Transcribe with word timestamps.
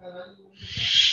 herhangi 0.00 0.44
bir 0.52 1.07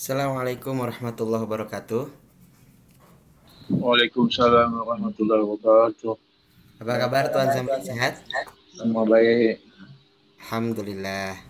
Assalamualaikum 0.00 0.80
warahmatullahi 0.80 1.44
wabarakatuh. 1.44 2.08
Waalaikumsalam 3.68 4.72
warahmatullahi 4.72 5.44
wabarakatuh. 5.44 6.16
Apa 6.80 6.94
kabar 7.04 7.28
Tuan 7.28 7.52
Sambil 7.52 7.84
sehat? 7.84 8.24
Semua 8.72 9.04
baik. 9.04 9.60
Alhamdulillah. 10.40 11.49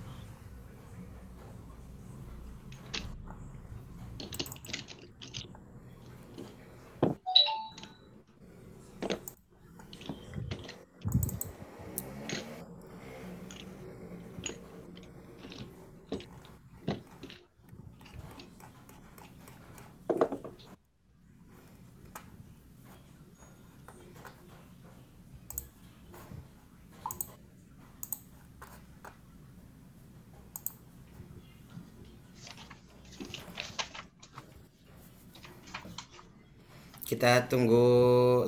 Kita 37.20 37.52
tunggu 37.52 37.85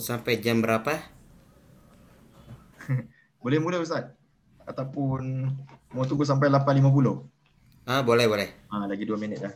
sampai 0.01 0.41
jam 0.41 0.65
berapa? 0.65 0.97
Boleh 3.45 3.61
mula 3.61 3.77
Ustaz? 3.77 4.17
Ataupun 4.65 5.45
mau 5.93 6.09
tunggu 6.09 6.25
sampai 6.25 6.49
8.50? 6.49 7.21
Ah, 7.85 8.01
boleh, 8.01 8.25
boleh. 8.25 8.49
Ha, 8.73 8.89
lagi 8.89 9.05
2 9.05 9.21
minit 9.21 9.45
dah. 9.45 9.53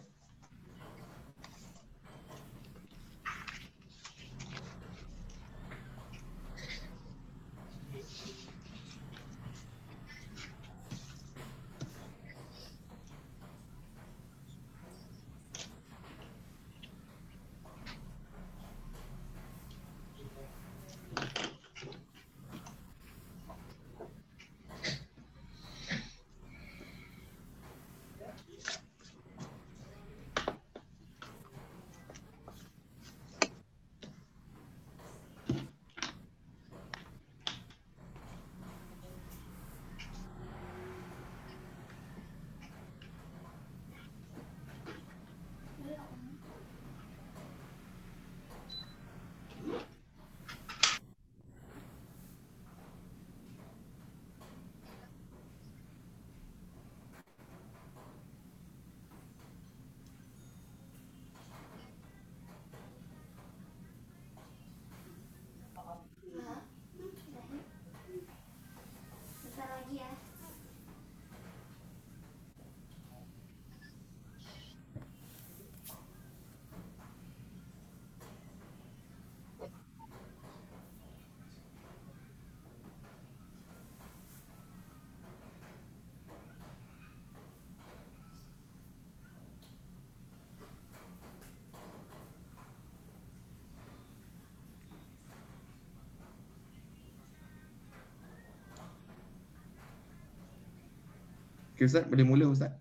Okay 101.76 101.92
Ustaz, 101.92 102.08
boleh 102.08 102.24
mula 102.24 102.48
Ustaz? 102.48 102.72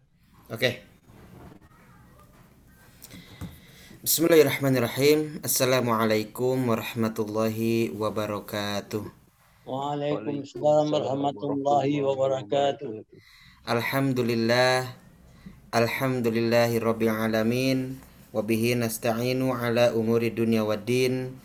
Oke. 0.47 0.79
Bismillahirrahmanirrahim. 3.99 5.43
Assalamualaikum 5.43 6.55
warahmatullahi 6.63 7.91
wabarakatuh. 7.91 9.03
Waalaikumsalam 9.67 10.95
warahmatullahi 10.95 11.99
wabarakatuh. 12.07 13.03
Alhamdulillah. 13.67 14.95
Alhamdulillahi 15.75 16.79
rabbil 16.79 17.11
alamin. 17.11 17.99
Wabihi 18.31 18.79
nasta'inu 18.79 19.51
ala 19.59 19.91
umuri 19.91 20.31
dunya 20.31 20.63
waddin. 20.63 21.35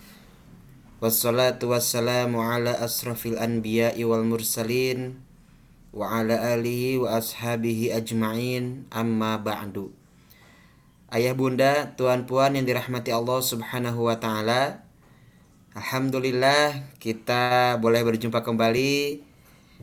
Wassalatu 1.02 1.74
wassalamu 1.74 2.46
ala 2.46 2.78
asrafil 2.78 3.42
anbiya'i 3.42 4.06
wal 4.06 4.22
mursalin. 4.22 5.26
Wa 5.90 6.22
ala 6.22 6.54
alihi 6.54 7.02
wa 7.02 7.18
ashabihi 7.18 7.90
ajma'in 7.90 8.86
amma 8.94 9.42
ba'du. 9.42 9.90
Ayah 11.10 11.34
bunda, 11.34 11.98
tuan 11.98 12.30
puan 12.30 12.54
yang 12.54 12.62
dirahmati 12.62 13.10
Allah 13.10 13.42
subhanahu 13.42 14.06
wa 14.06 14.14
ta'ala. 14.14 14.86
Alhamdulillah 15.74 16.94
kita 17.02 17.74
boleh 17.82 18.06
berjumpa 18.06 18.46
kembali 18.46 19.18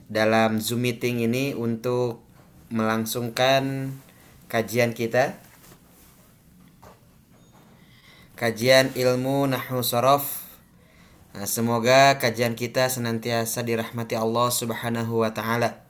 dalam 0.08 0.64
Zoom 0.64 0.88
meeting 0.88 1.28
ini 1.28 1.52
untuk 1.52 2.24
melangsungkan 2.72 3.92
kajian 4.48 4.96
kita. 4.96 5.36
Kajian 8.40 8.96
ilmu 8.96 9.52
Nahwu 9.52 9.84
Sorof. 9.84 10.48
Nah, 11.36 11.44
semoga 11.44 12.16
kajian 12.16 12.56
kita 12.56 12.88
senantiasa 12.88 13.68
dirahmati 13.68 14.16
Allah 14.16 14.48
Subhanahu 14.48 15.28
wa 15.28 15.36
taala. 15.36 15.87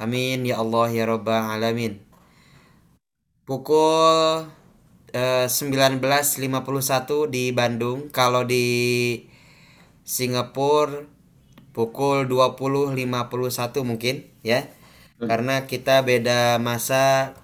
Amin 0.00 0.48
ya 0.48 0.60
Allah 0.60 0.88
ya 0.92 1.04
rabbal 1.04 1.52
alamin. 1.52 2.00
Pukul 3.44 4.48
eh, 5.12 5.46
19.51 5.48 7.28
di 7.28 7.52
Bandung. 7.52 8.08
Kalau 8.08 8.46
di 8.46 8.64
Singapura 10.04 11.04
pukul 11.72 12.28
20.51 12.28 13.82
mungkin 13.84 14.28
ya. 14.40 14.68
Karena 15.22 15.68
kita 15.70 16.02
beda 16.02 16.58
masa 16.58 17.36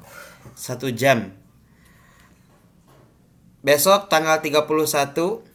satu 0.59 0.91
jam. 0.91 1.31
Besok 3.63 4.11
tanggal 4.11 4.43
31 4.43 5.49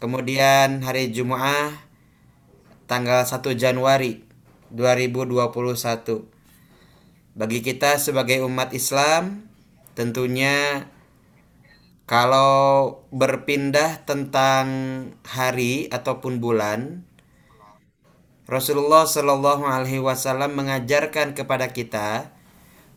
Kemudian 0.00 0.80
hari 0.80 1.12
Jumat 1.12 1.76
tanggal 2.88 3.20
1 3.28 3.52
Januari 3.52 4.24
2021. 4.74 6.26
Bagi 7.38 7.60
kita 7.62 7.98
sebagai 7.98 8.42
umat 8.46 8.74
Islam 8.74 9.46
tentunya 9.94 10.86
kalau 12.10 13.06
berpindah 13.14 14.02
tentang 14.02 14.66
hari 15.22 15.86
ataupun 15.94 16.42
bulan 16.42 17.06
Rasulullah 18.50 19.06
Shallallahu 19.06 19.62
alaihi 19.62 20.02
wasallam 20.02 20.58
mengajarkan 20.58 21.38
kepada 21.38 21.70
kita 21.70 22.34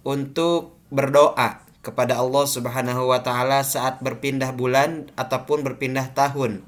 untuk 0.01 0.81
berdoa 0.89 1.61
kepada 1.85 2.17
Allah 2.17 2.49
Subhanahu 2.49 3.13
wa 3.13 3.21
taala 3.21 3.61
saat 3.61 4.01
berpindah 4.01 4.49
bulan 4.57 5.13
ataupun 5.13 5.61
berpindah 5.61 6.09
tahun. 6.17 6.65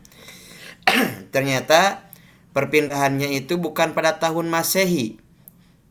Ternyata 1.33 2.04
perpindahannya 2.55 3.35
itu 3.35 3.59
bukan 3.59 3.91
pada 3.91 4.15
tahun 4.15 4.47
Masehi, 4.47 5.19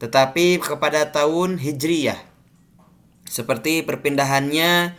tetapi 0.00 0.64
kepada 0.64 1.12
tahun 1.12 1.60
Hijriyah. 1.60 2.16
Seperti 3.28 3.84
perpindahannya 3.84 4.96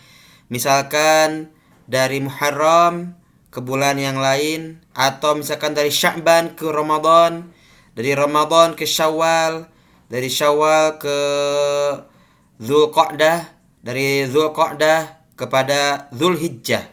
misalkan 0.54 1.50
dari 1.90 2.22
Muharram 2.22 3.18
ke 3.50 3.66
bulan 3.66 3.98
yang 3.98 4.22
lain 4.22 4.86
atau 4.94 5.34
misalkan 5.34 5.74
dari 5.74 5.90
Sya'ban 5.90 6.54
ke 6.54 6.70
Ramadan, 6.70 7.50
dari 7.98 8.14
Ramadan 8.14 8.78
ke 8.78 8.86
Syawal, 8.86 9.66
dari 10.06 10.30
Syawal 10.30 11.02
ke 11.02 11.18
Zulqa'dah, 12.62 13.50
dari 13.82 14.28
Zulqa'dah 14.30 15.34
kepada 15.34 16.12
Zulhijjah. 16.12 16.86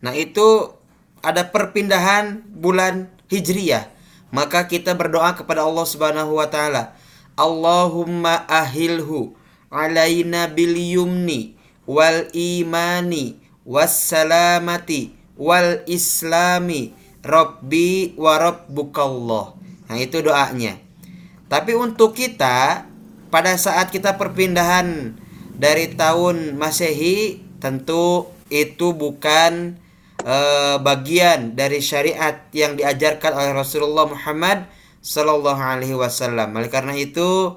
Nah, 0.00 0.16
itu 0.16 0.72
ada 1.20 1.44
perpindahan 1.52 2.40
bulan 2.48 3.12
Hijriyah, 3.28 3.99
maka 4.30 4.66
kita 4.70 4.94
berdoa 4.94 5.34
kepada 5.34 5.66
Allah 5.66 5.86
Subhanahu 5.86 6.38
wa 6.38 6.46
taala, 6.46 6.94
Allahumma 7.34 8.46
ahilhu 8.46 9.34
alaina 9.70 10.50
bil 10.50 10.74
yumni 10.74 11.58
wal 11.86 12.30
imani 12.34 13.38
was 13.66 13.94
salamati 13.94 15.14
wal 15.34 15.82
islami 15.90 16.94
rabbi 17.26 18.14
wa 18.14 18.38
rabbukallah. 18.38 19.58
Nah, 19.90 19.98
itu 19.98 20.22
doanya. 20.22 20.78
Tapi 21.50 21.74
untuk 21.74 22.14
kita 22.14 22.86
pada 23.32 23.58
saat 23.58 23.90
kita 23.90 24.14
perpindahan 24.14 25.18
dari 25.58 25.90
tahun 25.98 26.54
Masehi 26.54 27.42
tentu 27.58 28.30
itu 28.50 28.94
bukan 28.94 29.79
uh, 30.24 30.76
bagian 30.80 31.56
dari 31.56 31.80
syariat 31.80 32.48
yang 32.52 32.76
diajarkan 32.76 33.32
oleh 33.36 33.52
Rasulullah 33.56 34.08
Muhammad 34.08 34.68
Sallallahu 35.00 35.60
Alaihi 35.60 35.96
Wasallam. 35.96 36.52
Oleh 36.56 36.68
karena 36.68 36.92
itu, 36.96 37.56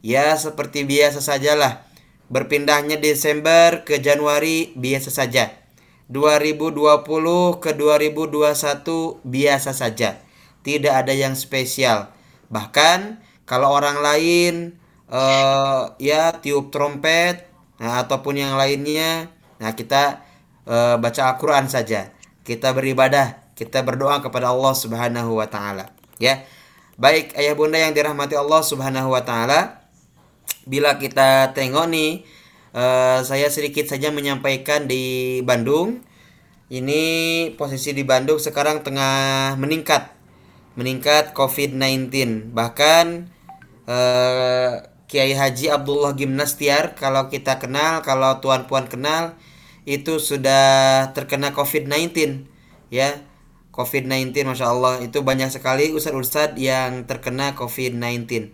ya 0.00 0.32
seperti 0.36 0.88
biasa 0.88 1.20
sajalah 1.20 1.84
berpindahnya 2.28 3.00
Desember 3.00 3.84
ke 3.84 4.00
Januari 4.00 4.72
biasa 4.76 5.12
saja. 5.12 5.52
2020 6.08 7.04
ke 7.60 7.70
2021 7.76 9.20
biasa 9.28 9.76
saja. 9.76 10.20
Tidak 10.64 10.92
ada 10.92 11.12
yang 11.12 11.36
spesial. 11.36 12.12
Bahkan 12.48 13.20
kalau 13.44 13.72
orang 13.76 14.00
lain 14.00 14.54
uh, 15.12 15.92
ya 16.00 16.32
tiup 16.40 16.72
trompet 16.72 17.48
nah, 17.76 18.00
ataupun 18.04 18.40
yang 18.40 18.56
lainnya, 18.56 19.28
nah 19.60 19.76
kita 19.76 20.27
uh, 20.68 21.00
baca 21.00 21.34
Al-Quran 21.34 21.66
saja. 21.66 22.12
Kita 22.44 22.76
beribadah, 22.76 23.40
kita 23.56 23.80
berdoa 23.80 24.20
kepada 24.20 24.52
Allah 24.52 24.76
Subhanahu 24.76 25.40
wa 25.40 25.48
taala, 25.48 25.90
ya. 26.20 26.44
Baik 26.98 27.32
ayah 27.38 27.54
bunda 27.54 27.78
yang 27.78 27.94
dirahmati 27.94 28.34
Allah 28.36 28.60
Subhanahu 28.60 29.14
wa 29.14 29.22
taala, 29.24 29.86
bila 30.68 31.00
kita 31.00 31.56
tengok 31.56 31.86
nih 31.88 32.26
uh, 32.76 33.24
saya 33.24 33.48
sedikit 33.48 33.88
saja 33.88 34.12
menyampaikan 34.12 34.84
di 34.84 35.38
Bandung. 35.42 36.04
Ini 36.68 37.00
posisi 37.56 37.96
di 37.96 38.04
Bandung 38.04 38.36
sekarang 38.36 38.84
tengah 38.84 39.56
meningkat. 39.56 40.12
Meningkat 40.76 41.32
COVID-19. 41.32 42.52
Bahkan 42.52 43.04
uh, 43.88 44.72
Kiai 45.08 45.32
Haji 45.32 45.72
Abdullah 45.72 46.12
Gimnastiar 46.12 46.92
kalau 46.92 47.32
kita 47.32 47.56
kenal, 47.56 48.04
kalau 48.04 48.36
tuan 48.44 48.68
puan 48.68 48.84
kenal 48.84 49.32
itu 49.88 50.20
sudah 50.20 51.08
terkena 51.16 51.56
COVID-19 51.56 52.44
ya. 52.92 53.24
COVID-19 53.72 54.34
Masya 54.42 54.74
Allah 54.74 54.98
itu 55.06 55.22
banyak 55.22 55.54
sekali 55.54 55.94
ustadz-ustadz 55.94 56.58
yang 56.58 57.06
terkena 57.06 57.54
COVID-19 57.54 58.50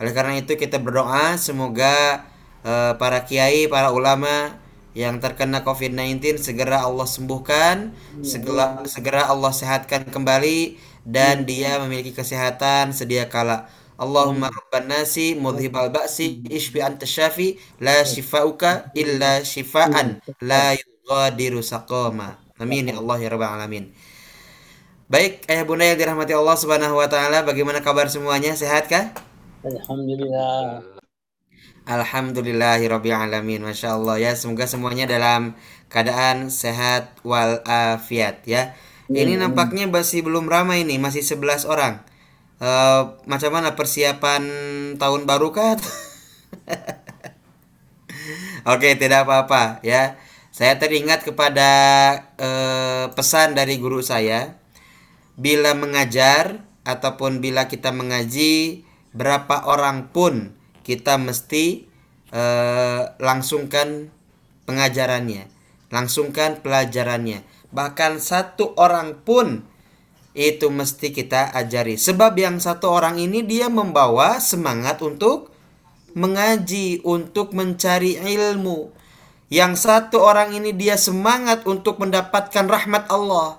oleh 0.00 0.12
karena 0.16 0.40
itu 0.40 0.56
kita 0.56 0.80
berdoa 0.80 1.36
semoga 1.36 2.24
uh, 2.64 2.96
para 2.96 3.26
kiai 3.28 3.68
para 3.68 3.92
ulama 3.92 4.56
yang 4.96 5.18
terkena 5.18 5.66
COVID-19 5.66 6.38
segera 6.38 6.86
Allah 6.86 7.04
sembuhkan 7.04 7.92
segera 8.22 8.80
segera 8.88 9.26
Allah 9.26 9.50
sehatkan 9.50 10.06
kembali 10.08 10.78
dan 11.02 11.44
dia 11.44 11.82
memiliki 11.82 12.16
kesehatan 12.16 12.96
sedia 12.96 13.26
kala 13.26 13.68
Allahumma 14.00 14.48
rabban 14.48 14.88
nasi 14.88 15.36
mudhibal 15.36 15.92
ba'si 15.92 16.40
ishfi 16.48 16.80
anta 16.80 17.04
syafi 17.04 17.60
la 17.84 18.00
shifauka 18.00 18.88
illa 18.96 19.44
shifaan 19.44 20.24
la 20.40 20.72
yughadiru 20.72 21.60
saqama. 21.60 22.40
Amin 22.56 22.88
ya 22.88 22.96
Allah 22.96 23.20
ya 23.20 23.28
rabbal 23.28 23.60
alamin. 23.60 23.92
Baik, 25.10 25.44
ayah 25.50 25.66
bunda 25.66 25.84
yang 25.84 25.98
dirahmati 26.00 26.32
Allah 26.32 26.54
Subhanahu 26.54 26.96
wa 26.96 27.10
taala, 27.10 27.42
bagaimana 27.42 27.82
kabar 27.82 28.06
semuanya? 28.06 28.54
Sehat 28.56 28.86
kah? 28.86 29.10
Alhamdulillah. 29.66 30.86
Alhamdulillahirabbil 31.84 33.12
alamin. 33.12 33.60
Masya 33.66 33.98
Allah 33.98 34.16
ya, 34.22 34.32
semoga 34.38 34.70
semuanya 34.70 35.10
dalam 35.10 35.58
keadaan 35.90 36.46
sehat 36.48 37.18
wal 37.26 37.58
afiat 37.66 38.46
ya. 38.46 38.72
Ini 39.10 39.34
nampaknya 39.34 39.90
masih 39.90 40.22
belum 40.22 40.46
ramai 40.46 40.86
nih, 40.86 41.02
masih 41.02 41.26
11 41.26 41.66
orang. 41.66 42.06
Uh, 42.60 43.16
macam 43.24 43.56
mana 43.56 43.72
persiapan 43.72 44.44
tahun 45.00 45.24
baru 45.24 45.48
kah? 45.48 45.80
Oke, 48.68 49.00
tidak 49.00 49.24
apa-apa 49.24 49.80
ya. 49.80 50.20
Saya 50.52 50.76
teringat 50.76 51.24
kepada 51.24 51.70
uh, 52.36 53.08
pesan 53.16 53.56
dari 53.56 53.80
guru 53.80 54.04
saya, 54.04 54.60
bila 55.40 55.72
mengajar 55.72 56.60
ataupun 56.84 57.40
bila 57.40 57.64
kita 57.64 57.96
mengaji, 57.96 58.84
berapa 59.16 59.64
orang 59.64 60.12
pun 60.12 60.52
kita 60.84 61.16
mesti 61.16 61.88
uh, 62.34 63.16
langsungkan 63.16 64.12
pengajarannya, 64.68 65.48
langsungkan 65.88 66.60
pelajarannya. 66.60 67.40
Bahkan 67.72 68.20
satu 68.20 68.76
orang 68.76 69.22
pun 69.24 69.64
itu 70.36 70.70
mesti 70.70 71.10
kita 71.10 71.50
ajari. 71.54 71.98
Sebab 71.98 72.38
yang 72.38 72.62
satu 72.62 72.90
orang 72.90 73.18
ini 73.18 73.42
dia 73.42 73.66
membawa 73.66 74.38
semangat 74.38 75.02
untuk 75.02 75.50
mengaji, 76.14 77.02
untuk 77.02 77.54
mencari 77.54 78.18
ilmu. 78.18 78.94
Yang 79.50 79.82
satu 79.82 80.22
orang 80.22 80.54
ini 80.54 80.70
dia 80.70 80.94
semangat 80.94 81.66
untuk 81.66 81.98
mendapatkan 81.98 82.66
rahmat 82.70 83.10
Allah. 83.10 83.58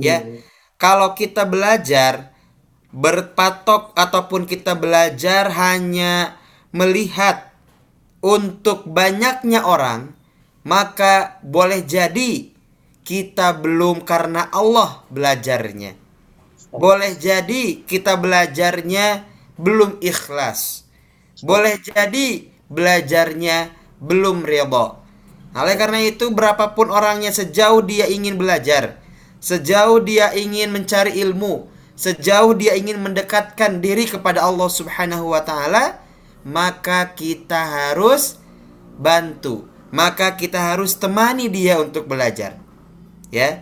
Ya. 0.00 0.20
Kalau 0.76 1.16
kita 1.16 1.48
belajar 1.48 2.36
berpatok 2.92 3.96
ataupun 3.96 4.44
kita 4.44 4.76
belajar 4.76 5.48
hanya 5.56 6.36
melihat 6.76 7.56
untuk 8.20 8.84
banyaknya 8.84 9.64
orang, 9.64 10.12
maka 10.68 11.40
boleh 11.40 11.80
jadi 11.80 12.52
kita 13.02 13.56
belum 13.58 14.04
karena 14.04 14.46
Allah 14.52 15.02
belajarnya. 15.08 16.01
Boleh 16.72 17.12
jadi 17.20 17.84
kita 17.84 18.16
belajarnya 18.16 19.28
belum 19.60 20.00
ikhlas. 20.00 20.88
Boleh 21.44 21.76
jadi 21.76 22.48
belajarnya 22.72 23.76
belum 24.00 24.42
ridho. 24.42 24.98
Oleh 25.52 25.76
karena 25.76 26.00
itu 26.00 26.32
berapapun 26.32 26.88
orangnya 26.88 27.28
sejauh 27.28 27.84
dia 27.84 28.08
ingin 28.08 28.40
belajar, 28.40 28.96
sejauh 29.36 30.00
dia 30.00 30.32
ingin 30.32 30.72
mencari 30.72 31.12
ilmu, 31.20 31.68
sejauh 31.92 32.56
dia 32.56 32.72
ingin 32.72 32.96
mendekatkan 33.04 33.84
diri 33.84 34.08
kepada 34.08 34.40
Allah 34.40 34.72
Subhanahu 34.72 35.36
wa 35.36 35.44
taala, 35.44 36.00
maka 36.40 37.12
kita 37.12 37.92
harus 37.92 38.40
bantu, 38.96 39.68
maka 39.92 40.40
kita 40.40 40.72
harus 40.72 40.96
temani 40.96 41.52
dia 41.52 41.76
untuk 41.84 42.08
belajar. 42.08 42.56
Ya. 43.28 43.60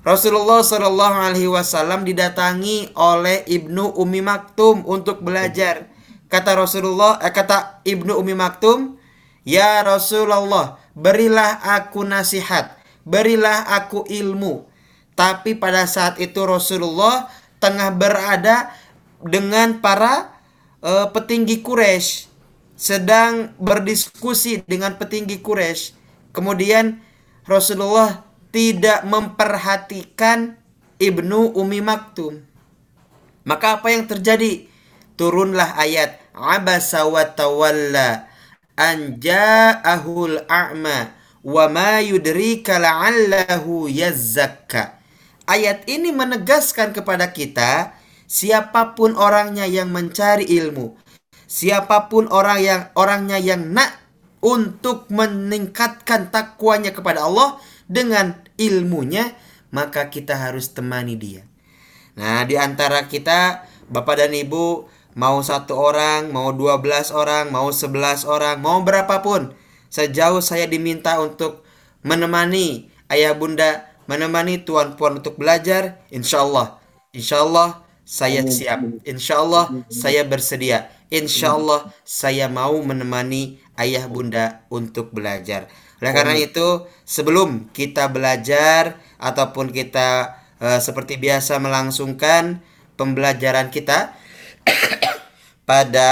Rasulullah 0.00 0.64
Shallallahu 0.64 1.16
alaihi 1.20 1.52
wasallam 1.52 2.08
didatangi 2.08 2.96
oleh 2.96 3.44
Ibnu 3.44 4.00
Umi 4.00 4.24
Maktum 4.24 4.88
untuk 4.88 5.20
belajar. 5.20 5.92
Kata 6.32 6.56
Rasulullah, 6.56 7.20
eh, 7.20 7.28
kata 7.28 7.84
Ibnu 7.84 8.16
Umi 8.16 8.32
Maktum, 8.32 8.96
"Ya 9.44 9.84
Rasulullah, 9.84 10.80
berilah 10.96 11.60
aku 11.76 12.00
nasihat, 12.08 12.80
berilah 13.04 13.68
aku 13.76 14.08
ilmu." 14.08 14.64
Tapi 15.12 15.52
pada 15.60 15.84
saat 15.84 16.16
itu 16.16 16.40
Rasulullah 16.48 17.28
tengah 17.60 17.92
berada 17.92 18.72
dengan 19.20 19.84
para 19.84 20.32
eh, 20.80 21.12
petinggi 21.12 21.60
Quraisy 21.60 22.32
sedang 22.72 23.52
berdiskusi 23.60 24.64
dengan 24.64 24.96
petinggi 24.96 25.44
Quraisy. 25.44 25.92
Kemudian 26.32 27.04
Rasulullah 27.44 28.29
tidak 28.50 29.06
memperhatikan 29.06 30.58
Ibnu 31.00 31.56
Umi 31.56 31.80
Maktum. 31.80 32.42
Maka 33.46 33.80
apa 33.80 33.88
yang 33.94 34.04
terjadi? 34.04 34.68
Turunlah 35.16 35.76
ayat 35.78 36.20
Abasa 36.36 37.04
wa 37.04 37.26
tawalla 37.26 38.30
an 38.78 39.20
ja'ahul 39.20 40.40
a'ma 40.48 41.12
wa 41.44 41.64
ma 41.68 42.00
yudrika 42.00 42.80
la'allahu 42.80 43.88
yazzakka. 43.88 44.96
Ayat 45.44 45.84
ini 45.90 46.14
menegaskan 46.14 46.94
kepada 46.94 47.34
kita 47.34 47.92
siapa 48.30 48.94
pun 48.94 49.18
orangnya 49.18 49.66
yang 49.66 49.90
mencari 49.90 50.46
ilmu, 50.46 50.94
siapa 51.50 52.06
pun 52.06 52.30
orang 52.30 52.58
yang 52.62 52.80
orangnya 52.94 53.42
yang 53.42 53.74
nak 53.74 53.90
untuk 54.40 55.10
meningkatkan 55.10 56.30
takwanya 56.30 56.94
kepada 56.94 57.26
Allah 57.26 57.58
dengan 57.90 58.38
ilmunya, 58.54 59.34
maka 59.74 60.06
kita 60.14 60.38
harus 60.38 60.70
temani 60.70 61.18
dia. 61.18 61.42
Nah, 62.14 62.46
di 62.46 62.54
antara 62.54 63.10
kita, 63.10 63.66
Bapak 63.90 64.22
dan 64.22 64.30
Ibu, 64.30 64.86
mau 65.18 65.42
satu 65.42 65.74
orang, 65.74 66.30
mau 66.30 66.54
12 66.54 67.10
orang, 67.10 67.50
mau 67.50 67.74
11 67.74 68.22
orang, 68.30 68.62
mau 68.62 68.78
berapapun, 68.86 69.50
sejauh 69.90 70.38
saya 70.38 70.70
diminta 70.70 71.18
untuk 71.18 71.66
menemani 72.06 72.86
ayah 73.10 73.34
bunda, 73.34 73.90
menemani 74.06 74.62
tuan 74.62 74.94
puan 74.94 75.18
untuk 75.18 75.34
belajar, 75.34 75.98
insya 76.14 76.46
Allah, 76.46 76.78
insya 77.10 77.42
Allah 77.42 77.82
saya 78.06 78.42
siap, 78.46 79.02
insya 79.06 79.42
Allah 79.42 79.70
saya 79.90 80.22
bersedia, 80.26 80.90
insya 81.10 81.58
Allah 81.58 81.90
saya 82.06 82.46
mau 82.46 82.74
menemani 82.82 83.58
ayah 83.78 84.06
bunda 84.06 84.66
untuk 84.70 85.10
belajar. 85.14 85.66
Oleh 86.00 86.12
karena 86.16 86.34
itu, 86.36 86.88
sebelum 87.04 87.68
kita 87.76 88.08
belajar 88.08 88.96
ataupun 89.20 89.68
kita 89.68 90.40
eh, 90.56 90.80
seperti 90.80 91.20
biasa 91.20 91.60
melangsungkan 91.60 92.64
pembelajaran 92.96 93.68
kita 93.68 94.16
pada 95.68 96.10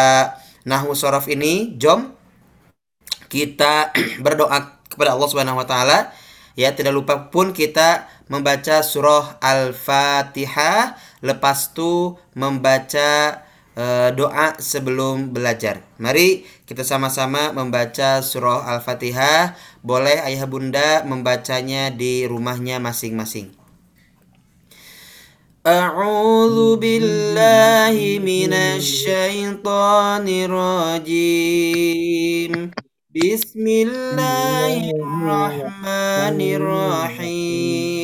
Nahu 0.68 0.92
Sorof 0.92 1.24
ini, 1.32 1.72
jom 1.80 2.12
kita 3.32 3.96
berdoa 4.24 4.80
kepada 4.92 5.16
Allah 5.16 5.28
Subhanahu 5.28 5.60
wa 5.60 5.68
taala. 5.68 6.12
Ya, 6.58 6.74
tidak 6.74 6.90
lupa 6.90 7.30
pun 7.30 7.54
kita 7.54 8.10
membaca 8.26 8.82
surah 8.82 9.38
Al-Fatihah, 9.38 10.98
lepas 11.22 11.70
itu 11.70 12.18
membaca 12.34 13.46
doa 14.13 14.53
sebelum 14.61 15.33
belajar. 15.33 15.81
Mari 15.97 16.45
kita 16.69 16.85
sama-sama 16.85 17.49
membaca 17.53 18.21
surah 18.21 18.69
Al-Fatihah. 18.77 19.57
Boleh 19.81 20.21
ayah 20.29 20.45
bunda 20.45 21.01
membacanya 21.03 21.89
di 21.89 22.29
rumahnya 22.29 22.77
masing-masing. 22.77 23.63
أعوذ 25.63 26.75
بالله 26.75 28.19
من 28.19 28.51
الشيطان 28.51 30.27
الرجيم 30.91 31.71
بسم 33.15 33.65
الله 33.67 34.91
الرحمن 34.91 36.39
الرحيم 36.59 38.03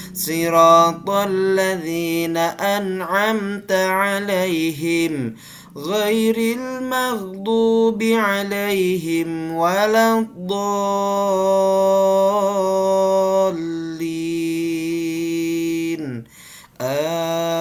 صراط 0.21 1.09
الذين 1.09 2.37
أنعمت 2.77 3.71
عليهم 3.71 5.35
غير 5.77 6.37
المغضوب 6.37 8.03
عليهم 8.03 9.29
ولا 9.55 10.19
الضالين. 10.19 10.81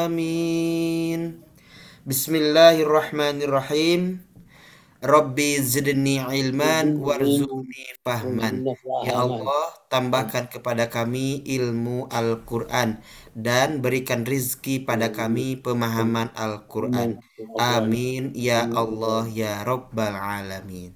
آمين. 0.04 1.20
بسم 2.06 2.32
الله 2.34 2.82
الرحمن 2.82 3.36
الرحيم. 3.42 4.30
Rabbi 5.00 5.56
zidni 5.64 6.20
ilman 6.20 7.00
warzuqni 7.60 7.84
fahman. 8.04 8.54
Ya 9.06 9.12
Allah, 9.24 9.64
tambahkan 9.92 10.44
kepada 10.54 10.84
kami 10.96 11.40
ilmu 11.56 12.08
Al-Quran 12.18 12.90
dan 13.46 13.68
berikan 13.84 14.22
rizki 14.32 14.74
pada 14.88 15.08
kami 15.18 15.46
pemahaman 15.64 16.28
Al-Quran. 16.44 17.10
Amin 17.56 18.22
ya 18.48 18.60
Allah 18.82 19.22
ya 19.40 19.52
Rabbal 19.70 20.14
Alamin. 20.16 20.92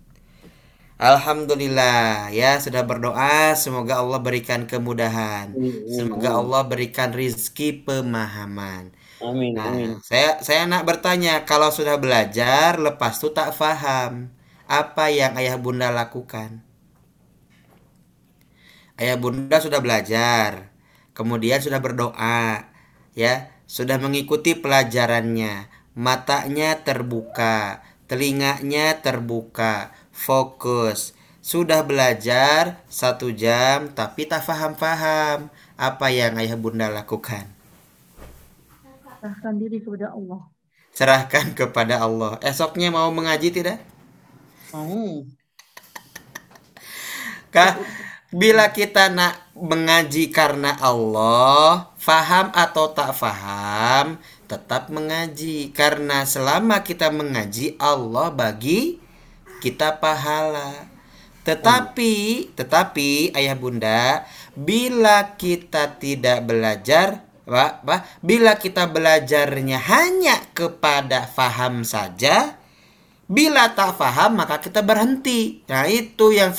Alhamdulillah 1.08 2.30
ya 2.40 2.46
sudah 2.64 2.82
berdoa 2.90 3.58
semoga 3.58 3.94
Allah 4.02 4.18
berikan 4.26 4.62
kemudahan. 4.70 5.58
Semoga 5.94 6.28
Allah 6.40 6.60
berikan 6.70 7.10
rizki 7.20 7.66
pemahaman. 7.86 8.84
Amin, 9.28 9.56
Nah, 9.58 9.70
amin. 9.70 9.92
saya 10.08 10.28
saya 10.46 10.62
nak 10.72 10.82
bertanya, 10.88 11.30
kalau 11.50 11.70
sudah 11.78 11.96
belajar, 12.04 12.70
lepas 12.86 13.12
itu 13.18 13.28
tak 13.38 13.50
faham, 13.60 14.12
apa 14.80 15.10
yang 15.14 15.38
ayah 15.38 15.54
bunda 15.54 15.94
lakukan? 15.94 16.58
Ayah 18.98 19.18
bunda 19.18 19.58
sudah 19.58 19.78
belajar, 19.78 20.70
kemudian 21.14 21.58
sudah 21.62 21.78
berdoa, 21.78 22.70
ya, 23.14 23.50
sudah 23.66 23.98
mengikuti 23.98 24.54
pelajarannya, 24.58 25.70
matanya 25.94 26.82
terbuka, 26.82 27.82
telinganya 28.06 29.02
terbuka, 29.02 29.94
fokus, 30.14 31.14
sudah 31.42 31.82
belajar 31.82 32.82
satu 32.86 33.34
jam, 33.34 33.90
tapi 33.94 34.30
tak 34.30 34.46
faham-faham, 34.46 35.50
apa 35.74 36.06
yang 36.10 36.38
ayah 36.38 36.54
bunda 36.54 36.86
lakukan? 36.90 37.54
serahkan 39.24 39.56
diri 39.56 39.80
kepada 39.80 40.12
Allah. 40.12 40.40
Serahkan 40.92 41.46
kepada 41.56 41.94
Allah. 42.04 42.36
Esoknya 42.44 42.92
mau 42.92 43.08
mengaji 43.08 43.48
tidak? 43.48 43.80
Bila 48.34 48.74
kita 48.74 49.14
nak 49.14 49.54
mengaji 49.54 50.34
karena 50.34 50.74
Allah, 50.82 51.94
faham 51.94 52.50
atau 52.50 52.90
tak 52.90 53.14
faham, 53.14 54.18
tetap 54.50 54.90
mengaji. 54.90 55.70
Karena 55.70 56.26
selama 56.26 56.82
kita 56.82 57.14
mengaji, 57.14 57.78
Allah 57.78 58.34
bagi 58.34 58.98
kita 59.62 60.02
pahala. 60.02 60.90
Tetapi, 61.46 62.50
tetapi 62.58 63.30
ayah 63.38 63.54
bunda, 63.54 64.26
bila 64.58 65.38
kita 65.38 65.94
tidak 66.02 66.42
belajar, 66.50 67.22
bila 68.18 68.58
kita 68.58 68.90
belajarnya 68.90 69.78
hanya 69.78 70.42
kepada 70.50 71.30
faham 71.30 71.86
saja, 71.86 72.58
bila 73.24 73.72
tak 73.72 73.96
faham 73.96 74.36
maka 74.36 74.60
kita 74.60 74.84
berhenti. 74.84 75.64
Nah, 75.68 75.88
itu 75.88 76.32
yang 76.34 76.52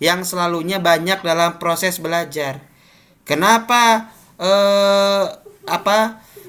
yang 0.00 0.24
selalunya 0.24 0.80
banyak 0.80 1.20
dalam 1.20 1.60
proses 1.60 2.00
belajar. 2.00 2.64
Kenapa 3.28 4.08
eh 4.40 5.24
apa 5.68 5.98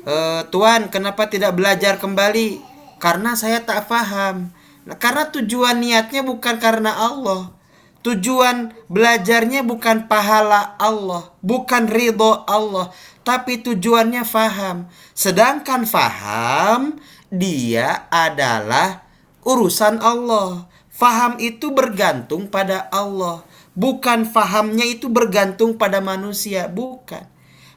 eh, 0.07 0.41
Tuan 0.47 0.88
kenapa 0.88 1.28
tidak 1.28 1.60
belajar 1.60 1.99
kembali? 1.99 2.62
Karena 2.99 3.36
saya 3.36 3.64
tak 3.64 3.88
faham. 3.88 4.51
Nah, 4.88 4.95
karena 4.95 5.28
tujuan 5.32 5.80
niatnya 5.80 6.24
bukan 6.24 6.55
karena 6.60 6.95
Allah. 6.95 7.51
Tujuan 7.99 8.72
belajarnya 8.88 9.68
bukan 9.68 10.07
pahala 10.07 10.80
Allah, 10.80 11.36
bukan 11.43 11.84
ridho 11.84 12.47
Allah, 12.47 12.95
tapi 13.28 13.60
tujuannya 13.60 14.24
faham. 14.24 14.88
Sedangkan 15.12 15.84
faham 15.84 16.95
dia 17.28 18.07
adalah 18.07 19.09
urusan 19.44 20.00
Allah. 20.04 20.68
Faham 20.90 21.40
itu 21.40 21.72
bergantung 21.72 22.52
pada 22.52 22.92
Allah, 22.92 23.48
bukan 23.72 24.28
fahamnya 24.28 24.84
itu 24.84 25.08
bergantung 25.08 25.80
pada 25.80 26.04
manusia, 26.04 26.68
bukan. 26.68 27.24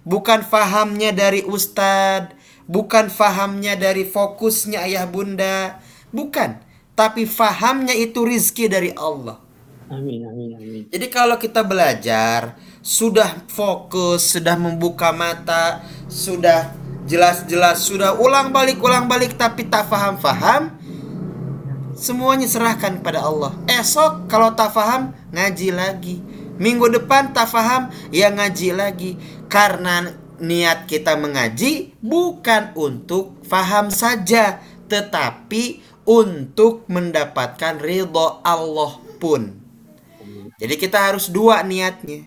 Bukan 0.03 0.43
fahamnya 0.43 1.15
dari 1.15 1.47
ustadz, 1.47 2.35
bukan 2.67 3.07
fahamnya 3.07 3.79
dari 3.79 4.03
fokusnya 4.03 4.83
ayah 4.91 5.07
bunda, 5.07 5.79
bukan. 6.11 6.59
Tapi 6.99 7.23
fahamnya 7.23 7.95
itu 7.95 8.27
rizki 8.27 8.67
dari 8.67 8.91
Allah. 8.99 9.39
Amin, 9.87 10.27
amin, 10.27 10.51
amin. 10.59 10.83
Jadi 10.91 11.07
kalau 11.07 11.39
kita 11.39 11.63
belajar 11.63 12.59
sudah 12.83 13.47
fokus, 13.47 14.35
sudah 14.35 14.59
membuka 14.59 15.15
mata, 15.15 15.87
sudah 16.11 16.75
jelas-jelas, 17.07 17.87
sudah 17.87 18.19
ulang 18.19 18.51
balik 18.51 18.83
ulang 18.83 19.07
balik 19.07 19.39
tapi 19.39 19.71
tak 19.71 19.87
faham-faham, 19.87 20.75
semuanya 22.03 22.51
serahkan 22.51 22.99
pada 22.99 23.23
Allah. 23.23 23.55
Esok 23.71 24.27
kalau 24.27 24.51
tak 24.59 24.75
faham 24.75 25.15
ngaji 25.31 25.71
lagi. 25.71 26.19
Minggu 26.59 26.91
depan 26.91 27.31
tak 27.31 27.47
faham 27.47 27.95
ya 28.11 28.35
ngaji 28.35 28.75
lagi. 28.75 29.15
Karena 29.47 30.11
niat 30.43 30.91
kita 30.91 31.15
mengaji 31.15 31.95
bukan 32.03 32.75
untuk 32.75 33.39
faham 33.47 33.95
saja, 33.95 34.59
tetapi 34.91 35.79
untuk 36.03 36.83
mendapatkan 36.91 37.79
ridho 37.79 38.43
Allah 38.43 38.99
pun. 39.23 39.63
Jadi 40.59 40.75
kita 40.75 41.15
harus 41.15 41.31
dua 41.31 41.63
niatnya. 41.63 42.27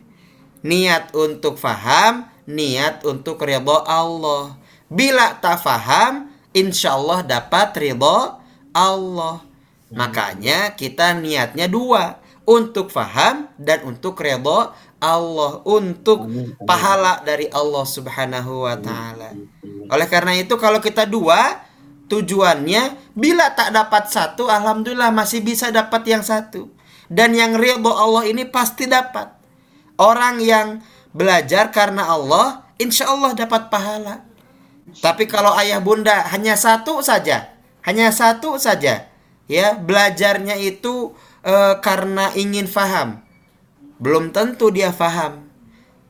Niat 0.66 1.14
untuk 1.14 1.60
faham, 1.60 2.32
niat 2.48 3.04
untuk 3.04 3.44
ridho 3.44 3.84
Allah. 3.84 4.56
Bila 4.88 5.36
tak 5.44 5.60
faham, 5.60 6.32
insya 6.56 6.96
Allah 6.96 7.20
dapat 7.28 7.76
ridho 7.76 8.40
Allah. 8.72 9.55
Makanya 9.94 10.74
kita 10.74 11.18
niatnya 11.18 11.70
dua. 11.70 12.22
Untuk 12.46 12.94
faham 12.94 13.50
dan 13.58 13.82
untuk 13.90 14.22
ridho 14.22 14.70
Allah. 15.02 15.52
Untuk 15.66 16.30
pahala 16.70 17.26
dari 17.26 17.50
Allah 17.50 17.82
subhanahu 17.82 18.70
wa 18.70 18.78
ta'ala. 18.78 19.34
Oleh 19.90 20.06
karena 20.06 20.38
itu 20.38 20.54
kalau 20.62 20.78
kita 20.78 21.10
dua, 21.10 21.66
tujuannya 22.06 23.14
bila 23.18 23.50
tak 23.58 23.74
dapat 23.74 24.14
satu, 24.14 24.46
Alhamdulillah 24.46 25.10
masih 25.10 25.42
bisa 25.42 25.74
dapat 25.74 26.06
yang 26.06 26.22
satu. 26.22 26.70
Dan 27.10 27.34
yang 27.34 27.58
ridho 27.58 27.90
Allah 27.90 28.30
ini 28.30 28.46
pasti 28.46 28.86
dapat. 28.86 29.34
Orang 29.98 30.38
yang 30.38 30.86
belajar 31.18 31.74
karena 31.74 32.14
Allah, 32.14 32.70
insya 32.78 33.10
Allah 33.10 33.34
dapat 33.34 33.74
pahala. 33.74 34.22
Tapi 35.02 35.26
kalau 35.26 35.56
ayah 35.58 35.82
bunda 35.82 36.30
hanya 36.30 36.54
satu 36.54 37.02
saja, 37.02 37.58
hanya 37.82 38.14
satu 38.14 38.62
saja, 38.62 39.10
ya 39.46 39.78
belajarnya 39.78 40.58
itu 40.58 41.14
eh, 41.46 41.76
karena 41.82 42.34
ingin 42.34 42.66
faham, 42.66 43.22
belum 44.02 44.34
tentu 44.36 44.70
dia 44.74 44.90
faham. 44.92 45.46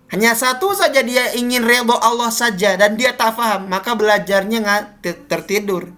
Hanya 0.06 0.38
satu 0.38 0.70
saja 0.78 1.02
dia 1.02 1.34
ingin 1.34 1.66
ridho 1.66 1.98
Allah 1.98 2.30
saja 2.30 2.78
dan 2.78 2.94
dia 2.94 3.18
tak 3.18 3.34
faham, 3.34 3.66
maka 3.66 3.98
belajarnya 3.98 4.58
nggak 4.62 4.84
te- 5.02 5.22
tertidur. 5.26 5.90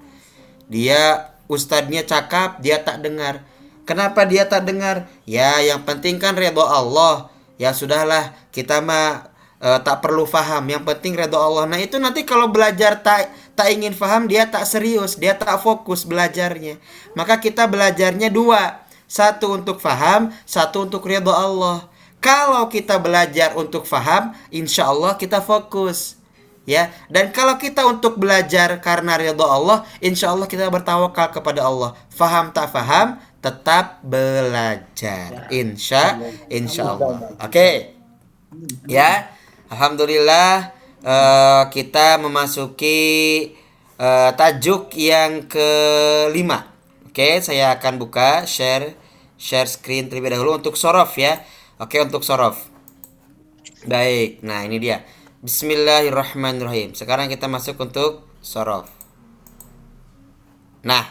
Dia 0.72 1.32
ustadznya 1.52 2.08
cakap, 2.08 2.64
dia 2.64 2.80
tak 2.84 3.04
dengar. 3.04 3.44
Kenapa 3.84 4.24
dia 4.28 4.48
tak 4.48 4.68
dengar? 4.68 5.08
Ya, 5.28 5.60
yang 5.64 5.84
penting 5.84 6.20
kan 6.20 6.36
ridho 6.36 6.64
Allah. 6.64 7.32
Ya 7.60 7.76
sudahlah, 7.76 8.32
kita 8.52 8.80
mah 8.80 9.32
eh, 9.60 9.80
tak 9.84 10.00
perlu 10.00 10.24
faham. 10.24 10.68
Yang 10.72 10.84
penting 10.88 11.20
ridho 11.20 11.40
Allah. 11.40 11.68
Nah 11.68 11.80
itu 11.80 12.00
nanti 12.00 12.24
kalau 12.24 12.48
belajar 12.48 13.04
tak 13.04 13.32
tak 13.58 13.74
ingin 13.74 13.98
faham, 13.98 14.30
dia 14.30 14.46
tak 14.46 14.70
serius, 14.70 15.18
dia 15.18 15.34
tak 15.34 15.58
fokus 15.66 16.06
belajarnya. 16.06 16.78
Maka 17.18 17.42
kita 17.42 17.66
belajarnya 17.66 18.30
dua. 18.30 18.86
Satu 19.10 19.58
untuk 19.58 19.82
faham, 19.82 20.30
satu 20.46 20.86
untuk 20.86 21.02
ridho 21.10 21.34
Allah. 21.34 21.90
Kalau 22.22 22.70
kita 22.70 23.02
belajar 23.02 23.58
untuk 23.58 23.90
faham, 23.90 24.38
insya 24.54 24.94
Allah 24.94 25.18
kita 25.18 25.42
fokus. 25.42 26.22
Ya, 26.68 26.92
dan 27.08 27.32
kalau 27.32 27.56
kita 27.56 27.88
untuk 27.88 28.20
belajar 28.20 28.76
karena 28.84 29.16
ridho 29.16 29.48
Allah, 29.48 29.88
insya 30.04 30.36
Allah 30.36 30.46
kita 30.46 30.68
bertawakal 30.68 31.32
kepada 31.32 31.64
Allah. 31.64 31.96
Faham 32.12 32.52
tak 32.52 32.70
faham, 32.70 33.18
tetap 33.40 34.04
belajar. 34.04 35.48
Insya, 35.48 36.20
insya 36.52 36.94
Allah. 36.94 37.32
Oke, 37.40 37.96
ya, 38.86 39.32
alhamdulillah 39.72 40.77
eh, 41.04 41.64
kita 41.70 42.18
memasuki 42.22 43.00
eh, 43.98 44.32
tajuk 44.34 44.94
yang 44.98 45.46
kelima. 45.50 46.74
Oke, 47.10 47.42
saya 47.42 47.74
akan 47.78 47.98
buka 47.98 48.46
share 48.46 48.94
share 49.38 49.70
screen 49.70 50.10
terlebih 50.10 50.34
dahulu 50.34 50.58
untuk 50.58 50.78
sorof 50.78 51.18
ya. 51.18 51.42
Oke, 51.78 52.02
untuk 52.02 52.26
sorof. 52.26 52.70
Baik, 53.86 54.42
nah 54.42 54.66
ini 54.66 54.82
dia. 54.82 55.06
Bismillahirrahmanirrahim. 55.38 56.98
Sekarang 56.98 57.30
kita 57.30 57.46
masuk 57.46 57.78
untuk 57.78 58.26
sorof. 58.42 58.90
Nah, 60.82 61.06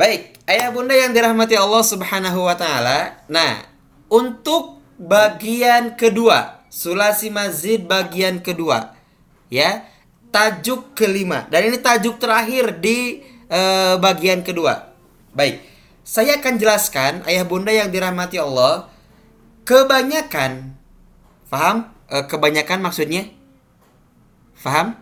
baik, 0.00 0.40
ayah 0.48 0.72
bunda 0.72 0.96
yang 0.96 1.12
dirahmati 1.12 1.60
Allah 1.60 1.84
Subhanahu 1.84 2.48
wa 2.48 2.56
Ta'ala. 2.56 3.20
Nah, 3.28 3.68
untuk 4.08 4.80
bagian 4.96 5.92
kedua, 6.00 6.63
sulasi 6.74 7.30
mazid 7.30 7.86
bagian 7.86 8.42
kedua, 8.42 8.98
ya, 9.46 9.86
tajuk 10.34 10.98
kelima. 10.98 11.46
Dan 11.46 11.70
ini 11.70 11.78
tajuk 11.78 12.18
terakhir 12.18 12.82
di 12.82 13.22
eh, 13.46 13.94
bagian 14.02 14.42
kedua. 14.42 14.90
Baik, 15.30 15.62
saya 16.02 16.42
akan 16.42 16.54
jelaskan, 16.58 17.22
ayah 17.30 17.46
bunda 17.46 17.70
yang 17.70 17.94
dirahmati 17.94 18.42
Allah, 18.42 18.90
kebanyakan, 19.62 20.74
paham? 21.46 21.94
Eh, 22.10 22.26
kebanyakan 22.26 22.82
maksudnya? 22.82 23.30
Faham? 24.58 24.98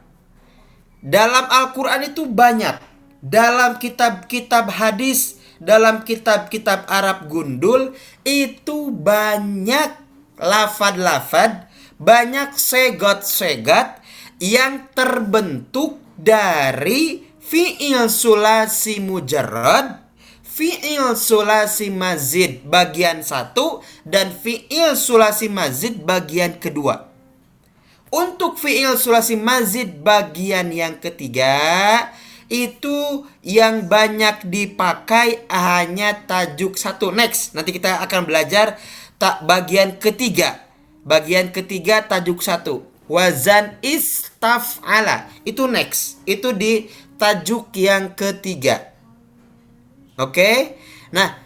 Dalam 1.01 1.49
Al-Quran 1.49 2.13
itu 2.13 2.29
banyak. 2.29 2.93
Dalam 3.23 3.79
kitab-kitab 3.79 4.67
hadis, 4.71 5.39
dalam 5.63 6.03
kitab-kitab 6.03 6.91
Arab 6.91 7.31
gundul, 7.31 7.95
itu 8.27 8.91
banyak 8.91 10.02
lafad-lafad, 10.43 11.71
banyak 12.03 12.59
segot-segot 12.59 14.03
yang 14.43 14.91
terbentuk 14.91 16.03
dari 16.19 17.23
fi'il 17.39 18.11
sulasi 18.11 18.99
mujarrad, 18.99 20.03
fi'il 20.43 21.15
sulasi 21.15 21.95
mazid 21.95 22.67
bagian 22.67 23.23
satu, 23.23 23.87
dan 24.03 24.35
fi'il 24.35 24.99
sulasi 24.99 25.47
mazid 25.47 26.03
bagian 26.03 26.59
kedua. 26.59 27.07
Untuk 28.13 28.59
fi'il 28.61 28.99
sulasi 28.99 29.39
mazid 29.39 30.05
bagian 30.05 30.69
yang 30.69 31.01
ketiga 31.01 31.57
itu 32.53 33.25
yang 33.41 33.89
banyak 33.89 34.45
dipakai 34.45 35.49
hanya 35.49 36.29
tajuk 36.29 36.77
satu. 36.77 37.09
Next, 37.09 37.57
nanti 37.57 37.73
kita 37.73 38.05
akan 38.05 38.29
belajar 38.29 38.77
tak 39.23 39.47
bagian 39.47 40.03
ketiga. 40.03 40.59
Bagian 41.07 41.55
ketiga 41.55 42.03
tajuk 42.03 42.43
satu. 42.43 42.83
Wazan 43.07 43.79
istaf'ala. 43.79 45.31
Itu 45.47 45.71
next. 45.71 46.19
Itu 46.27 46.51
di 46.51 46.91
tajuk 47.23 47.71
yang 47.79 48.19
ketiga. 48.19 48.91
Oke? 50.19 50.75
Nah, 51.15 51.39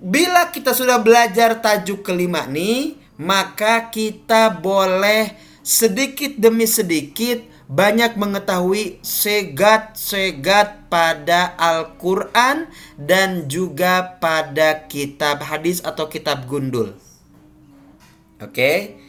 bila 0.00 0.48
kita 0.48 0.72
sudah 0.72 1.04
belajar 1.04 1.60
tajuk 1.60 2.00
kelima 2.00 2.48
nih, 2.48 2.96
maka 3.20 3.92
kita 3.92 4.48
boleh 4.48 5.36
sedikit 5.60 6.40
demi 6.40 6.64
sedikit 6.64 7.44
banyak 7.72 8.20
mengetahui 8.20 9.00
segat-segat 9.00 10.92
pada 10.92 11.56
Al-Quran 11.56 12.68
dan 13.00 13.48
juga 13.48 14.20
pada 14.20 14.84
kitab 14.84 15.40
hadis 15.40 15.80
atau 15.80 16.04
kitab 16.12 16.44
gundul. 16.44 16.92
Oke, 18.44 19.00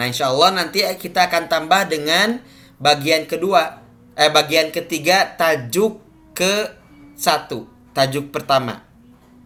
nah 0.00 0.08
insya 0.08 0.32
Allah 0.32 0.56
nanti 0.56 0.80
kita 0.80 1.28
akan 1.28 1.52
tambah 1.52 1.92
dengan 1.92 2.40
bagian 2.80 3.28
kedua, 3.28 3.84
eh 4.16 4.32
bagian 4.32 4.72
ketiga 4.72 5.36
tajuk 5.36 6.00
ke 6.32 6.72
satu, 7.20 7.68
tajuk 7.92 8.32
pertama. 8.32 8.80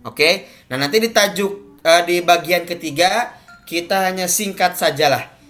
Oke, 0.07 0.47
nah 0.71 0.79
nanti 0.79 1.03
di 1.03 1.11
tajuk 1.11 1.83
eh, 1.83 2.03
di 2.07 2.23
bagian 2.23 2.63
ketiga 2.71 3.35
kita 3.67 4.07
hanya 4.07 4.31
singkat 4.31 4.79
sajalah 4.79 5.41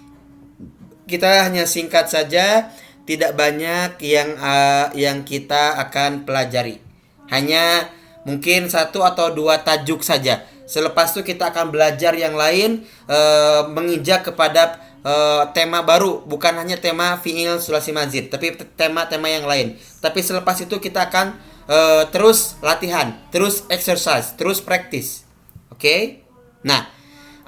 kita 1.11 1.43
hanya 1.43 1.67
singkat 1.67 2.07
saja, 2.07 2.71
tidak 3.11 3.35
banyak 3.35 3.99
yang 3.99 4.39
uh, 4.39 4.87
yang 4.95 5.27
kita 5.27 5.75
akan 5.83 6.23
pelajari. 6.23 6.79
Hanya 7.27 7.91
mungkin 8.23 8.71
satu 8.71 9.03
atau 9.03 9.35
dua 9.35 9.59
tajuk 9.59 9.99
saja. 9.99 10.47
Selepas 10.71 11.11
itu 11.11 11.35
kita 11.35 11.51
akan 11.51 11.67
belajar 11.67 12.15
yang 12.15 12.31
lain 12.31 12.87
eh, 13.11 13.61
menginjak 13.67 14.31
kepada 14.31 14.79
eh, 15.03 15.43
tema 15.51 15.83
baru, 15.83 16.23
bukan 16.23 16.55
hanya 16.63 16.79
tema 16.79 17.19
fiil 17.19 17.59
sulasi 17.59 17.91
mazid, 17.91 18.31
tapi 18.31 18.55
tema-tema 18.79 19.27
yang 19.27 19.43
lain. 19.43 19.75
Tapi 19.99 20.23
selepas 20.23 20.55
itu 20.63 20.79
kita 20.79 21.11
akan 21.11 21.35
eh, 21.67 22.03
terus 22.15 22.55
latihan, 22.63 23.19
terus 23.35 23.67
exercise, 23.67 24.31
terus 24.39 24.63
praktis. 24.63 25.27
Oke? 25.67 26.23
Nah, 26.63 26.87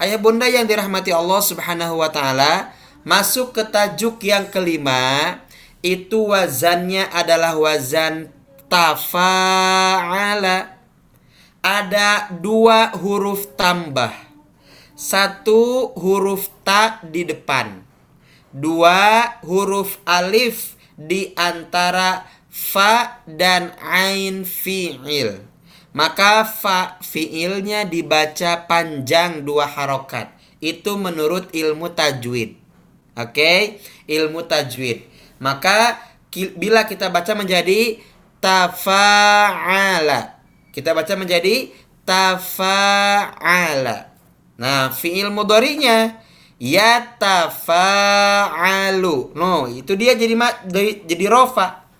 ayah 0.03 0.19
bunda 0.19 0.43
yang 0.51 0.67
dirahmati 0.67 1.15
Allah 1.15 1.39
Subhanahu 1.39 2.03
wa 2.03 2.11
taala, 2.11 2.75
masuk 3.07 3.55
ke 3.55 3.63
tajuk 3.63 4.19
yang 4.19 4.51
kelima, 4.51 5.39
itu 5.83 6.31
wazannya 6.31 7.11
adalah 7.11 7.59
wazan 7.59 8.31
tafa'ala 8.71 10.79
ada 11.63 12.31
dua 12.31 12.95
huruf 12.95 13.59
tambah. 13.59 14.11
Satu 14.95 15.91
huruf 15.99 16.47
ta 16.63 17.03
di 17.03 17.27
depan. 17.27 17.83
Dua 18.55 19.27
huruf 19.43 19.99
alif 20.07 20.79
di 20.95 21.35
antara 21.35 22.23
fa 22.47 23.23
dan 23.27 23.75
ain 23.83 24.47
fi'il. 24.47 25.43
Maka 25.95 26.47
fa 26.47 26.99
fi'ilnya 27.03 27.87
dibaca 27.87 28.67
panjang 28.67 29.43
dua 29.43 29.67
harokat. 29.67 30.31
Itu 30.63 30.95
menurut 30.95 31.51
ilmu 31.51 31.91
tajwid. 31.91 32.55
Oke, 33.13 33.77
ilmu 34.09 34.41
tajwid. 34.47 35.12
Maka 35.43 35.99
bila 36.55 36.87
kita 36.87 37.11
baca 37.11 37.35
menjadi 37.35 37.99
tafa'ala. 38.39 40.39
Kita 40.71 40.95
baca 40.95 41.19
menjadi 41.19 41.67
tafa'ala. 42.07 44.07
Nah, 44.55 44.87
fiil 44.95 45.27
mudhari'nya 45.35 46.23
yatafa'alu. 46.63 49.35
No, 49.35 49.67
itu 49.67 49.99
dia 49.99 50.15
jadi 50.15 50.31
jadi, 50.63 51.03
jadi 51.03 51.27
rofa. 51.27 51.91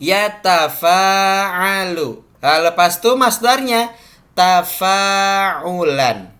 Yatafa'alu. 0.00 2.08
Nah, 2.40 2.56
lepas 2.64 2.96
itu 3.00 3.16
masdarnya 3.20 3.92
tafa'ulan. 4.32 6.32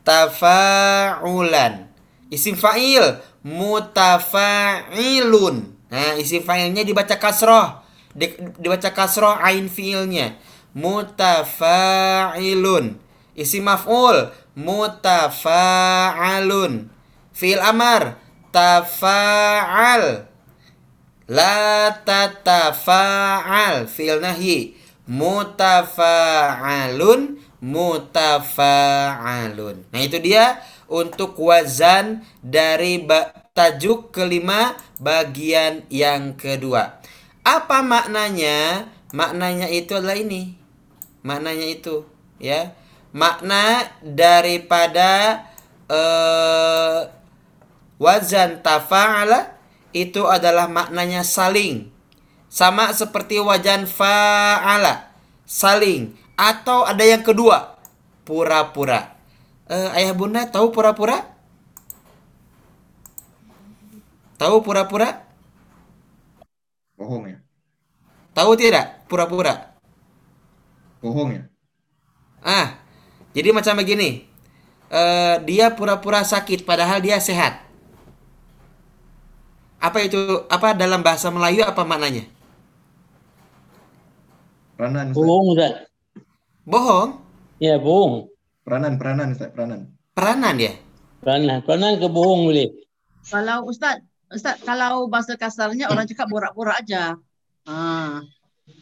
Tafa'ulan. 0.00 1.92
Isim 2.32 2.56
fa'il 2.56 3.20
mutafa'ilun. 3.44 5.76
Nah, 5.90 6.14
isim 6.20 6.42
fa'ilnya 6.44 6.84
dibaca 6.86 7.18
kasroh. 7.18 7.82
Di- 8.14 8.36
dibaca 8.58 8.90
kasroh 8.94 9.34
ain 9.42 9.66
fiilnya. 9.66 10.36
Mutafa'ilun. 10.76 12.98
Isim 13.34 13.64
maf'ul 13.66 14.30
mutafa'alun. 14.54 16.90
Fiil 17.34 17.60
amar 17.62 18.16
tafa'al. 18.54 20.26
La 21.30 21.90
tatafa'al. 22.04 23.86
Fiil 23.90 24.20
nahyi 24.22 24.74
mutafa'alun 25.10 27.42
mutafa'alun. 27.60 29.76
Nah, 29.90 30.00
itu 30.00 30.16
dia 30.22 30.62
untuk 30.90 31.38
wazan 31.38 32.26
dari 32.42 33.06
tajuk 33.54 34.10
kelima 34.10 34.74
bagian 34.98 35.86
yang 35.86 36.34
kedua. 36.34 36.98
Apa 37.46 37.80
maknanya? 37.80 38.90
Maknanya 39.14 39.70
itu 39.70 39.94
adalah 39.94 40.18
ini. 40.18 40.58
Maknanya 41.22 41.66
itu, 41.70 42.04
ya. 42.42 42.74
Makna 43.10 43.90
daripada 44.02 45.42
eh, 45.90 46.98
wazan 47.98 48.62
tafa'ala 48.62 49.58
itu 49.90 50.26
adalah 50.26 50.70
maknanya 50.70 51.26
saling. 51.26 51.90
Sama 52.50 52.90
seperti 52.90 53.38
wajan 53.38 53.86
fa'ala, 53.86 55.14
saling. 55.46 56.18
Atau 56.34 56.82
ada 56.82 57.02
yang 57.06 57.22
kedua, 57.22 57.78
pura-pura. 58.26 59.19
Eh, 59.70 59.88
ayah 59.98 60.14
bunda 60.18 60.42
tahu 60.50 60.74
pura-pura? 60.74 61.18
Tahu 64.40 64.56
pura-pura? 64.66 65.08
Bohong 66.98 67.26
ya. 67.28 67.38
Tahu 68.34 68.52
tidak 68.58 69.06
pura-pura? 69.06 69.54
Bohong 71.02 71.30
ya. 71.32 71.42
Ah, 72.40 72.80
jadi 73.36 73.52
macam 73.52 73.76
begini. 73.80 74.26
Eh, 74.90 75.36
dia 75.48 75.70
pura-pura 75.74 76.22
sakit 76.26 76.66
padahal 76.66 76.98
dia 77.04 77.18
sehat. 77.22 77.62
Apa 79.80 79.98
itu? 80.06 80.18
Apa 80.52 80.76
dalam 80.76 81.00
bahasa 81.00 81.28
Melayu 81.32 81.62
apa 81.64 81.82
maknanya? 81.88 82.24
Bohong 85.14 85.46
Ustaz. 85.52 85.74
Bohong, 86.66 87.20
Ya 87.60 87.76
bohong. 87.78 88.30
Peranan, 88.60 88.92
peranan, 88.96 89.32
Ustaz. 89.32 89.50
Peranan. 89.50 89.80
peranan 90.10 90.54
dia. 90.54 90.72
Peranan. 91.18 91.64
Peranan 91.64 91.96
ke 91.96 92.06
bohong 92.06 92.44
boleh? 92.46 92.68
Kalau 93.24 93.64
Ustaz, 93.64 94.00
Ustaz 94.28 94.60
kalau 94.60 95.08
bahasa 95.08 95.34
kasarnya 95.34 95.88
orang 95.88 96.04
cakap 96.04 96.28
borak-borak 96.28 96.76
aja. 96.78 97.16
Ha. 97.66 98.20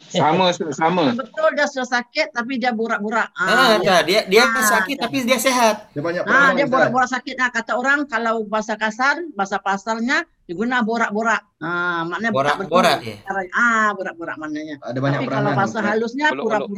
Sama, 0.05 0.53
sama. 0.69 1.11
Betul 1.11 1.49
dia 1.53 1.65
sudah 1.65 1.89
sakit 1.91 2.31
tapi 2.31 2.55
dia 2.55 2.69
borak-borak. 2.69 3.33
Ah, 3.33 3.81
dah, 3.81 3.99
dia 4.01 4.21
dia 4.23 4.45
Ah, 4.45 4.61
sakit 4.77 4.95
dah. 4.95 5.09
tapi 5.09 5.25
dia 5.25 5.35
sehat. 5.35 5.89
Dia 5.91 5.99
banyak 5.99 6.21
Ah, 6.23 6.53
dia 6.53 6.69
borak-borak 6.69 7.09
sakit. 7.09 7.35
Nah, 7.35 7.49
kata 7.49 7.73
orang 7.73 8.05
kalau 8.05 8.45
bahasa 8.45 8.77
kasar, 8.77 9.17
bahasa 9.33 9.57
pasarnya 9.57 10.23
diguna 10.45 10.85
borak-borak. 10.85 11.41
Ah, 11.57 12.05
maknanya. 12.05 12.31
Borak-borak 12.31 12.99
ya. 13.01 13.17
Cara- 13.25 13.51
Ah, 13.51 13.89
borak-borak 13.91 14.37
maknanya. 14.37 14.75
Ada 14.79 14.99
banyak 14.99 15.19
Tapi 15.19 15.27
peranan. 15.27 15.45
kalau 15.45 15.57
bahasa 15.57 15.79
halusnya 15.81 16.27
Uluk-uluk. 16.31 16.69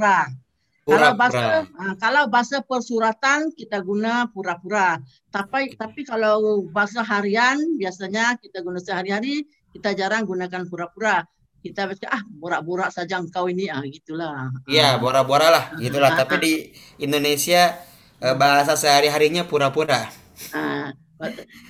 Kalau 0.92 1.12
bahasa 1.16 1.44
ah, 1.80 1.94
kalau 1.96 2.24
bahasa 2.28 2.58
persuratan 2.62 3.56
kita 3.56 3.80
guna 3.80 4.28
pura-pura. 4.30 5.00
Tapi 5.32 5.74
tapi 5.80 6.04
kalau 6.04 6.62
bahasa 6.68 7.00
harian 7.02 7.56
biasanya 7.80 8.36
kita 8.38 8.60
guna 8.60 8.78
sehari-hari 8.84 9.48
kita 9.72 9.96
jarang 9.96 10.28
gunakan 10.28 10.68
pura-pura. 10.68 11.24
Kita 11.62 11.86
baca 11.86 12.08
ah 12.10 12.24
borak-borak 12.26 12.90
saja 12.90 13.22
engkau 13.22 13.46
ini 13.46 13.70
ah 13.70 13.86
gitulah. 13.86 14.50
Iya, 14.66 14.98
bora-bora 14.98 15.48
lah, 15.54 15.64
gitulah. 15.78 16.18
Ah, 16.18 16.26
Tapi 16.26 16.36
di 16.42 16.54
Indonesia 17.00 17.78
eh, 18.18 18.36
bahasa 18.36 18.74
sehari-harinya 18.74 19.46
pura-pura. 19.46 20.10
Ah, 20.52 20.90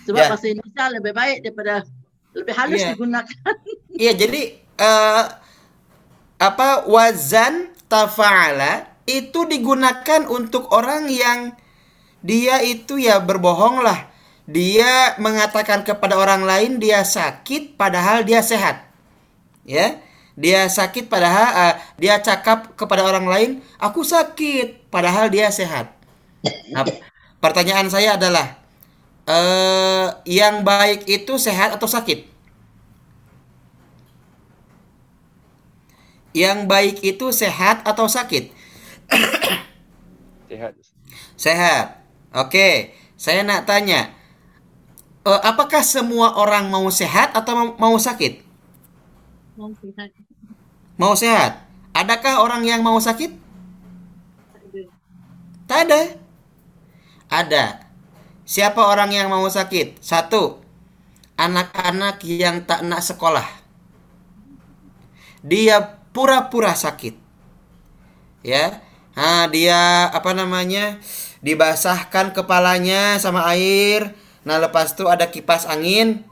sebab 0.07 0.15
Ya. 0.19 0.27
bahasa 0.31 0.47
Indonesia 0.47 0.85
lebih 0.95 1.11
baik 1.11 1.37
daripada 1.43 1.75
lebih 2.31 2.53
halus 2.55 2.79
Iya. 2.79 2.89
digunakan. 2.95 3.53
Iya, 3.99 4.11
jadi 4.15 4.41
eh, 4.79 5.23
apa 6.41 6.87
wazan 6.89 7.69
tafa'ala 7.85 8.87
itu 9.09 9.45
digunakan 9.49 10.27
untuk 10.29 10.69
orang 10.73 11.09
yang 11.09 11.39
dia 12.21 12.61
itu 12.61 13.01
ya 13.01 13.17
berbohong 13.21 13.81
lah. 13.81 14.09
Dia 14.45 15.15
mengatakan 15.21 15.85
kepada 15.85 16.17
orang 16.17 16.43
lain 16.45 16.77
dia 16.81 17.01
sakit 17.05 17.77
padahal 17.77 18.25
dia 18.25 18.41
sehat. 18.45 18.85
Ya. 19.65 20.01
Dia 20.39 20.65
sakit 20.71 21.11
padahal 21.11 21.47
eh, 21.53 21.75
dia 22.01 22.15
cakap 22.23 22.73
kepada 22.79 23.03
orang 23.03 23.27
lain, 23.27 23.49
"Aku 23.77 24.01
sakit," 24.01 24.87
padahal 24.89 25.27
dia 25.29 25.51
sehat. 25.51 25.91
Nah, 26.73 26.87
pertanyaan 27.43 27.87
saya 27.91 28.17
adalah 28.17 28.57
eh 29.27 30.07
yang 30.25 30.63
baik 30.65 31.05
itu 31.09 31.37
sehat 31.37 31.77
atau 31.77 31.87
sakit? 31.89 32.25
Yang 36.31 36.57
baik 36.67 36.97
itu 37.03 37.27
sehat 37.35 37.83
atau 37.83 38.07
sakit? 38.07 38.55
Sehat. 40.49 40.73
Sehat. 41.35 41.85
Oke, 42.31 42.95
saya 43.19 43.41
nak 43.43 43.67
tanya. 43.67 44.11
eh, 45.29 45.41
apakah 45.51 45.81
semua 45.85 46.27
orang 46.37 46.69
mau 46.73 46.87
sehat 46.89 47.29
atau 47.37 47.53
mau, 47.57 47.67
mau 47.77 47.95
sakit? 47.97 48.33
Mau 51.01 51.13
sehat. 51.17 51.51
Adakah 51.91 52.39
orang 52.45 52.63
yang 52.63 52.81
mau 52.87 52.95
sakit? 53.01 53.31
Tak 55.67 55.79
ada. 55.87 56.01
Ada. 57.31 57.65
Siapa 58.45 58.81
orang 58.91 59.11
yang 59.15 59.27
mau 59.31 59.45
sakit? 59.47 60.01
Satu. 60.03 60.59
Anak-anak 61.39 62.21
yang 62.27 62.67
tak 62.69 62.83
nak 62.85 63.01
sekolah. 63.01 63.47
Dia 65.41 65.81
pura-pura 66.13 66.73
sakit. 66.77 67.15
Ya. 68.45 68.81
Nah, 69.15 69.47
dia 69.51 70.07
apa 70.11 70.31
namanya? 70.31 70.99
Dibasahkan 71.43 72.31
kepalanya 72.37 73.19
sama 73.19 73.43
air. 73.51 74.15
Nah, 74.47 74.57
lepas 74.61 74.95
itu 74.95 75.05
ada 75.09 75.27
kipas 75.27 75.67
angin. 75.67 76.23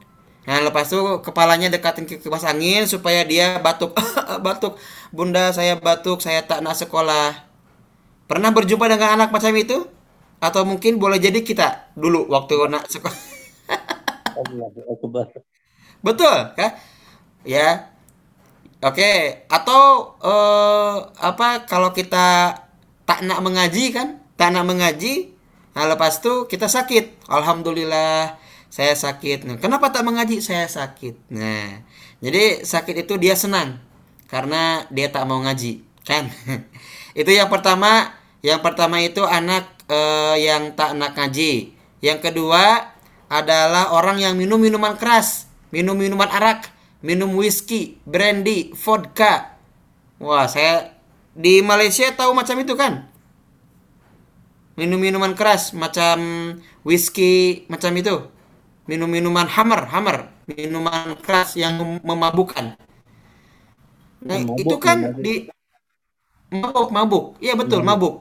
Nah, 0.48 0.64
lepas 0.66 0.90
itu 0.90 1.22
kepalanya 1.22 1.70
dekatin 1.70 2.08
ke 2.08 2.18
kipas 2.18 2.48
angin 2.48 2.88
supaya 2.88 3.26
dia 3.28 3.60
batuk. 3.60 3.94
batuk. 4.46 4.80
Bunda, 5.12 5.52
saya 5.52 5.76
batuk, 5.78 6.24
saya 6.24 6.46
tak 6.46 6.64
nak 6.64 6.78
sekolah. 6.80 7.50
Pernah 8.30 8.54
berjumpa 8.54 8.86
dengan 8.88 9.20
anak 9.20 9.30
macam 9.34 9.52
itu? 9.58 9.86
Atau 10.40 10.64
mungkin 10.64 11.02
boleh 11.02 11.20
jadi 11.20 11.44
kita 11.44 11.92
dulu 12.00 12.30
waktu 12.32 12.56
anak 12.70 12.88
sekolah. 12.88 13.20
Betul, 16.06 16.38
kan? 16.56 16.80
Ya. 17.44 17.92
Oke, 18.80 19.44
atau 19.52 20.16
eh, 20.24 20.96
apa 21.20 21.68
kalau 21.68 21.92
kita 21.92 22.56
tak 23.10 23.26
nak 23.26 23.42
mengaji 23.42 23.90
kan? 23.90 24.22
Tak 24.38 24.54
nak 24.54 24.70
mengaji, 24.70 25.34
nah 25.74 25.90
lepas 25.90 26.22
itu 26.22 26.46
kita 26.46 26.70
sakit. 26.70 27.26
Alhamdulillah 27.26 28.38
saya 28.70 28.94
sakit. 28.94 29.50
Nah, 29.50 29.58
kenapa 29.58 29.90
tak 29.90 30.06
mengaji? 30.06 30.46
Saya 30.46 30.70
sakit. 30.70 31.34
Nah, 31.34 31.82
jadi 32.22 32.62
sakit 32.62 33.02
itu 33.02 33.18
dia 33.18 33.34
senang 33.34 33.82
karena 34.30 34.86
dia 34.94 35.10
tak 35.10 35.26
mau 35.26 35.42
ngaji, 35.42 35.82
kan? 36.06 36.30
itu 37.20 37.32
yang 37.34 37.50
pertama. 37.50 38.14
Yang 38.40 38.64
pertama 38.64 39.04
itu 39.04 39.26
anak 39.28 39.68
eh, 39.92 40.46
yang 40.46 40.78
tak 40.78 40.96
nak 40.96 41.18
ngaji. 41.18 41.76
Yang 42.00 42.32
kedua 42.32 42.94
adalah 43.28 43.92
orang 43.92 44.24
yang 44.24 44.40
minum 44.40 44.62
minuman 44.62 44.96
keras, 44.96 45.52
minum 45.76 45.98
minuman 45.98 46.32
arak, 46.32 46.72
minum 47.04 47.36
whisky, 47.36 48.00
brandy, 48.08 48.72
vodka. 48.72 49.60
Wah, 50.24 50.48
saya 50.48 50.99
di 51.44 51.54
Malaysia 51.70 52.08
tahu 52.20 52.32
macam 52.40 52.56
itu 52.64 52.74
kan? 52.82 52.94
Minum 54.80 55.00
minuman 55.04 55.36
keras 55.36 55.76
macam 55.76 56.18
whisky 56.88 57.68
macam 57.68 57.92
itu. 58.00 58.16
Minum 58.90 59.10
minuman 59.12 59.48
hammer, 59.56 59.82
hammer, 59.94 60.18
minuman 60.50 61.14
keras 61.26 61.54
yang 61.60 61.74
mem- 61.80 62.04
memabukkan. 62.04 62.80
Nah, 64.28 64.40
Mabuk, 64.40 64.60
itu 64.62 64.76
kan 64.86 64.98
mabuk. 65.02 65.26
di 65.26 65.34
mabuk, 66.62 66.90
mabuk. 66.96 67.26
Iya 67.44 67.54
betul, 67.62 67.82
mabuk. 67.88 68.14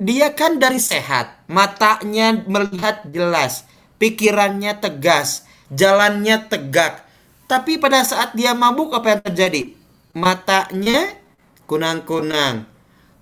Dia 0.00 0.32
kan 0.32 0.56
dari 0.56 0.80
sehat, 0.80 1.44
matanya 1.44 2.32
melihat 2.48 3.04
jelas, 3.12 3.68
pikirannya 4.00 4.72
tegas, 4.80 5.44
jalannya 5.68 6.48
tegak. 6.48 7.04
Tapi 7.44 7.76
pada 7.76 8.00
saat 8.00 8.32
dia 8.32 8.56
mabuk 8.56 8.96
apa 8.96 9.18
yang 9.18 9.22
terjadi? 9.28 9.62
Matanya 10.16 11.19
kunang-kunang. 11.70 12.66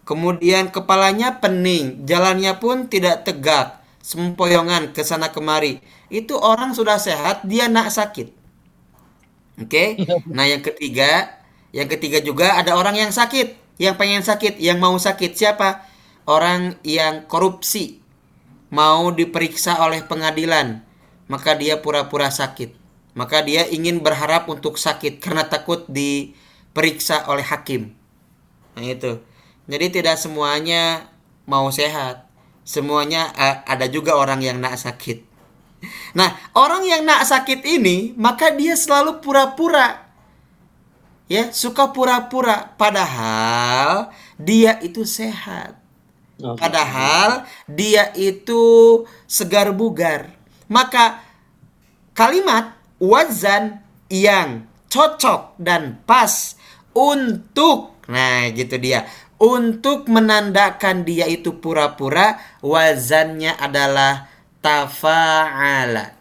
Kemudian 0.08 0.72
kepalanya 0.72 1.36
pening, 1.36 2.08
jalannya 2.08 2.56
pun 2.56 2.88
tidak 2.88 3.28
tegak, 3.28 3.84
sempoyongan 4.00 4.96
ke 4.96 5.04
sana 5.04 5.28
kemari. 5.28 5.84
Itu 6.08 6.40
orang 6.40 6.72
sudah 6.72 6.96
sehat, 6.96 7.44
dia 7.44 7.68
nak 7.68 7.92
sakit. 7.92 8.32
Oke. 9.60 10.00
Nah, 10.36 10.48
yang 10.48 10.64
ketiga, 10.64 11.28
yang 11.76 11.92
ketiga 11.92 12.24
juga 12.24 12.56
ada 12.56 12.72
orang 12.80 12.96
yang 12.96 13.12
sakit, 13.12 13.76
yang 13.76 14.00
pengen 14.00 14.24
sakit, 14.24 14.56
yang 14.56 14.80
mau 14.80 14.96
sakit. 14.96 15.36
Siapa? 15.36 15.84
Orang 16.24 16.80
yang 16.80 17.28
korupsi. 17.28 18.00
Mau 18.72 19.12
diperiksa 19.12 19.80
oleh 19.80 20.04
pengadilan, 20.04 20.84
maka 21.28 21.52
dia 21.56 21.80
pura-pura 21.80 22.32
sakit. 22.32 22.76
Maka 23.12 23.44
dia 23.44 23.68
ingin 23.68 24.00
berharap 24.00 24.48
untuk 24.48 24.76
sakit 24.76 25.20
karena 25.20 25.44
takut 25.48 25.84
diperiksa 25.88 27.28
oleh 27.28 27.44
hakim. 27.44 27.97
Nah, 28.78 28.86
itu. 28.86 29.18
Jadi 29.66 29.86
tidak 29.90 30.14
semuanya 30.22 31.10
mau 31.50 31.66
sehat. 31.74 32.30
Semuanya 32.62 33.34
ada 33.66 33.90
juga 33.90 34.14
orang 34.14 34.38
yang 34.38 34.62
nak 34.62 34.78
sakit. 34.78 35.26
Nah, 36.14 36.30
orang 36.54 36.86
yang 36.86 37.02
nak 37.02 37.26
sakit 37.26 37.66
ini, 37.66 38.14
maka 38.14 38.54
dia 38.54 38.78
selalu 38.78 39.18
pura-pura. 39.18 40.06
Ya, 41.26 41.50
suka 41.50 41.90
pura-pura 41.90 42.78
padahal 42.78 44.14
dia 44.38 44.78
itu 44.78 45.02
sehat. 45.02 45.74
Padahal 46.38 47.50
dia 47.66 48.14
itu 48.14 48.62
segar 49.26 49.74
bugar. 49.74 50.30
Maka 50.70 51.18
kalimat 52.14 52.78
wazan 53.02 53.82
yang 54.06 54.70
cocok 54.86 55.58
dan 55.58 55.98
pas 56.06 56.54
untuk 56.94 57.97
nah 58.08 58.48
gitu 58.50 58.80
dia 58.80 59.04
untuk 59.38 60.08
menandakan 60.10 61.06
dia 61.06 61.28
itu 61.28 61.60
pura-pura 61.60 62.40
wazannya 62.64 63.54
adalah 63.54 64.26
tafa'ala 64.64 66.16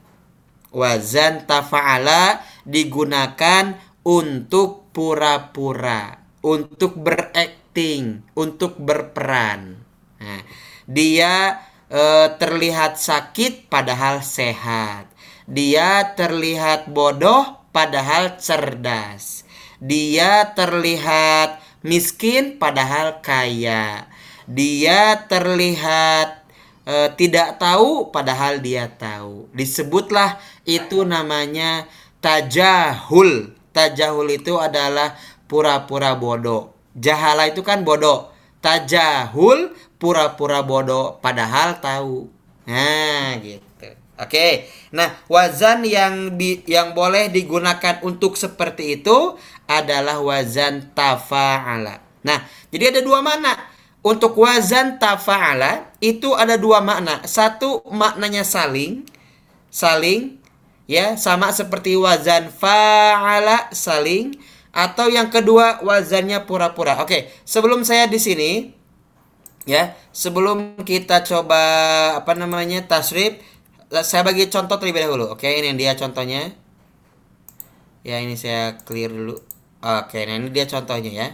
wazan 0.69 1.47
tafa'ala 1.47 2.43
digunakan 2.67 3.79
untuk 4.03 4.91
pura-pura 4.91 6.19
untuk 6.43 6.99
berakting 6.99 8.27
untuk 8.35 8.77
berperan 8.77 9.87
Nah, 10.17 10.41
dia 10.89 11.61
eh, 11.87 12.27
terlihat 12.37 12.97
sakit 12.97 13.69
padahal 13.69 14.25
sehat. 14.25 15.09
Dia 15.47 16.17
terlihat 16.17 16.91
bodoh 16.91 17.69
padahal 17.71 18.35
cerdas. 18.41 19.47
Dia 19.77 20.51
terlihat 20.57 21.61
miskin 21.87 22.59
padahal 22.59 23.23
kaya. 23.23 24.11
Dia 24.47 25.27
terlihat 25.27 26.43
eh, 26.83 27.09
tidak 27.15 27.57
tahu 27.57 28.11
padahal 28.11 28.59
dia 28.59 28.91
tahu. 28.91 29.47
Disebutlah 29.55 30.39
itu 30.67 31.07
namanya 31.07 31.87
tajahul. 32.19 33.55
Tajahul 33.71 34.27
itu 34.35 34.59
adalah 34.59 35.15
pura-pura 35.47 36.15
bodoh. 36.19 36.75
Jahala 36.91 37.47
itu 37.47 37.63
kan 37.63 37.87
bodoh. 37.87 38.35
Tajahul 38.59 39.71
pura-pura 39.95 40.63
bodoh 40.63 41.19
padahal 41.23 41.79
tahu. 41.79 42.27
Nah, 42.67 43.39
gitu. 43.39 43.66
Oke. 44.17 44.65
Nah, 44.89 45.13
wazan 45.29 45.85
yang 45.85 46.37
di 46.41 46.65
yang 46.65 46.97
boleh 46.97 47.29
digunakan 47.29 48.01
untuk 48.01 48.33
seperti 48.33 49.01
itu 49.01 49.37
adalah 49.69 50.17
wazan 50.25 50.89
tafa'ala. 50.97 52.01
Nah, 52.25 52.39
jadi 52.73 52.97
ada 52.97 53.01
dua 53.05 53.21
makna. 53.21 53.53
Untuk 54.01 54.33
wazan 54.39 54.97
tafa'ala 54.97 55.93
itu 56.01 56.33
ada 56.33 56.57
dua 56.57 56.81
makna. 56.81 57.21
Satu 57.29 57.85
maknanya 57.85 58.41
saling, 58.41 59.05
saling 59.69 60.41
ya 60.89 61.19
sama 61.19 61.51
seperti 61.53 61.93
wazan 61.99 62.49
fa'ala 62.49 63.69
saling 63.75 64.33
atau 64.71 65.11
yang 65.11 65.29
kedua 65.29 65.83
wazannya 65.85 66.41
pura-pura. 66.49 67.03
Oke, 67.05 67.29
sebelum 67.45 67.85
saya 67.85 68.09
di 68.09 68.17
sini 68.17 68.71
ya, 69.67 69.93
sebelum 70.09 70.81
kita 70.81 71.21
coba 71.27 71.61
apa 72.17 72.33
namanya 72.33 72.81
tasrif 72.87 73.37
saya 73.89 74.21
bagi 74.27 74.51
contoh 74.51 74.75
terlebih 74.75 75.07
dahulu. 75.07 75.25
Oke, 75.31 75.47
ini 75.47 75.75
dia 75.79 75.95
contohnya. 75.95 76.51
Ya, 78.03 78.19
ini 78.19 78.35
saya 78.35 78.79
clear 78.83 79.11
dulu. 79.11 79.39
Oke, 79.77 80.25
nah 80.25 80.35
ini 80.35 80.49
dia 80.51 80.65
contohnya 80.67 81.11
ya. 81.11 81.27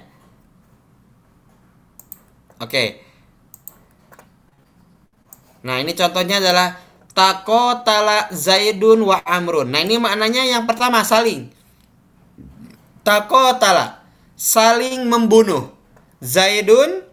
Oke. 2.61 3.03
Nah, 5.63 5.79
ini 5.79 5.95
contohnya 5.95 6.43
adalah 6.43 6.75
Takotala 7.13 8.33
Zaidun 8.33 9.05
wa 9.05 9.21
Amrun. 9.23 9.69
Nah, 9.69 9.79
ini 9.85 10.01
maknanya 10.01 10.43
yang 10.43 10.65
pertama 10.65 11.05
saling. 11.05 11.53
Takotala 13.05 14.03
saling 14.35 15.05
membunuh. 15.07 15.71
Zaidun 16.23 17.03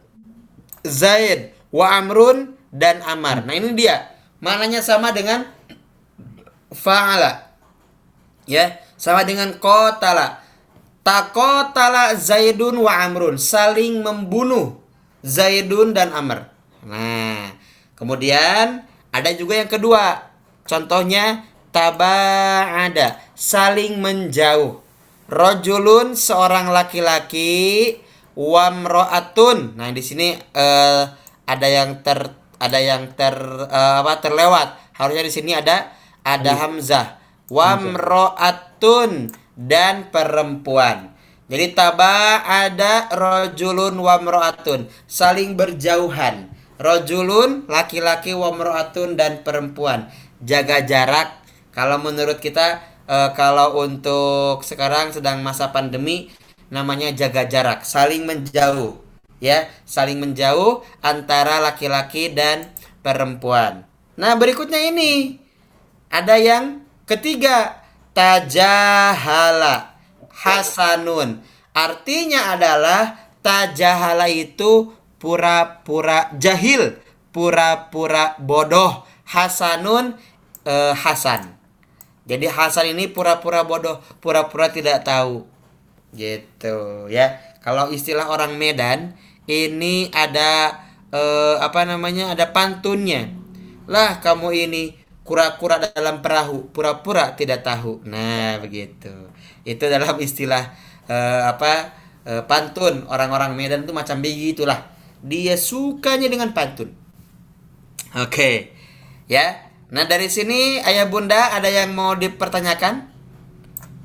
Zaid 0.86 1.53
wa 1.70 1.95
Amrun 1.95 2.57
dan 2.72 3.05
Amar. 3.07 3.45
Nah, 3.45 3.55
ini 3.55 3.76
dia. 3.76 4.09
Maknanya 4.41 4.80
sama 4.80 5.12
dengan 5.12 5.45
fa'ala. 6.72 7.53
Ya, 8.49 8.80
sama 8.97 9.22
dengan 9.28 9.53
qatala. 9.61 10.41
Takotala 11.01 12.12
Zaidun 12.16 12.76
wa 12.84 12.93
Amrun 12.93 13.41
saling 13.41 14.05
membunuh 14.05 14.80
Zaidun 15.24 15.93
dan 15.97 16.12
Amr. 16.12 16.49
Nah, 16.84 17.53
kemudian 17.97 18.84
ada 19.12 19.30
juga 19.36 19.61
yang 19.61 19.68
kedua. 19.68 20.32
Contohnya 20.64 21.45
taba'ada, 21.72 23.20
saling 23.36 24.01
menjauh. 24.01 24.80
Rojulun 25.30 26.18
seorang 26.18 26.74
laki-laki, 26.74 27.97
wamro'atun. 28.34 29.78
Nah, 29.78 29.88
di 29.95 30.03
sini 30.03 30.34
eh, 30.34 31.03
ada 31.47 31.66
yang 31.70 32.03
ter 32.03 32.39
ada 32.61 32.78
yang 32.78 33.11
ter 33.16 33.34
eh, 33.66 33.94
apa 34.04 34.20
terlewat. 34.20 34.92
Harusnya 34.94 35.24
di 35.24 35.32
sini 35.32 35.56
ada 35.56 35.90
ada 36.20 36.52
hamzah. 36.61 37.16
Wamro'atun 37.50 39.32
dan 39.56 40.12
perempuan. 40.14 41.16
Jadi 41.50 41.74
taba 41.74 42.46
ada 42.46 43.11
rojulun 43.11 43.98
wamro'atun 43.98 44.86
saling 45.11 45.58
berjauhan. 45.58 46.46
Rojulun 46.78 47.66
laki-laki 47.66 48.36
wamro'atun 48.36 49.18
dan 49.18 49.42
perempuan 49.42 50.06
jaga 50.38 50.84
jarak. 50.86 51.42
Kalau 51.74 51.98
menurut 51.98 52.38
kita 52.38 52.78
eh, 53.08 53.30
kalau 53.34 53.82
untuk 53.82 54.62
sekarang 54.62 55.11
sedang 55.11 55.42
masa 55.42 55.74
pandemi 55.74 56.30
namanya 56.70 57.11
jaga 57.11 57.50
jarak, 57.50 57.82
saling 57.82 58.22
menjauh. 58.22 59.09
Ya 59.41 59.66
saling 59.88 60.20
menjauh 60.20 60.84
antara 61.01 61.59
laki-laki 61.59 62.30
dan 62.30 62.70
perempuan. 63.01 63.88
Nah 64.20 64.36
berikutnya 64.36 64.78
ini. 64.93 65.41
Ada 66.12 66.36
yang 66.36 66.84
ketiga. 67.09 67.80
Tajahala. 68.12 69.97
Hasanun. 70.30 71.41
Artinya 71.72 72.55
adalah 72.55 73.32
tajahala 73.41 74.28
itu 74.28 74.93
pura-pura 75.16 76.32
jahil 76.36 77.01
pura-pura 77.34 78.36
bodoh. 78.38 79.07
Hasanun 79.30 80.18
eh, 80.66 80.95
hasan. 80.95 81.55
Jadi 82.26 82.47
Hasan 82.47 82.95
ini 82.95 83.11
pura-pura 83.11 83.66
bodoh, 83.66 83.99
pura-pura 84.22 84.70
tidak 84.70 85.03
tahu. 85.03 85.47
Gitu 86.14 87.07
ya. 87.11 87.38
Kalau 87.62 87.91
istilah 87.91 88.30
orang 88.30 88.55
Medan 88.55 89.18
ini 89.51 90.07
ada 90.14 90.78
eh, 91.11 91.57
apa 91.59 91.82
namanya? 91.82 92.30
Ada 92.30 92.55
pantunnya. 92.55 93.26
Lah 93.90 94.22
kamu 94.22 94.48
ini 94.55 94.94
kura-kura 95.26 95.82
dalam 95.82 96.22
perahu, 96.22 96.70
pura-pura 96.70 97.34
tidak 97.34 97.66
tahu. 97.66 98.07
Nah, 98.07 98.62
begitu. 98.62 99.11
Itu 99.66 99.90
dalam 99.90 100.14
istilah 100.22 100.70
eh, 101.11 101.42
apa? 101.51 102.01
eh, 102.24 102.42
pantun 102.44 103.09
orang-orang 103.09 103.57
Medan 103.57 103.84
itu 103.84 103.92
macam 103.94 104.20
begitulah. 104.20 104.92
Dia 105.20 105.57
sukanya 105.57 106.28
dengan 106.32 106.53
pantun. 106.57 106.92
Oke. 108.16 108.72
Ya. 109.30 109.70
Nah, 109.90 110.07
dari 110.07 110.30
sini 110.30 110.78
Ayah 110.80 111.11
Bunda 111.11 111.51
ada 111.55 111.66
yang 111.66 111.92
mau 111.92 112.14
dipertanyakan? 112.14 113.11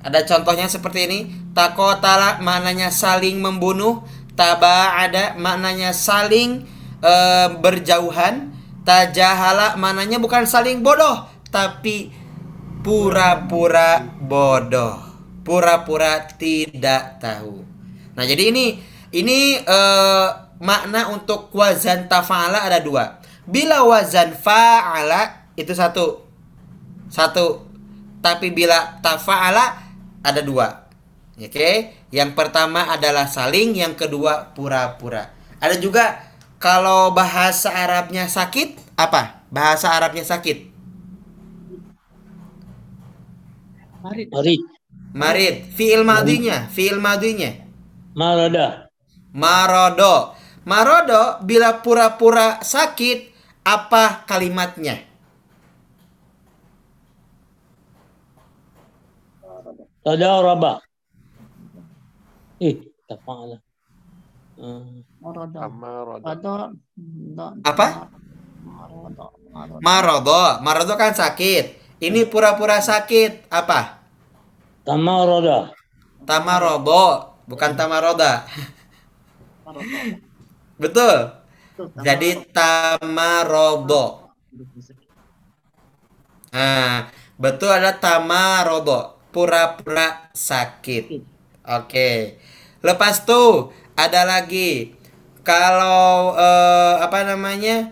Ada 0.06 0.26
contohnya 0.26 0.70
seperti 0.70 1.00
ini. 1.10 1.20
Takotala 1.56 2.42
maknanya 2.42 2.94
saling 2.94 3.42
membunuh. 3.42 4.06
Taba 4.36 5.00
ada 5.00 5.40
maknanya 5.40 5.96
saling 5.96 6.68
eh, 7.00 7.48
berjauhan. 7.56 8.52
Tajahala 8.86 9.82
maknanya 9.82 10.22
bukan 10.22 10.46
saling 10.46 10.86
bodoh, 10.86 11.26
tapi 11.50 12.14
pura-pura 12.86 14.04
bodoh. 14.04 15.02
Pura-pura 15.42 16.22
tidak 16.38 17.18
tahu. 17.18 17.66
Nah, 18.14 18.24
jadi 18.28 18.54
ini 18.54 18.78
ini 19.16 19.58
eh, 19.58 20.28
makna 20.62 21.10
untuk 21.10 21.50
wazan 21.56 22.06
tafa'ala 22.06 22.68
ada 22.68 22.78
dua. 22.84 23.18
Bila 23.48 23.82
wazan 23.88 24.36
fa'ala 24.38 25.50
itu 25.58 25.74
satu. 25.74 26.22
Satu. 27.10 27.66
Tapi 28.22 28.54
bila 28.54 29.00
tafa'ala 29.02 29.66
ada 30.22 30.42
dua. 30.46 30.85
Oke, 31.36 31.92
yang 32.16 32.32
pertama 32.32 32.88
adalah 32.88 33.28
saling, 33.28 33.76
yang 33.76 33.92
kedua 33.92 34.56
pura-pura. 34.56 35.36
Ada 35.60 35.76
juga 35.84 36.24
kalau 36.64 37.12
bahasa 37.12 37.76
Arabnya 37.76 38.32
sakit, 38.32 38.96
apa? 38.96 39.44
Bahasa 39.52 39.92
Arabnya 39.92 40.24
sakit. 40.24 40.72
Mari. 44.00 44.24
Mari. 44.32 44.56
Marid, 45.16 45.72
fiil 45.72 46.04
madinya, 46.04 46.68
fiil 46.68 47.00
madinya. 47.00 47.52
Marada. 48.16 48.92
Marodo. 49.32 50.36
Marodo 50.68 51.40
bila 51.44 51.80
pura-pura 51.80 52.60
sakit, 52.64 53.32
apa 53.64 54.24
kalimatnya? 54.28 55.04
Tadaraba. 60.04 60.85
Eh, 62.60 62.76
tak 63.08 63.20
fa'ala. 63.26 63.60
Uh. 64.56 65.04
Marodo. 65.20 65.60
Apa? 67.64 67.88
Marodo. 68.64 70.44
Marodo. 70.64 70.94
Kan 70.96 71.12
sakit. 71.12 71.84
Ini 72.00 72.28
pura-pura 72.28 72.84
sakit, 72.84 73.48
apa? 73.48 74.06
tamarada. 74.86 75.74
Tamarodo, 76.24 77.06
bukan 77.50 77.72
tamaroda. 77.74 78.46
Betul. 80.78 81.16
Jadi 82.04 82.46
tamarodo. 82.54 84.32
Nah, 86.56 87.12
betul 87.36 87.72
ada 87.74 87.98
tamarodo, 87.98 89.20
pura-pura 89.34 90.32
sakit. 90.32 91.04
Oke. 91.66 92.40
Lepas 92.86 93.26
tuh 93.26 93.74
ada 93.98 94.22
lagi 94.30 94.94
kalau 95.42 96.38
eh, 96.38 96.94
apa 97.02 97.26
namanya? 97.26 97.90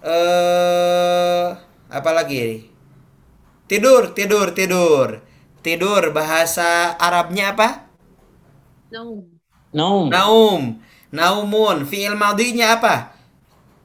Eh 0.00 1.46
apa 1.92 2.10
lagi? 2.16 2.64
Tidur, 3.68 4.16
tidur, 4.16 4.56
tidur. 4.56 5.20
Tidur 5.60 6.10
bahasa 6.16 6.96
Arabnya 6.96 7.52
apa? 7.52 7.68
Naum. 8.88 9.28
Naum. 9.70 10.08
Naum. 10.08 10.62
Naumun. 11.12 11.84
Fi'il 11.84 12.16
madinya 12.16 12.80
apa? 12.80 13.12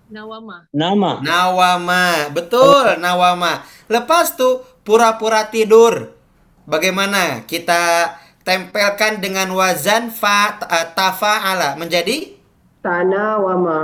Nawama. 0.07 0.71
Nama. 0.71 1.19
Nawama, 1.19 2.31
betul, 2.31 2.95
nawama. 3.03 3.67
Lepas 3.91 4.39
tuh 4.39 4.63
pura-pura 4.87 5.51
tidur. 5.51 6.15
Bagaimana 6.63 7.43
kita 7.43 8.15
tempelkan 8.47 9.13
dengan 9.25 9.49
wazan 9.59 10.03
fa 10.21 10.39
eh, 10.77 10.87
tafa'ala 10.97 11.69
menjadi 11.81 12.17
Tanawama. 12.83 13.77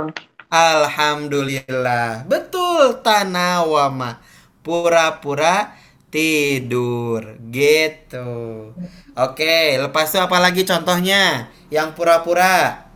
alhamdulillah. 0.50 2.24
Betul, 2.30 3.00
tanawama. 3.04 4.20
Pura-pura 4.64 5.76
tidur 6.12 7.36
gitu. 7.52 8.72
Oke, 9.14 9.76
lepas 9.82 10.06
itu 10.10 10.18
apa 10.26 10.38
lagi 10.40 10.62
contohnya? 10.66 11.52
Yang 11.70 11.88
pura-pura. 11.98 12.88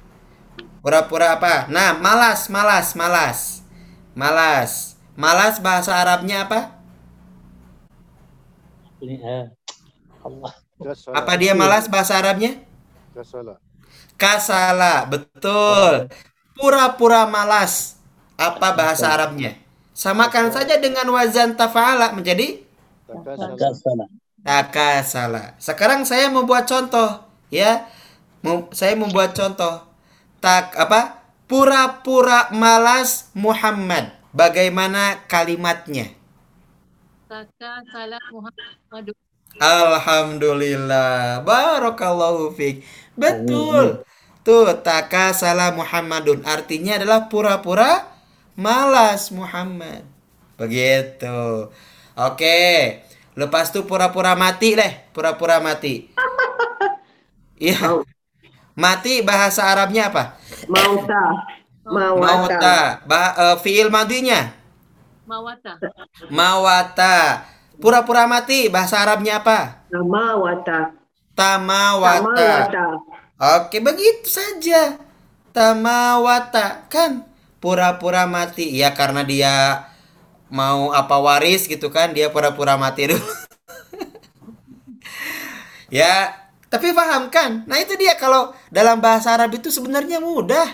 Pura-pura 0.82 1.36
apa? 1.38 1.54
Nah, 1.70 1.90
malas, 1.98 2.48
malas, 2.50 2.94
malas. 2.98 3.40
Malas. 4.14 4.72
Malas 5.18 5.58
bahasa 5.62 5.92
Arabnya 6.02 6.46
apa? 6.46 6.60
Ini, 9.02 9.14
eh, 9.32 9.44
Allah. 10.26 10.54
Apa 11.10 11.34
dia 11.40 11.52
malas 11.58 11.90
bahasa 11.90 12.14
Arabnya? 12.18 12.54
Jasala. 13.14 13.58
Kasala, 14.18 15.06
betul. 15.06 16.10
Pura-pura 16.58 17.26
malas. 17.30 17.98
Apa 18.38 18.74
bahasa 18.74 19.10
Arabnya? 19.10 19.54
Samakan 19.94 20.54
saja 20.54 20.78
dengan 20.78 21.06
wazan 21.10 21.58
tafa'ala 21.58 22.14
menjadi 22.14 22.62
Takasala. 23.06 23.54
Kasala. 23.58 24.04
takasala. 24.46 25.42
Sekarang 25.58 26.06
saya 26.06 26.30
membuat 26.30 26.70
contoh, 26.70 27.26
ya. 27.50 27.86
Mem- 28.42 28.70
saya 28.70 28.94
membuat 28.94 29.34
contoh. 29.34 29.82
Tak 30.38 30.78
apa? 30.78 31.22
Pura-pura 31.50 32.50
malas 32.54 33.30
Muhammad. 33.34 34.14
Bagaimana 34.30 35.26
kalimatnya? 35.26 36.14
Taka 37.28 37.70
salam 37.92 38.22
Muhammadu. 38.32 39.12
Alhamdulillah. 39.60 41.42
Barakallahu 41.42 42.54
fiik. 42.54 42.86
Betul. 43.18 44.06
Tuh, 44.46 44.70
takasala 44.80 45.74
Muhammadun 45.76 46.40
artinya 46.46 46.96
adalah 46.96 47.28
pura-pura 47.28 48.06
malas 48.56 49.28
Muhammad. 49.34 50.06
Begitu. 50.56 51.68
Oke. 52.16 52.58
Lepas 53.38 53.70
itu 53.70 53.86
pura-pura 53.86 54.34
mati 54.34 54.74
deh, 54.74 54.92
pura-pura 55.14 55.62
mati. 55.62 56.10
Iya. 57.58 58.06
Mati 58.78 59.18
bahasa 59.26 59.66
Arabnya 59.66 60.14
apa? 60.14 60.38
Mauta. 60.70 61.22
Mawata. 61.82 62.22
Mauta. 62.22 62.78
Bah, 63.08 63.28
eh, 63.34 63.56
fiil 63.64 63.90
madinya 63.90 64.54
Mawata. 65.26 65.74
mawata. 66.30 67.42
Pura-pura 67.78 68.26
mati 68.26 68.66
bahasa 68.66 68.98
Arabnya 68.98 69.38
apa? 69.38 69.86
Tamawata. 69.86 70.98
Tamawata. 71.38 72.26
Tamawata. 72.26 72.86
Oke, 73.62 73.78
begitu 73.78 74.26
saja. 74.26 74.98
Tamawata 75.54 76.90
kan 76.90 77.22
pura-pura 77.62 78.26
mati. 78.26 78.66
Ya 78.74 78.90
karena 78.98 79.22
dia 79.22 79.86
mau 80.50 80.90
apa 80.90 81.22
waris 81.22 81.70
gitu 81.70 81.94
kan, 81.94 82.10
dia 82.10 82.34
pura-pura 82.34 82.74
mati 82.74 83.14
dulu. 83.14 83.22
ya, 86.02 86.34
tapi 86.66 86.90
paham 86.90 87.30
kan? 87.30 87.62
Nah, 87.70 87.78
itu 87.78 87.94
dia 87.94 88.18
kalau 88.18 88.50
dalam 88.74 88.98
bahasa 88.98 89.38
Arab 89.38 89.54
itu 89.54 89.70
sebenarnya 89.70 90.18
mudah. 90.18 90.66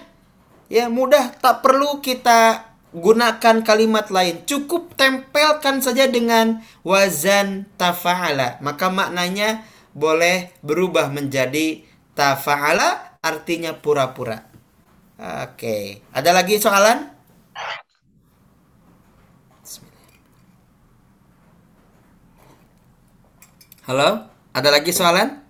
Ya, 0.72 0.88
mudah, 0.88 1.36
tak 1.36 1.60
perlu 1.60 2.00
kita 2.00 2.64
gunakan 2.94 3.56
kalimat 3.66 4.06
lain. 4.08 4.46
Cukup 4.46 4.94
tempelkan 4.94 5.82
saja 5.82 6.06
dengan 6.06 6.62
wazan 6.86 7.66
tafa'ala. 7.74 8.62
Maka 8.62 8.86
maknanya 8.88 9.66
boleh 9.92 10.54
berubah 10.62 11.10
menjadi 11.10 11.82
tafa'ala 12.14 13.18
artinya 13.18 13.74
pura-pura. 13.74 14.46
Oke, 15.18 16.02
ada 16.14 16.30
lagi 16.30 16.58
soalan? 16.62 17.10
Halo, 23.84 24.26
ada 24.56 24.68
lagi 24.72 24.90
soalan? 24.96 25.44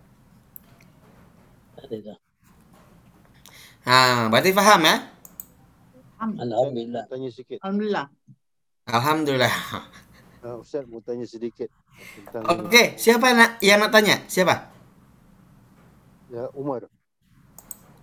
Nah, 3.84 4.28
berarti 4.32 4.51
paham 4.57 4.80
ya? 4.88 5.13
Alhamdulillah. 6.20 7.04
Tanya 7.10 7.30
sikit. 7.30 7.58
Alhamdulillah. 7.62 8.06
Alhamdulillah. 8.88 9.54
Uh, 10.44 10.60
Ustaz 10.60 10.84
mau 10.84 11.00
tanya 11.00 11.24
sedikit 11.24 11.72
tentang 12.28 12.44
Oke, 12.68 13.00
siapa 13.00 13.32
nak 13.32 13.56
yang 13.64 13.80
nak 13.80 13.88
tanya? 13.88 14.20
Siapa? 14.28 14.68
ya, 16.28 16.50
Umar. 16.52 16.84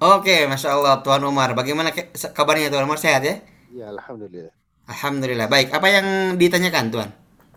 Oke, 0.01 0.49
masya 0.49 0.73
Allah 0.73 0.97
Tuan 1.05 1.21
Umar. 1.21 1.53
Bagaimana 1.53 1.93
kabarnya 2.33 2.73
Tuan 2.73 2.89
Umar 2.89 2.97
sehat 2.97 3.21
ya? 3.21 3.37
Ya, 3.69 3.93
alhamdulillah. 3.93 4.49
Alhamdulillah. 4.89 5.45
Baik. 5.45 5.69
Apa 5.69 5.87
yang 5.93 6.07
ditanyakan 6.41 6.89
Tuan? 6.89 7.09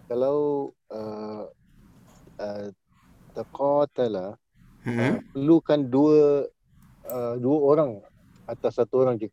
Kalau 0.04 0.68
uh, 0.92 1.48
uh, 2.38 2.66
taqatala 3.32 4.36
uh, 4.36 4.42
Hmm. 4.84 5.24
perlukan 5.32 5.80
dua 5.88 6.44
uh, 7.08 7.34
dua 7.40 7.58
orang 7.72 8.04
atas 8.44 8.76
satu 8.76 9.00
orang 9.00 9.16
je. 9.16 9.32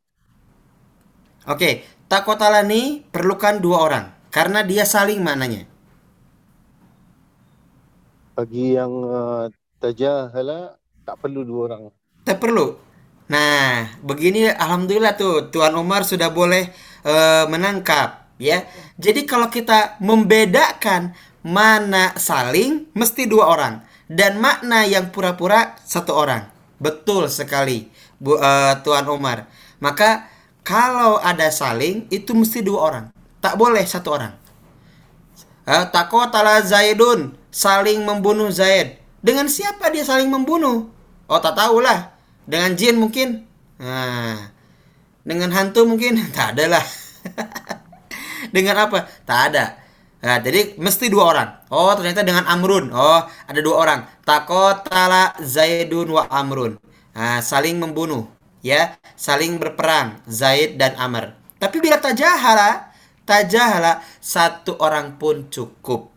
Oke, 1.50 1.86
takotalani 2.06 3.02
perlukan 3.10 3.58
dua 3.58 3.78
orang 3.82 4.06
karena 4.30 4.62
dia 4.62 4.86
saling 4.86 5.22
maknanya. 5.26 5.66
Bagi 8.38 8.78
yang 8.78 8.94
uh, 9.06 9.46
tajahala 9.82 10.78
tak 11.02 11.18
perlu 11.18 11.42
dua 11.42 11.62
orang. 11.68 11.82
Tak 12.22 12.38
perlu. 12.38 12.78
Nah, 13.32 13.88
begini 14.04 14.52
alhamdulillah 14.52 15.16
tuh 15.16 15.48
Tuan 15.50 15.72
Umar 15.80 16.04
sudah 16.04 16.28
boleh 16.36 16.68
eh, 17.08 17.46
menangkap 17.48 18.36
ya. 18.36 18.68
Jadi 19.00 19.24
kalau 19.24 19.48
kita 19.48 19.96
membedakan 20.04 21.16
mana 21.39 22.12
saling 22.20 22.92
mesti 22.92 23.32
dua 23.32 23.56
orang 23.56 23.74
dan 24.12 24.36
makna 24.38 24.84
yang 24.84 25.10
pura-pura 25.16 25.80
satu 25.80 26.12
orang. 26.12 26.44
Betul 26.76 27.32
sekali 27.32 27.88
Bu 28.20 28.36
eh, 28.36 28.76
Tuan 28.84 29.08
Umar. 29.08 29.48
Maka 29.80 30.28
kalau 30.62 31.18
ada 31.18 31.49
saling 31.49 32.05
itu 32.14 32.38
mesti 32.38 32.62
dua 32.62 32.80
orang. 32.93 33.05
Tak 33.41 33.57
boleh 33.57 33.82
satu 33.82 34.14
orang. 34.14 34.34
Takotala 35.66 36.62
Zaidun 36.62 37.38
saling 37.49 38.01
membunuh 38.05 38.49
Zaid. 38.53 39.01
Dengan 39.22 39.45
siapa 39.45 39.93
dia 39.93 40.01
saling 40.01 40.30
membunuh? 40.30 40.89
Oh, 41.30 41.39
tak 41.41 41.53
tahulah. 41.57 42.14
Dengan 42.45 42.74
jin 42.74 42.97
mungkin. 42.97 43.45
Nah, 43.78 44.49
dengan 45.22 45.49
hantu 45.53 45.86
mungkin 45.86 46.18
tak 46.38 46.57
ada 46.57 46.78
lah. 46.78 46.86
dengan 48.55 48.86
apa? 48.89 49.05
Tak 49.26 49.41
ada. 49.53 49.66
Nah, 50.22 50.38
jadi 50.38 50.78
mesti 50.78 51.09
dua 51.09 51.34
orang. 51.34 51.49
Oh, 51.74 51.89
ternyata 51.97 52.22
dengan 52.22 52.45
Amrun. 52.45 52.93
Oh, 52.93 53.22
ada 53.26 53.59
dua 53.62 53.76
orang. 53.82 53.99
Takotala 54.22 55.34
Zaidun 55.41 56.14
wa 56.14 56.30
Amrun. 56.30 56.78
Nah, 57.18 57.41
saling 57.41 57.82
membunuh, 57.82 58.30
ya, 58.62 58.97
saling 59.14 59.57
berperang 59.57 60.22
Zaid 60.26 60.78
dan 60.78 60.95
Amr. 60.97 61.36
Tapi 61.57 61.78
bila 61.78 62.01
tajahala, 62.01 62.89
tajahala 63.22 64.01
satu 64.18 64.78
orang 64.82 65.18
pun 65.22 65.49
cukup. 65.49 66.09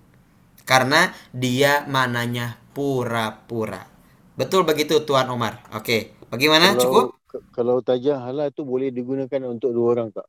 Karena 0.65 1.13
dia 1.29 1.85
mananya 1.85 2.57
pura-pura. 2.73 3.85
Betul 4.33 4.65
begitu 4.65 5.05
Tuan 5.05 5.29
Umar. 5.29 5.61
Oke, 5.77 6.17
bagaimana? 6.33 6.73
Kalau 6.73 6.81
Cukup? 6.81 7.05
kalau 7.53 7.77
tajahala 7.85 8.49
itu 8.49 8.63
boleh 8.65 8.89
digunakan 8.89 9.43
untuk 9.45 9.75
dua 9.77 9.87
orang 9.93 10.09
tak? 10.15 10.25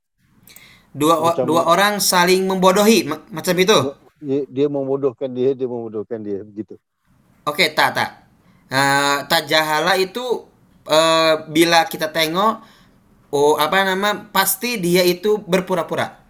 Dua 0.91 1.19
Macam- 1.19 1.47
dua 1.47 1.61
orang 1.67 1.99
saling 1.99 2.43
membodohi 2.47 3.03
ma- 3.07 3.23
macam 3.31 3.55
itu. 3.55 3.77
Dia, 4.19 4.41
dia 4.47 4.67
membodohkan 4.71 5.27
dia, 5.31 5.51
dia 5.55 5.67
membodohkan 5.67 6.19
dia 6.23 6.39
begitu. 6.43 6.79
Oke, 7.45 7.71
tak 7.71 7.95
tak. 7.95 8.09
Eh, 8.71 9.19
tajahala 9.29 9.95
itu 10.01 10.49
eh, 10.87 11.33
bila 11.49 11.85
kita 11.89 12.09
tengok 12.11 12.53
oh 13.33 13.53
apa 13.59 13.83
nama 13.85 14.29
pasti 14.31 14.77
dia 14.81 15.03
itu 15.05 15.41
berpura-pura. 15.43 16.21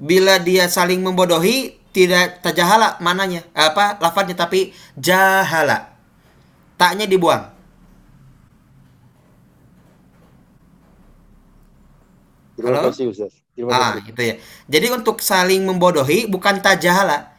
Bila 0.00 0.40
dia 0.40 0.64
saling 0.66 1.04
membodohi 1.04 1.76
tidak 1.92 2.40
tajahala 2.40 2.96
mananya 3.04 3.44
apa 3.52 4.00
lafadznya 4.00 4.36
tapi 4.38 4.72
jahala. 4.96 5.92
Taknya 6.80 7.04
dibuang. 7.04 7.52
Terima 12.56 12.76
Halo? 12.76 12.82
kasih 12.84 13.08
Ustaz. 13.10 13.32
Terima 13.54 13.72
Ah, 13.72 13.78
kasih. 13.80 14.00
gitu 14.06 14.20
ya. 14.22 14.34
Jadi 14.68 14.86
untuk 14.92 15.22
saling 15.22 15.62
membodohi 15.64 16.28
bukan 16.28 16.60
tajahala, 16.60 17.32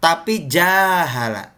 tapi 0.00 0.46
jahala. 0.46 1.52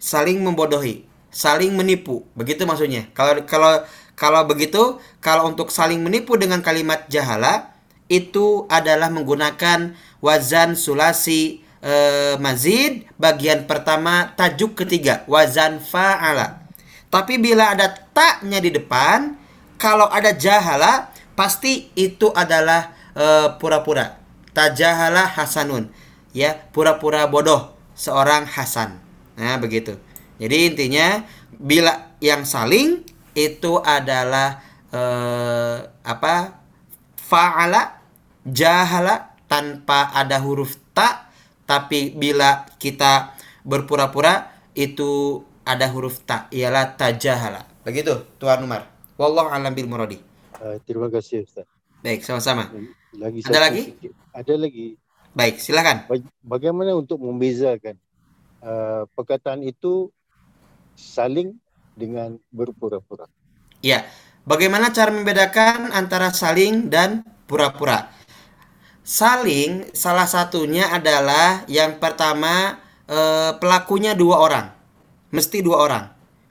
Saling 0.00 0.40
membodohi, 0.42 1.06
saling 1.32 1.74
menipu. 1.74 2.22
Begitu 2.36 2.62
maksudnya. 2.68 3.08
Kalau 3.16 3.42
kalau 3.48 3.82
kalau 4.14 4.44
begitu, 4.46 5.00
kalau 5.18 5.50
untuk 5.50 5.72
saling 5.72 5.98
menipu 5.98 6.38
dengan 6.38 6.60
kalimat 6.60 7.08
jahala 7.08 7.72
itu 8.06 8.68
adalah 8.68 9.08
menggunakan 9.08 9.96
wazan 10.20 10.76
sulasi 10.76 11.64
eh, 11.80 12.36
mazid 12.36 13.08
bagian 13.16 13.64
pertama 13.64 14.36
tajuk 14.36 14.76
ketiga 14.84 15.24
wazan 15.26 15.80
fa'ala. 15.80 16.62
Tapi 17.08 17.40
bila 17.40 17.72
ada 17.76 17.92
taknya 17.92 18.60
di 18.60 18.72
depan, 18.72 19.36
kalau 19.76 20.08
ada 20.08 20.32
jahala, 20.32 21.12
pasti 21.34 21.92
itu 21.96 22.28
adalah 22.32 22.92
eh, 23.16 23.48
pura-pura. 23.56 24.20
Tajahala 24.52 25.24
Hasanun. 25.32 25.88
Ya, 26.32 26.56
pura-pura 26.72 27.28
bodoh 27.28 27.72
seorang 27.96 28.44
Hasan. 28.48 29.00
Nah, 29.36 29.56
begitu. 29.56 29.96
Jadi 30.40 30.56
intinya 30.72 31.24
bila 31.50 32.16
yang 32.20 32.44
saling 32.46 33.02
itu 33.32 33.72
adalah 33.80 34.60
eh, 34.92 35.76
apa? 36.04 36.62
Fa'ala 37.16 38.02
jahala 38.44 39.32
tanpa 39.48 40.12
ada 40.12 40.36
huruf 40.44 40.76
ta 40.92 41.32
tapi 41.64 42.12
bila 42.12 42.68
kita 42.76 43.32
berpura-pura 43.64 44.52
itu 44.76 45.40
ada 45.64 45.88
huruf 45.88 46.20
ta 46.28 46.50
ialah 46.52 46.92
tajahala. 46.98 47.64
Begitu, 47.86 48.26
Tuan 48.36 48.60
Umar. 48.60 48.90
Wallahu 49.16 49.48
alam 49.48 49.72
bil 49.72 49.88
muradi. 49.88 50.18
Uh, 50.58 50.76
terima 50.84 51.08
kasih 51.08 51.46
Ustaz. 51.46 51.66
Baik, 52.02 52.26
sama-sama. 52.26 52.68
Lagi 53.14 53.40
Ada 53.46 53.58
lagi? 53.58 53.82
sikit. 53.94 54.12
Ada 54.34 54.54
lagi. 54.58 54.86
Baik, 55.32 55.56
silakan. 55.62 55.96
Bag- 56.10 56.34
Bagaimana 56.42 56.92
untuk 56.98 57.22
membezakan 57.22 57.96
uh, 58.60 59.06
perkataan 59.14 59.62
itu 59.62 60.10
saling 60.96 61.56
dengan 61.92 62.40
berpura-pura? 62.48 63.28
Ya, 63.82 64.06
bagaimana 64.48 64.94
cara 64.94 65.10
membedakan 65.10 65.92
antara 65.92 66.32
saling 66.32 66.88
dan 66.88 67.26
pura-pura? 67.50 68.08
Saling 69.02 69.90
salah 69.92 70.30
satunya 70.30 70.86
adalah 70.88 71.66
yang 71.66 71.98
pertama 71.98 72.78
eh, 73.10 73.52
pelakunya 73.58 74.14
dua 74.14 74.38
orang, 74.38 74.66
mesti 75.34 75.58
dua 75.58 75.82
orang. 75.82 76.04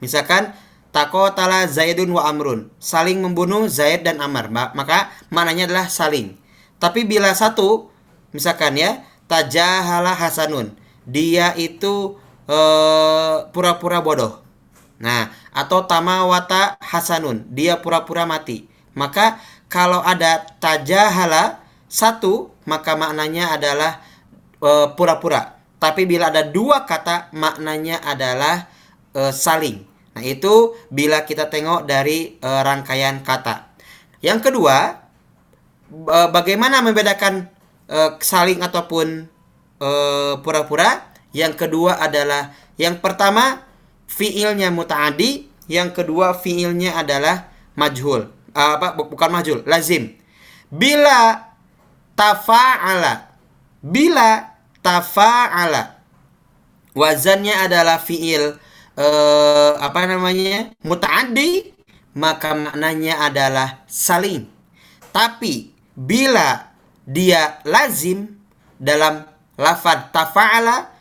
Misalkan 0.04 0.52
takotala 0.92 1.64
Zaidun 1.64 2.12
wa 2.12 2.28
Amrun, 2.28 2.68
saling 2.76 3.24
membunuh 3.24 3.64
Zaid 3.72 4.04
dan 4.04 4.20
Amr, 4.20 4.52
Ma- 4.52 4.70
maka 4.76 5.08
maknanya 5.32 5.64
adalah 5.72 5.88
saling. 5.88 6.36
Tapi 6.76 7.08
bila 7.08 7.32
satu, 7.32 7.88
misalkan 8.36 8.76
ya 8.76 9.00
tajahala 9.30 10.12
Hasanun, 10.12 10.76
dia 11.08 11.56
itu 11.56 12.20
eh, 12.48 13.36
pura-pura 13.52 14.00
bodoh. 14.00 14.42
Nah, 15.02 15.34
atau 15.50 15.82
tamawata 15.82 16.78
hasanun, 16.78 17.42
dia 17.50 17.82
pura-pura 17.82 18.22
mati. 18.22 18.70
Maka 18.94 19.42
kalau 19.66 19.98
ada 19.98 20.46
tajahala 20.62 21.58
satu, 21.90 22.54
maka 22.70 22.94
maknanya 22.94 23.50
adalah 23.56 23.98
e, 24.62 24.70
pura-pura. 24.94 25.58
Tapi 25.82 26.06
bila 26.06 26.30
ada 26.30 26.46
dua 26.46 26.86
kata, 26.86 27.34
maknanya 27.34 27.98
adalah 28.04 28.70
e, 29.10 29.34
saling. 29.34 29.82
Nah, 30.14 30.22
itu 30.22 30.78
bila 30.86 31.26
kita 31.26 31.50
tengok 31.50 31.82
dari 31.82 32.38
e, 32.38 32.48
rangkaian 32.62 33.26
kata. 33.26 33.74
Yang 34.22 34.52
kedua, 34.52 35.02
e, 35.90 36.18
bagaimana 36.30 36.78
membedakan 36.78 37.50
e, 37.90 37.98
saling 38.22 38.62
ataupun 38.62 39.34
pura-pura? 40.46 41.10
Yang 41.32 41.66
kedua 41.66 41.96
adalah 41.96 42.52
yang 42.76 43.00
pertama 43.00 43.64
fiilnya 44.08 44.68
mutaadi, 44.68 45.48
yang 45.68 45.92
kedua 45.96 46.36
fiilnya 46.36 46.96
adalah 47.00 47.48
majhul. 47.76 48.28
Ah, 48.52 48.76
apa 48.76 48.92
bu- 48.92 49.08
bukan 49.08 49.32
majhul, 49.32 49.60
lazim. 49.64 50.12
Bila 50.68 51.48
tafa'ala. 52.12 53.32
Bila 53.80 54.52
tafa'ala. 54.84 55.96
Wazannya 56.92 57.56
adalah 57.64 57.96
fiil 57.96 58.60
eh, 59.00 59.72
apa 59.80 60.04
namanya? 60.04 60.76
mutaaddi, 60.84 61.72
maka 62.12 62.52
maknanya 62.52 63.24
adalah 63.24 63.80
saling. 63.88 64.44
Tapi 65.08 65.72
bila 65.96 66.68
dia 67.08 67.60
lazim 67.64 68.36
dalam 68.76 69.24
lafaz 69.56 70.12
tafa'ala 70.12 70.91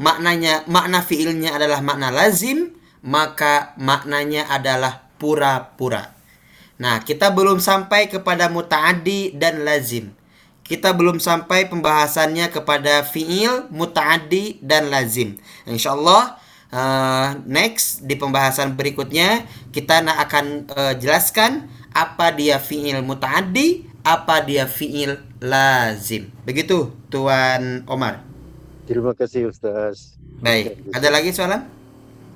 maknanya 0.00 0.64
makna 0.64 1.04
fiilnya 1.04 1.52
adalah 1.52 1.84
makna 1.84 2.08
lazim, 2.08 2.72
maka 3.04 3.76
maknanya 3.76 4.48
adalah 4.48 5.12
pura-pura. 5.20 6.16
Nah, 6.80 7.04
kita 7.04 7.28
belum 7.28 7.60
sampai 7.60 8.08
kepada 8.08 8.48
mutaaddi 8.48 9.36
dan 9.36 9.60
lazim. 9.68 10.16
Kita 10.64 10.96
belum 10.96 11.20
sampai 11.20 11.68
pembahasannya 11.68 12.48
kepada 12.48 13.04
fiil, 13.04 13.68
mutaaddi 13.68 14.56
dan 14.64 14.88
lazim. 14.88 15.36
Insyaallah 15.68 16.40
uh, 16.72 17.28
next 17.44 18.08
di 18.08 18.16
pembahasan 18.16 18.78
berikutnya 18.78 19.44
kita 19.74 20.00
akan 20.00 20.70
uh, 20.72 20.94
jelaskan 20.96 21.68
apa 21.92 22.32
dia 22.32 22.56
fiil 22.62 23.04
mutaaddi, 23.04 23.84
apa 24.06 24.40
dia 24.46 24.64
fiil 24.64 25.20
lazim. 25.42 26.32
Begitu 26.46 26.94
Tuan 27.12 27.84
Omar. 27.84 28.29
Terima 28.90 29.14
kasih 29.14 29.54
Ustaz. 29.54 30.18
Baik, 30.42 30.82
ada 30.90 31.14
lagi 31.14 31.30
soalan? 31.30 31.62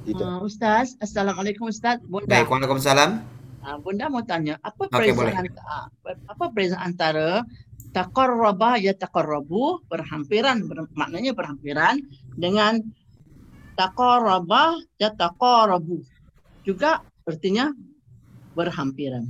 Tidak. 0.07 0.23
Uh, 0.23 0.39
Ustaz, 0.47 0.95
Assalamualaikum 1.03 1.67
Ustaz. 1.67 1.99
Bunda, 2.07 2.31
Baik, 2.31 2.47
Waalaikumsalam. 2.47 3.27
uh, 3.67 3.77
Bunda 3.83 4.07
mau 4.07 4.23
tanya, 4.23 4.63
apa 4.63 4.87
Okey, 4.87 5.11
perbezaan 5.11 5.51
uh, 5.51 5.91
apa 6.31 6.45
perbezaan 6.55 6.95
antara 6.95 7.43
taqarraba 7.91 8.79
ya 8.79 8.95
taqarrabu 8.95 9.83
berhampiran 9.91 10.63
ber, 10.71 10.87
maknanya 10.95 11.35
berhampiran 11.35 11.99
dengan 12.39 12.79
taqarraba 13.75 14.79
ya 14.95 15.11
taqarrabu 15.11 16.07
juga 16.63 17.03
artinya 17.27 17.75
berhampiran. 18.55 19.27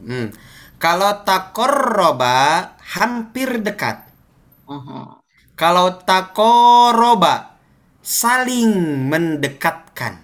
Hmm. 0.00 0.32
Kalau 0.80 1.12
takoroba 1.28 2.72
hampir 2.96 3.60
dekat. 3.60 4.08
Aha. 4.64 5.17
Kalau 5.58 5.98
takoroba 6.06 7.58
saling 7.98 8.70
mendekatkan. 9.10 10.14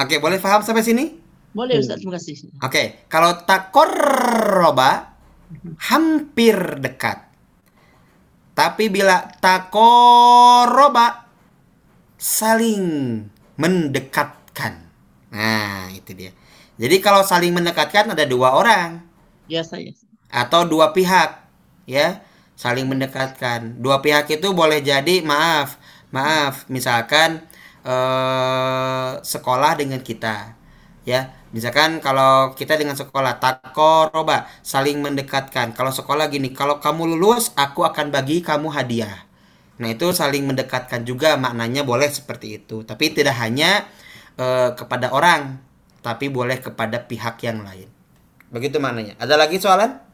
Oke, 0.00 0.16
boleh 0.16 0.38
paham 0.40 0.62
sampai 0.64 0.80
sini? 0.86 1.04
Boleh 1.52 1.82
Ustaz, 1.82 1.98
terima 2.00 2.14
kasih. 2.16 2.48
Oke, 2.62 3.04
kalau 3.10 3.34
takoroba 3.42 5.18
hampir 5.90 6.56
dekat. 6.78 7.26
Tapi 8.54 8.84
bila 8.92 9.26
takoroba 9.40 11.26
saling 12.16 12.84
mendekatkan. 13.56 14.74
Nah, 15.32 15.88
itu 15.92 16.12
dia. 16.14 16.32
Jadi 16.80 16.96
kalau 17.04 17.20
saling 17.26 17.52
mendekatkan 17.52 18.12
ada 18.14 18.24
dua 18.24 18.56
orang 18.56 19.04
Ya 19.50 19.60
saya. 19.66 19.92
atau 20.30 20.64
dua 20.64 20.96
pihak, 20.96 21.39
ya, 21.90 22.22
saling 22.54 22.86
mendekatkan. 22.86 23.60
Dua 23.82 23.98
pihak 24.04 24.30
itu 24.30 24.48
boleh 24.54 24.78
jadi 24.90 25.14
maaf, 25.26 25.68
maaf, 26.14 26.54
misalkan 26.70 27.42
eh, 27.82 29.10
sekolah 29.32 29.72
dengan 29.80 30.00
kita, 30.04 30.54
ya. 31.06 31.34
Misalkan 31.50 31.98
kalau 31.98 32.54
kita 32.54 32.78
dengan 32.78 32.94
sekolah 32.94 33.42
takoroba 33.42 34.46
saling 34.62 35.02
mendekatkan. 35.02 35.74
Kalau 35.74 35.90
sekolah 35.90 36.30
gini, 36.30 36.54
kalau 36.54 36.78
kamu 36.78 37.18
lulus, 37.18 37.50
aku 37.58 37.82
akan 37.82 38.14
bagi 38.14 38.38
kamu 38.38 38.70
hadiah. 38.70 39.26
Nah 39.82 39.88
itu 39.90 40.14
saling 40.14 40.46
mendekatkan 40.46 41.02
juga 41.08 41.34
maknanya 41.40 41.82
boleh 41.82 42.06
seperti 42.06 42.62
itu. 42.62 42.86
Tapi 42.86 43.04
tidak 43.16 43.34
hanya 43.42 43.90
eh, 44.38 44.70
kepada 44.78 45.10
orang, 45.10 45.58
tapi 46.06 46.30
boleh 46.30 46.58
kepada 46.62 47.02
pihak 47.02 47.42
yang 47.42 47.66
lain. 47.66 47.88
Begitu 48.54 48.78
maknanya. 48.82 49.14
Ada 49.18 49.34
lagi 49.38 49.58
soalan? 49.58 50.09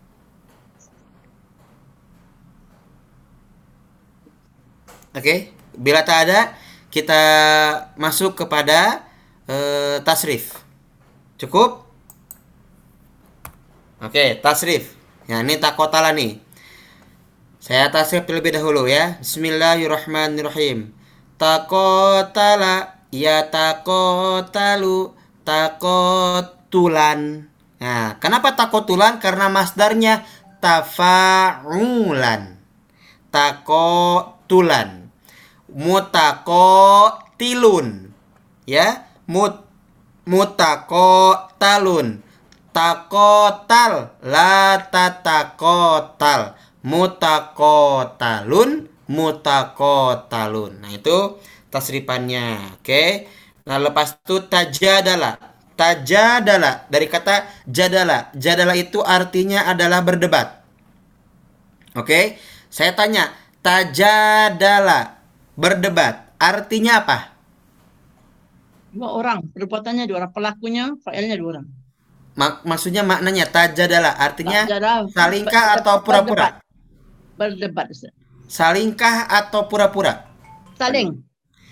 Oke, 5.17 5.49
bila 5.73 6.05
tak 6.05 6.29
ada, 6.29 6.53
kita 6.93 7.23
masuk 7.97 8.37
kepada 8.37 9.01
eh, 9.49 9.97
tasrif. 10.05 10.61
Cukup? 11.41 11.89
Oke, 14.05 14.37
tasrif. 14.45 14.93
Ya, 15.25 15.41
ini 15.41 15.57
takotala 15.57 16.13
nih. 16.13 16.37
Saya 17.65 17.89
tasrif 17.89 18.29
terlebih 18.29 18.61
dahulu 18.61 18.85
ya. 18.85 19.17
Bismillahirrahmanirrahim. 19.25 20.93
Takotala 21.41 23.01
ya 23.09 23.49
takotalu 23.49 25.17
takotulan. 25.49 27.49
Nah, 27.81 28.21
kenapa 28.21 28.53
takotulan? 28.53 29.17
Karena 29.17 29.49
masdarnya 29.49 30.29
tafa'ulan. 30.61 32.61
Takotulan. 33.33 35.06
Mutakotilun. 35.77 38.09
Ya, 38.65 39.05
mut 39.29 39.69
mutakotalun. 40.25 42.25
Takotal 42.73 44.17
la 44.25 44.81
tatakotal. 44.89 46.57
Mutakotalun 46.81 48.89
mutakotalun. 49.11 50.81
Nah, 50.81 50.97
itu 50.97 51.37
tasrifannya. 51.69 52.81
Oke. 52.81 53.29
Nah, 53.67 53.77
lepas 53.77 54.17
itu 54.17 54.49
tajadala. 54.49 55.37
Tajadala 55.77 56.89
dari 56.89 57.05
kata 57.11 57.45
jadala. 57.69 58.33
Jadala 58.33 58.73
itu 58.79 59.03
artinya 59.05 59.69
adalah 59.69 60.01
berdebat. 60.01 60.65
Oke. 61.97 62.37
Saya 62.73 62.93
tanya, 62.93 63.33
tajadala 63.65 65.16
berdebat 65.57 66.37
artinya 66.37 67.03
apa? 67.03 67.19
Dua 68.93 69.13
orang, 69.13 69.45
perbuatannya 69.53 70.09
dua 70.09 70.25
orang, 70.25 70.33
pelakunya, 70.33 70.85
failnya 71.05 71.37
dua 71.37 71.49
orang. 71.59 71.67
Mak- 72.37 72.69
maksudnya 72.69 73.01
maknanya 73.01 73.49
tajadala 73.49 74.13
artinya 74.13 74.69
Tajadala, 74.69 75.09
salingkah 75.09 75.65
atau 75.81 75.95
pura-pura? 76.05 76.61
Berdebat. 77.37 77.89
Ustaz. 77.93 78.13
Salingkah 78.47 79.27
atau 79.27 79.69
pura-pura? 79.69 80.29
Saling. 80.77 81.21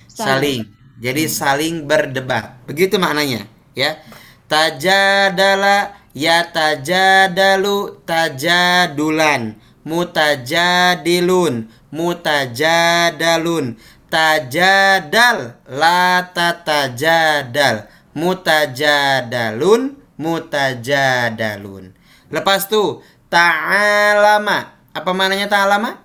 Saling. 0.08 0.64
Jadi 1.00 1.22
saling 1.28 1.84
berdebat. 1.84 2.64
Begitu 2.64 2.96
maknanya, 2.96 3.44
ya. 3.76 4.00
Tajadala 4.48 5.96
ya 6.16 6.46
tajadalu 6.48 8.04
tajadulan. 8.08 9.58
Mutajadilun, 9.84 11.68
mutajadalun. 11.92 13.76
Tajadal 14.08 15.58
la 15.68 16.24
tatajadal. 16.32 17.86
Mutajadalun, 18.14 19.98
mutajadalun. 20.16 21.92
Lepas 22.30 22.66
tu 22.70 23.02
ta'alama. 23.28 24.72
Apa 24.94 25.10
maknanya 25.10 25.50
ta'alama? 25.50 25.98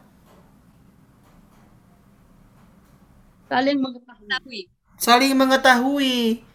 Saling 3.49 3.77
mengetahui. 3.81 4.27
Tahui. 4.29 4.61
saling 4.99 5.33
mengetahui. 5.33 6.45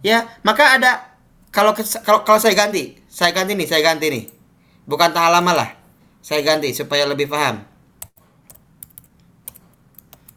Ya, 0.00 0.24
maka 0.40 0.80
ada 0.80 1.12
kalau 1.52 1.76
kalau 1.76 2.24
kalau 2.24 2.40
saya 2.40 2.56
ganti, 2.56 2.96
saya 3.10 3.34
ganti 3.34 3.52
nih, 3.52 3.68
saya 3.68 3.82
ganti 3.84 4.06
nih. 4.08 4.24
Bukan 4.88 5.12
ta'alama 5.12 5.52
lah. 5.52 5.79
Saya 6.20 6.40
ganti 6.44 6.70
supaya 6.76 7.08
lebih 7.08 7.26
paham. 7.28 7.64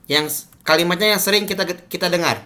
Yang 0.08 0.48
kalimatnya 0.64 1.16
yang 1.16 1.22
sering 1.22 1.44
kita 1.48 1.64
kita 1.88 2.08
dengar. 2.08 2.44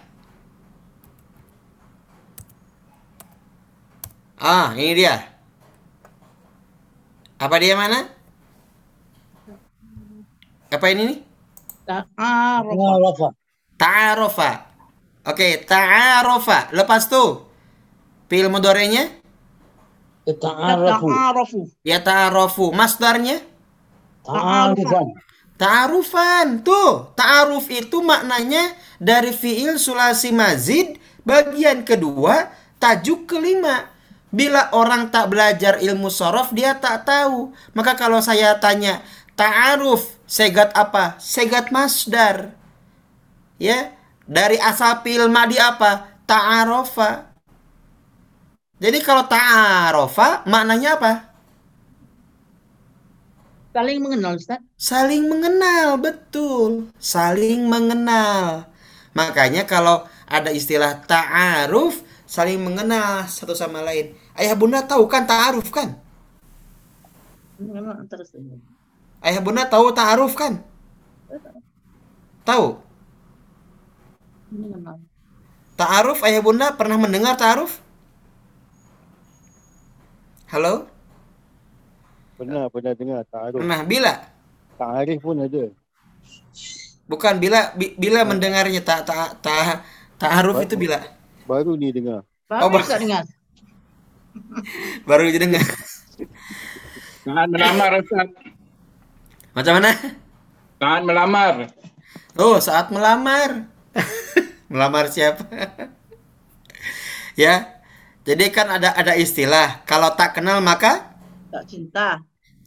Ah, 4.38 4.70
ini 4.78 4.94
dia. 4.94 5.14
Apa 7.38 7.56
dia 7.62 7.74
mana? 7.74 8.10
Apa 10.70 10.86
ini 10.94 11.02
nih? 11.10 11.18
Ta'aruf. 11.86 12.76
Rafa. 13.02 13.28
Ta'arofa. 13.78 14.50
Oke, 15.26 15.64
ta'arofa. 15.64 16.70
Lepas 16.74 17.08
tu 17.10 17.46
fi'il 18.28 18.46
mudhari'nya 18.50 19.17
Ta'arafu. 20.36 21.06
Ta'arufu. 21.08 21.60
ya 21.80 21.98
ta'arofu. 22.04 22.72
Masdarnya 22.76 23.40
Ta'arufan. 24.24 25.06
ta'arufan. 25.56 26.46
Tuh, 26.60 27.12
ta'aruf 27.16 27.66
itu 27.72 28.04
maknanya 28.04 28.76
dari 29.00 29.32
fi'il 29.32 29.80
sulasi 29.80 30.36
mazid 30.36 31.00
bagian 31.24 31.80
kedua 31.86 32.52
tajuk 32.76 33.24
kelima. 33.24 33.88
Bila 34.28 34.68
orang 34.76 35.08
tak 35.08 35.32
belajar 35.32 35.80
ilmu 35.80 36.12
sorof 36.12 36.52
dia 36.52 36.76
tak 36.76 37.08
tahu. 37.08 37.56
Maka 37.72 37.96
kalau 37.96 38.20
saya 38.20 38.60
tanya 38.60 39.00
ta'aruf 39.32 40.04
segat 40.28 40.76
apa? 40.76 41.16
Segat 41.16 41.72
masdar. 41.72 42.52
Ya, 43.56 43.96
dari 44.28 44.60
asal 44.60 45.00
fi'il 45.00 45.32
madi 45.32 45.56
apa? 45.56 46.12
ta'arofa. 46.28 47.27
Jadi 48.78 48.98
kalau 49.02 49.26
ta'arofa 49.26 50.46
maknanya 50.46 50.94
apa? 50.94 51.12
Saling 53.74 53.98
mengenal 54.02 54.32
Ustaz. 54.38 54.58
Saling 54.78 55.26
mengenal, 55.26 55.98
betul. 55.98 56.90
Saling 56.98 57.66
mengenal. 57.66 58.70
Makanya 59.14 59.66
kalau 59.66 60.06
ada 60.30 60.50
istilah 60.54 61.02
ta'aruf, 61.06 62.02
saling 62.26 62.58
mengenal 62.62 63.26
satu 63.26 63.54
sama 63.54 63.82
lain. 63.82 64.14
Ayah 64.38 64.54
bunda 64.54 64.82
tahu 64.86 65.10
kan 65.10 65.26
ta'aruf 65.26 65.70
kan? 65.74 65.98
Ayah 69.22 69.40
bunda 69.42 69.66
tahu 69.66 69.90
ta'aruf 69.90 70.32
kan? 70.38 70.62
Tahu? 72.46 72.66
Ta'aruf 75.78 76.18
ayah 76.26 76.42
bunda 76.42 76.74
pernah 76.74 76.98
mendengar 76.98 77.34
ta'aruf? 77.38 77.87
Halo? 80.48 80.88
Pernah, 82.40 82.72
pernah 82.72 82.92
dengar. 82.96 83.20
Ta'aruf. 83.28 83.60
Pernah 83.60 83.80
bila? 83.84 84.12
Ta'arif 84.80 85.20
pun 85.20 85.36
ada. 85.44 85.64
Bukan 87.08 87.34
bila 87.36 87.72
bi- 87.76 87.96
bila 87.96 88.24
mendengarnya 88.24 88.80
tak 88.84 89.04
tak 89.08 89.40
tak 89.44 89.84
ta'aruf 90.16 90.60
itu 90.64 90.76
bila? 90.76 91.00
Baru 91.44 91.76
ni 91.76 91.92
dengar. 91.92 92.24
Oh, 92.48 92.68
Baru 92.68 92.80
bah- 92.80 92.84
Ustaz 92.84 93.00
dengar. 93.00 93.24
Baru 95.04 95.28
didengar. 95.28 95.64
Tahan 97.28 97.48
melamar 97.52 97.90
Ustaz. 98.00 98.28
Macam 99.52 99.72
mana? 99.80 99.90
Tahan 100.80 101.02
melamar. 101.04 101.54
Oh, 102.40 102.56
saat 102.56 102.88
melamar. 102.88 103.68
melamar 104.72 105.12
siapa? 105.12 105.44
ya. 107.36 107.77
Jadi 108.28 108.44
kan 108.56 108.68
ada 108.76 108.90
ada 109.00 109.14
istilah, 109.24 109.68
kalau 109.90 110.10
tak 110.18 110.30
kenal 110.36 110.58
maka 110.60 110.92
Tak 111.52 111.64
cinta. 111.70 112.06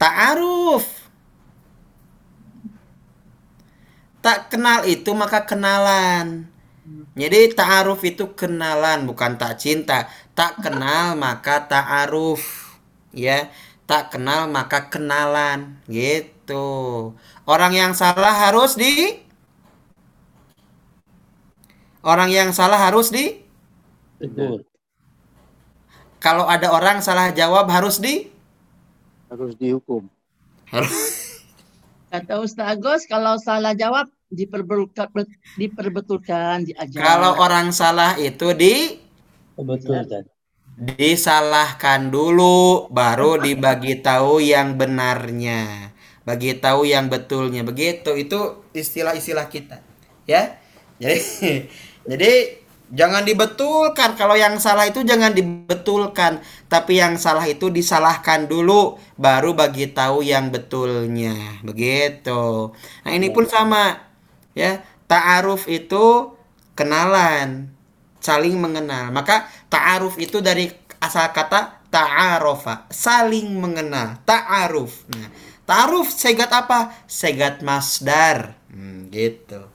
ta'aruf. 0.02 0.86
Tak 4.26 4.40
kenal 4.54 4.86
itu 4.86 5.12
maka 5.18 5.40
kenalan. 5.50 6.46
Jadi 7.22 7.40
ta'aruf 7.58 8.02
itu 8.12 8.26
kenalan 8.40 9.00
bukan 9.10 9.34
tak 9.42 9.54
cinta. 9.64 10.08
Tak 10.38 10.62
kenal 10.64 11.16
maka 11.26 11.56
ta'aruf. 11.72 12.42
Ya, 13.12 13.52
tak 13.90 14.04
kenal 14.16 14.48
maka 14.58 14.88
kenalan 14.94 15.60
gitu. 15.92 16.68
Orang 17.50 17.74
yang 17.76 17.92
salah 17.98 18.34
harus 18.48 18.72
di 18.80 18.94
Orang 22.02 22.30
yang 22.34 22.50
salah 22.54 22.80
harus 22.82 23.14
di 23.14 23.26
Tegur. 24.20 24.64
Kalau 26.22 26.46
ada 26.46 26.70
orang 26.70 27.02
salah 27.02 27.34
jawab 27.34 27.66
harus 27.74 27.98
di? 27.98 28.30
Harus 29.26 29.58
dihukum. 29.58 30.06
harus. 30.70 30.94
Kata 32.14 32.44
Ustaz 32.46 32.78
Agus, 32.78 33.02
kalau 33.10 33.42
salah 33.42 33.74
jawab 33.74 34.06
diperbetulkan, 34.30 35.26
diperbetulkan, 35.58 36.68
diajar. 36.70 37.02
Kalau 37.02 37.42
orang 37.42 37.74
salah 37.74 38.16
itu 38.22 38.54
di? 38.54 39.02
Betul 39.58 39.98
Ustaz. 39.98 40.30
disalahkan 40.82 42.10
dulu 42.10 42.90
baru 42.90 43.42
dibagi 43.42 43.98
tahu 44.00 44.46
yang 44.46 44.78
benarnya. 44.78 45.92
Bagi 46.22 46.54
tahu 46.58 46.86
yang 46.86 47.10
betulnya. 47.10 47.66
Begitu 47.66 48.14
itu 48.14 48.62
istilah-istilah 48.78 49.50
kita. 49.50 49.82
Ya? 50.30 50.62
Jadi 51.02 51.18
jadi 52.10 52.61
jangan 52.92 53.24
dibetulkan 53.24 54.20
kalau 54.20 54.36
yang 54.36 54.60
salah 54.60 54.86
itu 54.88 55.02
jangan 55.02 55.32
dibetulkan 55.32 56.44
tapi 56.68 57.00
yang 57.00 57.16
salah 57.16 57.48
itu 57.48 57.72
disalahkan 57.72 58.46
dulu 58.52 59.00
baru 59.16 59.56
bagi 59.56 59.92
tahu 59.92 60.22
yang 60.22 60.52
betulnya 60.52 61.64
begitu 61.64 62.76
nah 63.04 63.12
ini 63.12 63.32
pun 63.32 63.48
sama 63.48 63.96
ya 64.52 64.84
ta'aruf 65.08 65.68
itu 65.72 66.36
kenalan 66.76 67.72
saling 68.22 68.56
mengenal. 68.56 69.10
Maka 69.12 69.50
ta'aruf 69.68 70.16
itu 70.22 70.40
dari 70.40 70.70
asal 71.02 71.34
kata 71.34 71.90
ta'arofa, 71.92 72.88
saling 72.88 73.58
mengenal, 73.58 74.22
ta'aruf. 74.24 75.10
Nah, 75.12 75.28
ta'aruf 75.68 76.08
segat 76.14 76.54
apa? 76.54 76.94
Segat 77.10 77.66
masdar. 77.66 78.56
Hmm, 78.72 79.12
gitu. 79.12 79.68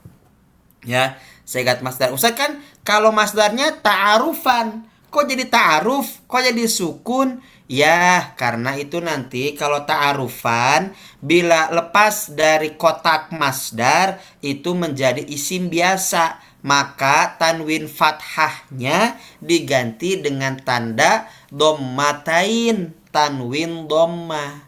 Ya, 0.87 1.19
segat 1.43 1.83
masdar. 1.83 2.15
Ustaz 2.15 2.33
kan 2.33 2.63
kalau 2.87 3.11
masdarnya 3.11 3.83
ta'arufan, 3.83 4.87
kok 5.11 5.27
jadi 5.27 5.51
ta'aruf? 5.51 6.23
Kok 6.23 6.39
jadi 6.39 6.63
sukun? 6.71 7.43
Ya, 7.67 8.31
karena 8.39 8.79
itu 8.79 9.03
nanti 9.03 9.51
kalau 9.59 9.83
ta'arufan 9.83 10.95
bila 11.19 11.67
lepas 11.67 12.31
dari 12.31 12.79
kotak 12.79 13.35
masdar 13.35 14.23
itu 14.39 14.71
menjadi 14.71 15.19
isim 15.19 15.67
biasa, 15.67 16.39
maka 16.63 17.35
tanwin 17.35 17.91
fathahnya 17.91 19.19
diganti 19.43 20.23
dengan 20.23 20.55
tanda 20.55 21.27
dommatain, 21.51 22.95
tanwin 23.11 23.91
dommah. 23.91 24.63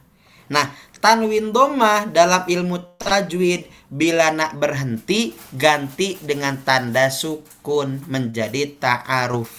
Nah, 0.52 0.76
tanwin 1.00 1.56
dommah 1.56 2.08
dalam 2.12 2.44
ilmu 2.48 3.00
tajwid 3.00 3.68
bila 3.90 4.30
nak 4.30 4.60
berhenti 4.62 5.34
ganti 5.56 6.20
dengan 6.22 6.62
tanda 6.62 7.10
sukun 7.10 8.06
menjadi 8.06 8.78
ta'aruf. 8.78 9.50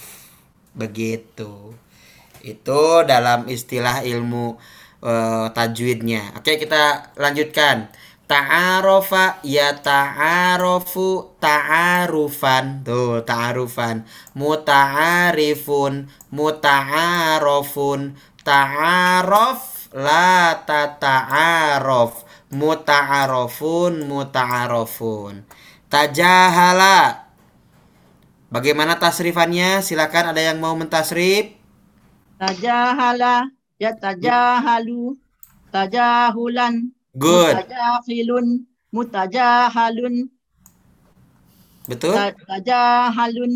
Begitu. 0.71 1.75
Itu 2.41 3.03
dalam 3.05 3.45
istilah 3.51 4.01
ilmu 4.07 4.55
eh, 5.03 5.47
tajwidnya. 5.51 6.39
Oke, 6.39 6.55
kita 6.57 7.13
lanjutkan. 7.19 7.91
Ta'arofa 8.31 9.43
ya 9.43 9.75
ta'arofu 9.75 11.35
ta'arufan. 11.43 12.87
Tuh, 12.87 13.19
ta'arufan. 13.27 14.07
Muta'arifun, 14.39 16.07
muta'arofun, 16.31 18.15
ta'arof 18.47 19.70
la 19.95 20.59
tata'arof. 20.67 22.13
Muta'arofun, 22.51 23.93
muta'arofun. 24.11 25.47
Tajahala. 25.87 26.99
Bagaimana 28.51 28.99
tasrifannya? 28.99 29.79
Silakan 29.87 30.35
ada 30.35 30.41
yang 30.43 30.59
mau 30.59 30.75
mentasrif? 30.75 31.55
Tajahala, 32.39 33.35
ya 33.83 33.91
tajahalu, 34.03 35.03
tajahulan, 35.73 36.73
Good. 37.17 37.57
mutajahilun, 37.59 38.47
mutajahalun, 38.95 40.15
Betul? 41.89 42.13
ta- 42.13 42.35
tajahalun, 42.49 43.51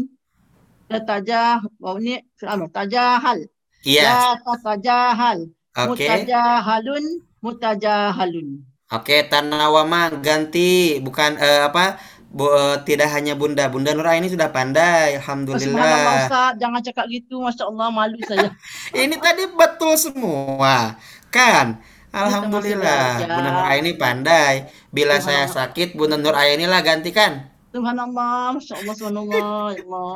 ya 0.91 0.97
tajah, 1.09 1.59
oh 1.87 1.95
ini 2.01 2.11
anu, 2.51 2.65
tajahal, 2.75 3.39
Iya. 3.85 4.03
ya 4.03 4.37
tatajahal, 4.45 5.39
Oke. 5.75 6.07
mutajahalun, 6.07 7.03
mutajahalun. 7.43 8.47
Oke, 8.95 9.27
Tanawama 9.27 10.07
ganti 10.23 11.03
bukan 11.03 11.35
eh, 11.35 11.67
apa? 11.67 11.99
Bu, 12.31 12.47
eh, 12.51 12.77
tidak 12.87 13.11
hanya 13.11 13.35
Bunda. 13.35 13.67
Bunda 13.67 13.91
Nuraini 13.91 14.31
sudah 14.31 14.51
pandai. 14.55 15.19
Alhamdulillah. 15.19 16.31
Ustaz, 16.31 16.55
jangan 16.59 16.79
cakap 16.79 17.05
gitu, 17.11 17.43
Masya 17.43 17.67
Allah 17.67 17.87
malu 17.91 18.19
saya. 18.23 18.51
Ini 18.95 19.15
tadi 19.19 19.51
betul 19.51 19.99
semua. 19.99 20.95
Kan? 21.27 21.79
Alhamdulillah. 22.15 23.23
Bunda 23.23 23.49
Nuraini 23.51 23.91
pandai. 23.99 24.71
Bila 24.95 25.19
saya 25.19 25.47
sakit, 25.47 25.99
Bunda 25.99 26.15
Nuraini 26.15 26.63
lah 26.63 26.79
gantikan. 26.79 27.51
Subhanallah, 27.75 28.55
Masya 28.55 28.73
Allah, 28.79 28.93
Subhanallah, 28.95 29.67
ya 29.75 29.83
Allah. 29.83 30.15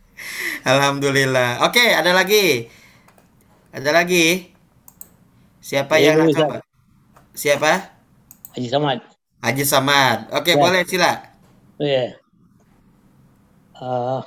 Alhamdulillah. 0.72 1.64
Oke, 1.68 1.92
ada 1.92 2.16
lagi. 2.16 2.68
Ada 3.72 3.92
lagi. 3.92 4.57
Siapa 5.68 6.00
Saya 6.00 6.04
yang 6.08 6.16
dulu, 6.16 6.24
nak 6.24 6.32
Ustaz. 6.32 6.48
coba? 6.48 6.56
Siapa? 7.36 7.72
Haji 8.56 8.68
Samad. 8.72 8.98
Haji 9.44 9.64
Samad. 9.68 10.18
Oke, 10.32 10.56
Ya. 10.56 10.58
boleh 10.58 10.82
sila. 10.82 11.10
Oh 11.76 11.84
ya. 11.84 12.04
Ah. 13.76 14.24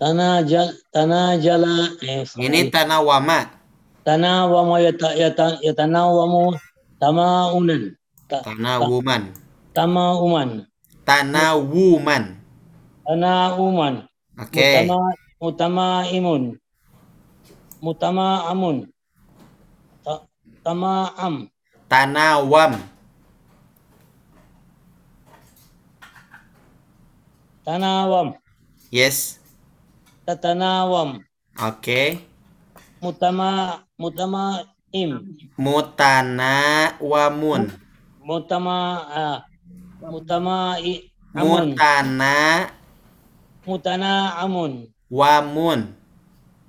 tanah 0.00 0.40
jal 0.48 0.64
tanah 0.88 1.36
jala 1.36 1.92
eh, 2.00 2.24
Ini 2.40 2.72
Tanawama. 2.72 3.52
tanah 4.00 4.48
wama 4.48 4.80
yata 4.80 5.12
yata 5.12 5.60
yatana 5.60 6.08
wamu 6.08 6.56
tamaunan 6.96 7.92
Ta- 8.24 8.40
Tanawuman. 8.40 9.36
tamauman 9.76 10.64
Tanawuman. 11.04 12.40
tanah 13.04 13.60
uman 13.60 13.94
Oke. 14.40 14.64
mutama 14.88 14.96
mutama 15.36 15.86
imun 16.08 16.42
mutama 17.84 18.48
amun 18.48 18.88
Ta- 20.62 20.70
tama 20.70 21.12
am 21.16 21.48
Tanawam. 21.88 22.74
tanawam 27.64 28.34
Yes. 28.90 29.38
tatanawam 30.26 31.22
Oke. 31.58 32.18
mutama 33.02 33.80
mutama 33.98 34.64
im 34.92 35.36
Mutana 35.58 36.52
wamun. 37.00 37.70
mutama 38.20 38.76
ah, 39.10 39.38
mutama 40.04 40.76
i, 40.82 41.10
amun 41.34 41.72
Mutana 41.72 42.34
mutana 43.66 44.36
amun 44.44 44.92
wamun. 45.10 45.80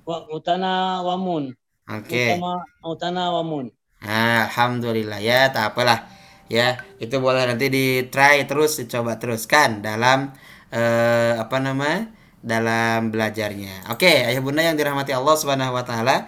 wa, 0.06 0.16
mutana 0.32 1.02
wamun 1.02 1.54
Oke. 1.88 2.24
mutama 2.26 2.64
mutana 2.82 3.22
wamun 3.32 3.70
Nah, 4.04 4.50
alhamdulillah 4.50 5.20
ya, 5.22 5.50
tak 5.54 5.74
apalah. 5.74 5.98
Ya, 6.50 6.84
itu 7.00 7.16
boleh 7.24 7.48
nanti 7.48 7.66
di 7.72 7.84
try 8.12 8.44
terus, 8.48 8.76
dicoba 8.80 9.16
teruskan 9.20 9.80
dalam 9.86 10.18
eh, 10.74 11.32
apa 11.42 11.56
nama? 11.62 11.90
dalam 12.42 13.14
belajarnya. 13.14 13.86
Oke, 13.94 14.26
ayah 14.26 14.42
bunda 14.42 14.60
yang 14.66 14.74
dirahmati 14.74 15.14
Allah 15.14 15.34
Subhanahu 15.38 15.78
wa 15.78 15.86
taala. 15.86 16.26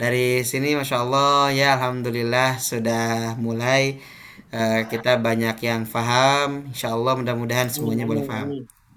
Dari 0.00 0.40
sini 0.48 0.72
Masya 0.72 0.96
Allah 1.04 1.52
ya 1.52 1.76
Alhamdulillah 1.76 2.56
sudah 2.56 3.36
mulai 3.36 4.00
eh, 4.48 4.80
kita 4.88 5.20
banyak 5.20 5.56
yang 5.68 5.84
paham. 5.84 6.72
Insya 6.72 6.96
Allah 6.96 7.12
mudah-mudahan 7.20 7.68
semuanya 7.68 8.08
boleh 8.08 8.24
paham. 8.24 8.48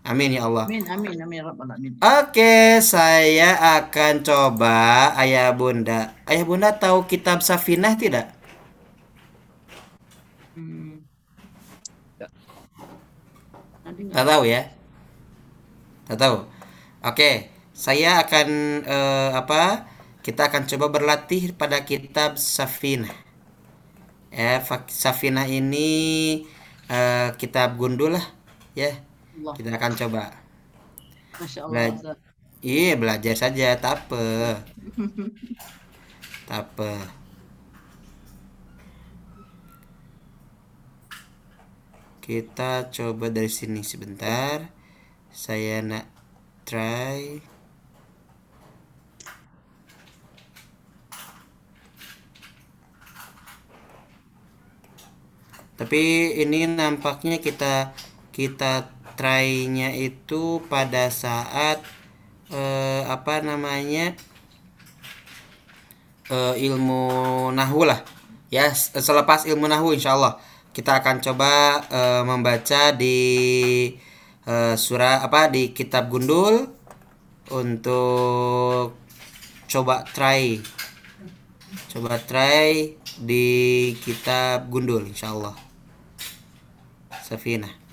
Amin 0.06 0.38
ya 0.38 0.46
Allah. 0.46 0.70
Amin, 0.70 0.86
amin, 0.86 1.18
amin, 1.18 1.38
ya 1.42 1.44
Rabbal 1.50 1.66
Alamin. 1.66 1.98
Oke, 1.98 2.78
saya 2.78 3.82
akan 3.82 4.22
coba 4.22 5.10
Ayah 5.18 5.50
Bunda. 5.58 6.14
Ayah 6.30 6.46
Bunda 6.46 6.70
tahu 6.78 7.10
kitab 7.10 7.42
Safinah 7.42 7.98
tidak? 7.98 8.30
Hmm. 10.54 11.02
Tak 14.14 14.26
tahu 14.30 14.46
ya? 14.46 14.70
Tak 16.06 16.18
tahu. 16.22 16.46
Oke, 17.02 17.50
saya 17.74 18.22
akan 18.22 18.48
eh, 18.86 19.30
apa? 19.34 19.90
Kita 20.22 20.54
akan 20.54 20.70
coba 20.70 20.94
berlatih 20.94 21.58
pada 21.58 21.82
kitab 21.82 22.38
Safinah. 22.38 23.14
Ya, 24.30 24.62
Safinah 24.86 25.50
ini 25.50 25.90
eh, 26.94 27.30
kitab 27.42 27.74
gundul 27.82 28.22
lah, 28.22 28.26
ya. 28.78 28.94
Allah, 29.36 29.56
Kita 29.56 29.70
akan 29.78 29.94
coba. 30.00 30.24
Masya 31.40 31.62
Allah. 31.68 31.94
Bela-. 32.04 32.18
Iya, 32.66 32.92
belajar 33.02 33.36
saja. 33.44 33.66
Tak 33.84 33.92
apa. 36.50 36.92
Kita 42.26 42.90
coba 42.96 43.26
dari 43.32 43.52
sini 43.60 43.82
sebentar. 43.86 44.58
Saya 45.32 45.76
nak 45.90 46.06
try. 46.68 47.40
Tapi 55.76 56.02
ini 56.44 56.64
nampaknya 56.72 57.38
kita 57.44 57.92
kita 58.32 58.95
try-nya 59.16 59.92
itu 59.96 60.62
pada 60.70 61.10
saat 61.10 61.82
eh, 62.52 63.04
apa 63.08 63.42
namanya? 63.42 64.16
eh, 66.30 66.56
ilmu 66.70 67.04
nahu 67.54 67.86
lah. 67.86 68.02
Ya 68.54 68.72
selepas 68.74 69.50
ilmu 69.50 69.66
nahu 69.68 69.98
insya 69.98 70.16
Allah 70.16 70.38
kita 70.76 71.02
akan 71.02 71.24
coba 71.24 71.82
eh, 71.88 72.24
membaca 72.24 72.92
di 72.96 73.18
eh, 74.46 74.76
surah 74.76 75.26
apa 75.26 75.48
di 75.52 75.72
kitab 75.72 76.12
gundul 76.12 76.70
untuk 77.52 78.96
coba 79.70 80.06
try. 80.12 80.60
Coba 81.92 82.20
try 82.20 82.96
di 83.16 83.48
kitab 84.04 84.68
gundul 84.68 85.08
insya 85.08 85.32
Allah 85.32 85.56
Safina 87.24 87.85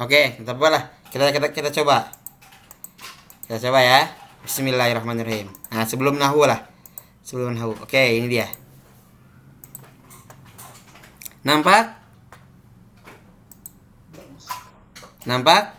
Oke, 0.00 0.40
apa 0.40 0.66
lah. 0.72 0.82
Kita 1.12 1.28
kita 1.28 1.52
kita 1.52 1.68
coba. 1.76 2.08
Kita 3.44 3.60
coba 3.68 3.84
ya. 3.84 4.08
Bismillahirrahmanirrahim. 4.48 5.52
Nah, 5.68 5.84
sebelum 5.84 6.16
nahu 6.16 6.48
lah. 6.48 6.64
Sebelum 7.20 7.52
nahu. 7.52 7.76
Oke, 7.84 8.00
ini 8.00 8.32
dia. 8.32 8.48
Nampak? 11.44 12.00
Nampak? 15.28 15.76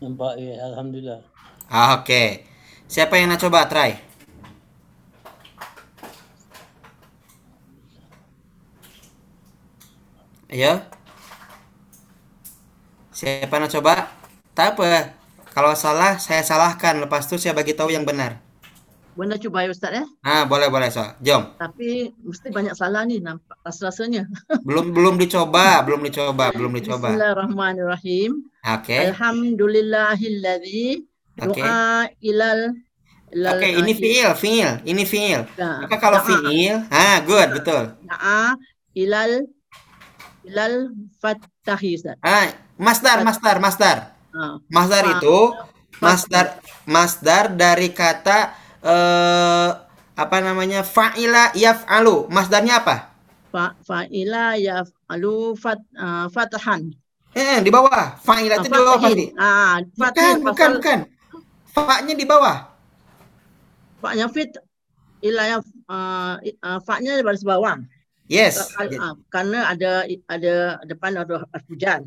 nampak 0.00 0.32
ya 0.40 0.56
alhamdulillah 0.66 1.22
Ah, 1.70 2.02
Oke. 2.02 2.42
Siapa 2.90 3.22
yang 3.22 3.30
nak 3.30 3.38
coba 3.38 3.70
try? 3.70 3.94
Ayo. 10.50 10.99
Siapa 13.20 13.52
nak 13.60 13.68
coba? 13.68 14.08
Tak 14.56 14.80
apa. 14.80 15.12
Kalau 15.52 15.76
salah, 15.76 16.16
saya 16.16 16.40
salahkan. 16.40 16.96
Lepas 17.04 17.28
itu 17.28 17.36
saya 17.36 17.52
bagi 17.52 17.76
tahu 17.76 17.92
yang 17.92 18.00
benar. 18.08 18.40
Bunda 19.12 19.36
cuba 19.36 19.60
ya 19.60 19.68
Ustaz 19.68 19.92
ya. 19.92 20.08
Ah, 20.24 20.48
boleh 20.48 20.72
boleh 20.72 20.88
so. 20.88 21.04
Jom. 21.20 21.52
Tapi 21.60 22.16
mesti 22.24 22.48
banyak 22.48 22.72
salah 22.72 23.04
nih 23.04 23.20
nampak 23.20 23.60
rasa-rasanya. 23.60 24.24
Belum 24.64 24.88
belum 24.96 25.20
dicoba, 25.20 25.84
belum 25.84 26.00
dicoba, 26.00 26.48
belum 26.56 26.72
dicoba. 26.80 27.12
Bismillahirrahmanirrahim. 27.12 28.40
Oke. 28.64 28.96
Alhamdulillahilladzi 29.12 31.04
Oke. 31.44 31.60
doa 31.60 32.08
ilal 32.24 32.72
ilal 33.36 33.52
Oke, 33.60 33.68
ini 33.68 33.92
fiil, 34.00 34.32
fiil, 34.32 34.80
ini 34.88 35.04
fiil. 35.04 35.44
Nah, 35.60 35.84
Maka 35.84 36.00
kalau 36.00 36.24
doa. 36.24 36.40
fiil, 36.40 36.88
ah, 36.88 37.20
good, 37.20 37.52
betul. 37.52 37.84
Doa 38.00 38.56
ilal 38.96 39.44
ilal 40.48 40.96
fattahi 41.20 42.00
Ustaz. 42.00 42.16
Ah, 42.24 42.48
masdar, 42.86 43.18
masdar, 43.28 43.56
masdar. 43.64 43.96
Ah, 44.34 44.56
Masdar 44.70 45.04
Fa- 45.04 45.14
itu 45.18 45.38
masdar 46.00 46.46
masdar 46.86 47.44
dari 47.62 47.88
kata 48.00 48.38
eh 48.92 49.68
apa 50.22 50.36
namanya? 50.46 50.80
fa'ila 50.84 51.44
yaf'alu. 51.56 52.16
Masdarnya 52.36 52.74
apa? 52.82 52.96
fa 53.52 53.64
fa'ila 53.88 54.44
yaf'alu 54.66 55.34
fat 55.62 55.80
ah, 56.06 56.26
fatahan. 56.34 56.82
Eh, 57.34 57.58
di 57.62 57.70
bawah. 57.70 58.18
Fa'ila 58.26 58.54
itu 58.58 58.66
di 58.66 58.74
bawah 58.74 58.98
pasti. 58.98 59.24
Ah, 59.38 59.76
Bukan, 59.94 60.34
bukan, 60.48 60.70
bukan. 60.78 60.98
Fa-nya 61.70 62.14
di 62.18 62.26
bawah. 62.26 62.56
fa-nya 64.02 64.26
fit 64.32 64.50
ila 65.20 65.42
ya 65.52 65.58
ah, 65.92 66.34
i- 66.48 66.58
ah, 66.64 66.78
fa-nya 66.86 67.12
di 67.18 67.22
baris 67.26 67.44
bawah. 67.44 67.76
Yes. 68.30 68.56
Ah, 68.78 69.14
karena 69.34 69.58
ada 69.72 70.06
ada 70.30 70.54
depan 70.86 71.12
ada 71.18 71.44
hujan. 71.68 72.06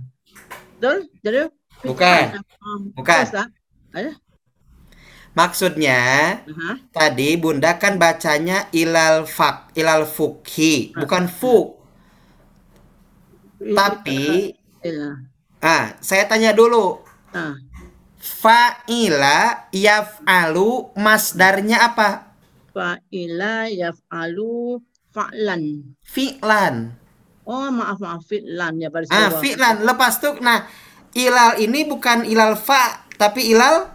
Betul? 0.84 1.08
Jadi 1.24 1.40
Bukan. 1.88 2.24
ah, 2.36 2.78
Bukan. 2.92 3.24
Maksudnya 5.32 6.02
Aha. 6.44 6.72
tadi 6.92 7.40
Bunda 7.40 7.80
kan 7.80 7.96
bacanya 7.96 8.68
ilal 8.76 9.24
fak, 9.24 9.72
ilal 9.80 10.04
fukhi, 10.04 10.92
bukan 10.92 11.32
fuk. 11.32 11.80
Tapi 13.64 14.52
Iya. 14.84 15.24
ah, 15.64 15.96
saya 16.04 16.28
tanya 16.28 16.52
dulu. 16.52 17.00
Ah, 17.32 17.56
Fa'ila 18.20 19.72
yaf'alu 19.72 20.92
masdarnya 21.00 21.80
apa? 21.80 22.36
fa'ila 22.76 23.72
yaf'alu 23.72 24.84
fa'lan. 25.16 25.96
Fi'lan. 26.04 27.03
Oh, 27.44 27.68
maaf 27.70 28.00
maaf 28.00 28.24
fi'lan 28.24 28.80
ya 28.80 28.88
baris 28.88 29.12
Ah, 29.12 29.28
bawah. 29.28 29.42
fi'lan. 29.44 29.76
Lepas 29.84 30.20
tuh 30.20 30.40
nah 30.40 30.64
ilal 31.12 31.60
ini 31.60 31.84
bukan 31.84 32.24
ilal 32.24 32.56
fa 32.56 33.04
tapi 33.14 33.52
ilal 33.52 33.92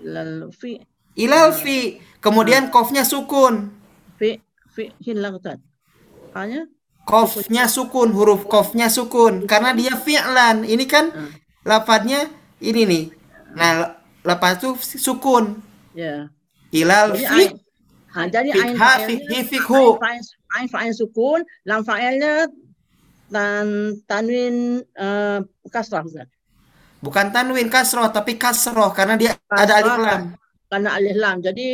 Lal 0.00 0.52
fi 0.52 0.78
ilal 1.16 1.52
fi. 1.52 1.98
Kemudian 2.20 2.68
kofnya 2.68 3.02
sukun. 3.02 3.70
fi 4.18 4.40
fi 4.68 4.92
hilang 5.00 5.36
Ustaz. 5.36 5.60
Hanya 6.34 6.66
Kofnya 7.06 7.70
sukun, 7.70 8.10
huruf 8.10 8.50
kofnya 8.50 8.90
sukun 8.90 9.46
karena 9.46 9.70
dia 9.72 9.94
fi'lan. 9.94 10.66
Ini 10.66 10.84
kan 10.90 11.06
Ah. 11.14 11.30
lafadznya 11.62 12.26
ini 12.58 12.82
nih. 12.82 13.04
Nah, 13.54 13.70
le- 13.78 13.92
lepas 14.24 14.58
itu 14.58 14.74
sukun. 14.98 15.62
ya. 15.94 16.26
Ilal 16.74 17.14
Jadi 17.14 17.24
fi 17.24 17.42
jadi 18.26 18.48
ain 18.52 18.74
fikhi 19.06 19.38
fikhu. 19.46 19.96
Ain 20.56 20.68
fa'il 20.72 20.96
sukun, 20.96 21.44
lam 21.68 21.84
fa'ilnya 21.84 22.48
dan 23.28 23.94
tanwin 24.08 24.80
eh, 24.96 25.40
kasrah. 25.68 26.06
Bukan 27.04 27.28
tanwin 27.30 27.68
kasroh 27.68 28.08
tapi 28.08 28.40
kasroh 28.40 28.90
karena 28.96 29.14
dia 29.20 29.36
ada 29.52 29.78
alif 29.78 29.92
Kasrah 29.92 30.06
lam. 30.08 30.22
Karena 30.66 30.88
alif 30.96 31.16
lam. 31.20 31.36
Jadi 31.44 31.68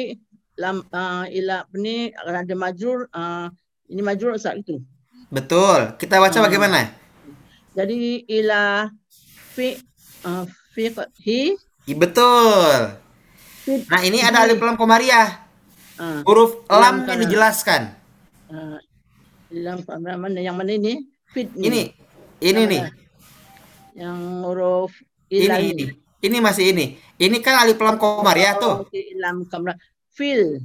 lam 0.59 0.85
uh, 0.93 1.25
ila 1.33 1.65
ini 1.79 2.13
ada 2.13 2.55
majrur 2.59 3.09
uh, 3.15 3.49
ini 3.89 4.03
majrur 4.05 4.37
Ustaz 4.37 4.59
itu. 4.61 4.83
Betul. 5.33 5.97
Kita 5.97 6.21
baca 6.21 6.37
Hmm. 6.37 6.45
bagaimana? 6.45 6.93
Jadi 7.73 8.29
ila 8.29 8.91
fi 9.57 9.79
uh, 10.29 10.45
fi 10.77 10.93
hi 11.25 11.41
I, 11.89 11.95
betul. 11.97 12.99
Nah, 13.89 14.01
ini 14.03 14.21
ada 14.23 14.45
alif 14.45 14.59
lam 14.61 14.77
komariah. 14.77 15.41
uh, 15.97 16.21
Huruf 16.27 16.67
Lam 16.69 17.07
yang 17.07 17.23
dijelaskan. 17.25 18.02
Uh, 18.53 18.79
lam 19.53 19.81
mana 20.21 20.41
yang 20.41 20.57
mana 20.57 20.73
ini? 20.77 21.09
Fit 21.33 21.49
Ini 21.57 21.93
ini 22.45 22.63
Yang 22.63 22.69
nih. 22.69 22.83
Yang 23.97 24.19
huruf 24.45 24.93
Ini 25.33 25.45
ilah 25.49 25.59
ini. 25.61 25.85
Ini 26.23 26.39
masih 26.39 26.65
ini. 26.71 26.87
Ini 27.19 27.37
kan 27.43 27.65
alif 27.65 27.81
lam 27.81 27.97
komariah 27.99 28.55
tuh. 28.61 28.85
Oh, 28.85 28.89
ilam 28.93 29.45
kamra. 29.49 29.75
Fil 30.13 30.61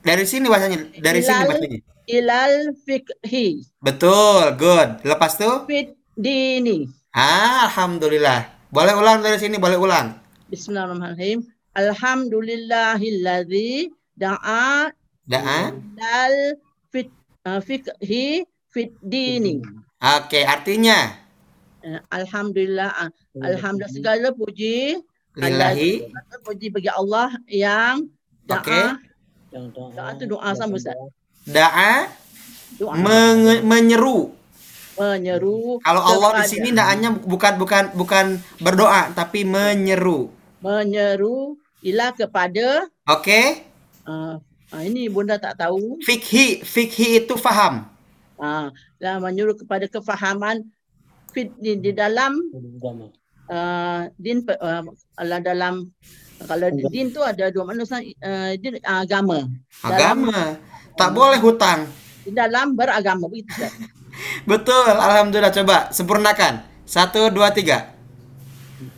Dari 0.00 0.22
sini 0.24 0.46
bacanya. 0.46 0.78
Dari 1.02 1.20
sini 1.20 1.42
Ilal. 1.42 1.50
bacanya. 1.50 1.78
ilal 2.06 2.54
fikhi 2.82 3.62
Betul, 3.78 4.54
good. 4.58 4.98
Lepas 5.06 5.38
tuh? 5.38 5.62
fit 5.66 5.94
dini. 6.18 6.86
Ah, 7.14 7.68
alhamdulillah. 7.70 8.50
Boleh 8.72 8.96
ulang 8.96 9.20
dari 9.20 9.36
sini, 9.38 9.58
boleh 9.60 9.76
ulang. 9.78 10.16
Bismillahirrahmanirrahim. 10.48 11.44
Alhamdulillahilladzi 11.76 13.92
da'a 14.16 14.90
Daa. 15.28 15.70
lal 15.96 16.34
fit 16.92 17.08
uh, 17.48 17.58
fikhi 17.64 18.44
fit 18.68 18.92
dini. 19.00 19.64
Oke, 19.98 20.44
artinya 20.44 21.18
Uh, 21.82 21.98
Alhamdulillah. 22.14 22.94
uh, 22.94 23.10
Alhamdulillah 23.42 23.90
segala 23.90 24.30
puji 24.30 25.02
lillahi. 25.34 26.06
puji 26.46 26.70
bagi 26.70 26.86
Allah 26.86 27.34
yang 27.50 28.06
Oke. 28.46 28.70
Yang 29.50 29.66
doa. 29.74 29.90
Doa 29.90 30.10
tu 30.14 30.24
doa 30.30 30.50
sama 30.54 30.78
Ustaz. 30.78 30.94
Doa 31.42 32.06
menyeru. 33.66 34.30
menyeru 34.94 35.82
Kalau 35.82 36.02
Allah 36.06 36.30
di 36.38 36.54
sini 36.54 36.70
daanya 36.70 37.10
bukan 37.18 37.58
bukan 37.58 37.90
bukan 37.98 38.38
berdoa 38.62 39.10
tapi 39.10 39.42
menyeru. 39.42 40.30
menyeru 40.62 41.58
ila 41.82 42.14
kepada 42.14 42.86
Oke? 43.10 43.66
uh, 44.06 44.38
uh, 44.72 44.82
ini 44.82 45.06
bunda 45.12 45.36
tak 45.38 45.60
tahu 45.60 46.00
Fikhi, 46.02 46.64
fikhi 46.64 47.22
itu 47.22 47.36
faham. 47.36 47.86
uh, 48.40 48.72
dan 48.98 49.20
menyuruh 49.22 49.54
kepada 49.54 49.86
kefahaman 49.86 50.64
fit 51.32 51.52
di, 51.60 51.76
di 51.78 51.92
dalam 51.92 52.36
uh, 53.48 54.02
din 54.16 54.42
uh, 54.48 54.82
ala 55.16 55.38
dalam 55.40 55.88
kalau 56.42 56.68
di 56.74 56.82
din 56.90 57.14
tu 57.14 57.22
ada 57.22 57.54
dua 57.54 57.62
makna 57.62 57.86
Ustaz. 57.86 58.02
uh, 58.02 58.52
din, 58.58 58.76
uh, 58.82 59.00
agama 59.06 59.46
dalam, 59.46 59.86
Agama. 59.86 60.40
Tak 60.92 61.10
boleh 61.14 61.38
hutang. 61.38 61.86
di 62.22 62.30
dalam 62.30 62.74
beragama 62.74 63.26
begitu. 63.26 63.50
Betul, 64.50 64.92
alhamdulillah. 64.92 65.50
Coba 65.50 65.88
sempurnakan. 65.90 66.62
Satu, 66.84 67.32
dua, 67.32 67.48
tiga. 67.50 67.90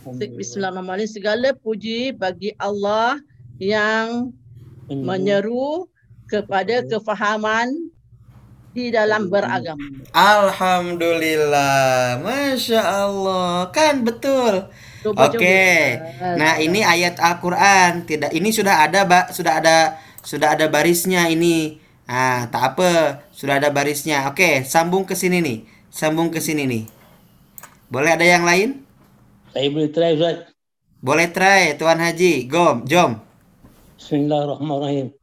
Bismillahirrahmanirrahim 0.05 1.09
segala 1.09 1.55
puji 1.55 2.11
bagi 2.13 2.51
Allah 2.59 3.17
yang 3.57 4.29
menyeru 4.89 5.89
kepada 6.29 6.85
kefahaman 6.85 7.73
di 8.75 8.91
dalam 8.91 9.31
beragama. 9.31 9.87
Alhamdulillah, 10.11 12.19
masya 12.19 13.07
Allah, 13.07 13.71
kan 13.71 14.03
betul. 14.03 14.67
Oke, 15.15 15.95
coba. 15.95 16.35
nah 16.35 16.59
ini 16.59 16.83
ayat 16.83 17.15
Al-Quran. 17.21 18.03
Tidak, 18.03 18.35
ini 18.35 18.51
sudah 18.51 18.83
ada, 18.83 19.07
Mbak, 19.07 19.31
sudah 19.31 19.53
ada, 19.63 19.77
sudah 20.19 20.59
ada 20.59 20.67
barisnya 20.67 21.31
ini. 21.31 21.79
Nah, 22.05 22.51
tak 22.51 22.75
apa, 22.75 23.23
sudah 23.31 23.63
ada 23.63 23.71
barisnya. 23.71 24.27
Oke, 24.27 24.67
sambung 24.67 25.07
ke 25.07 25.15
sini 25.15 25.39
nih, 25.39 25.63
sambung 25.87 26.27
ke 26.27 26.43
sini 26.43 26.67
nih. 26.67 26.83
Boleh 27.87 28.11
ada 28.17 28.25
yang 28.27 28.43
lain? 28.43 28.83
Saya 29.55 29.71
boleh 29.71 29.89
try 29.93 30.11
Ustaz. 30.19 30.51
Boleh 30.99 31.27
try, 31.31 31.79
Tuan 31.79 32.01
Haji. 32.01 32.49
Gom, 32.49 32.83
jom. 32.83 33.24
Bismillahirrahmanirrahim. 34.05 35.17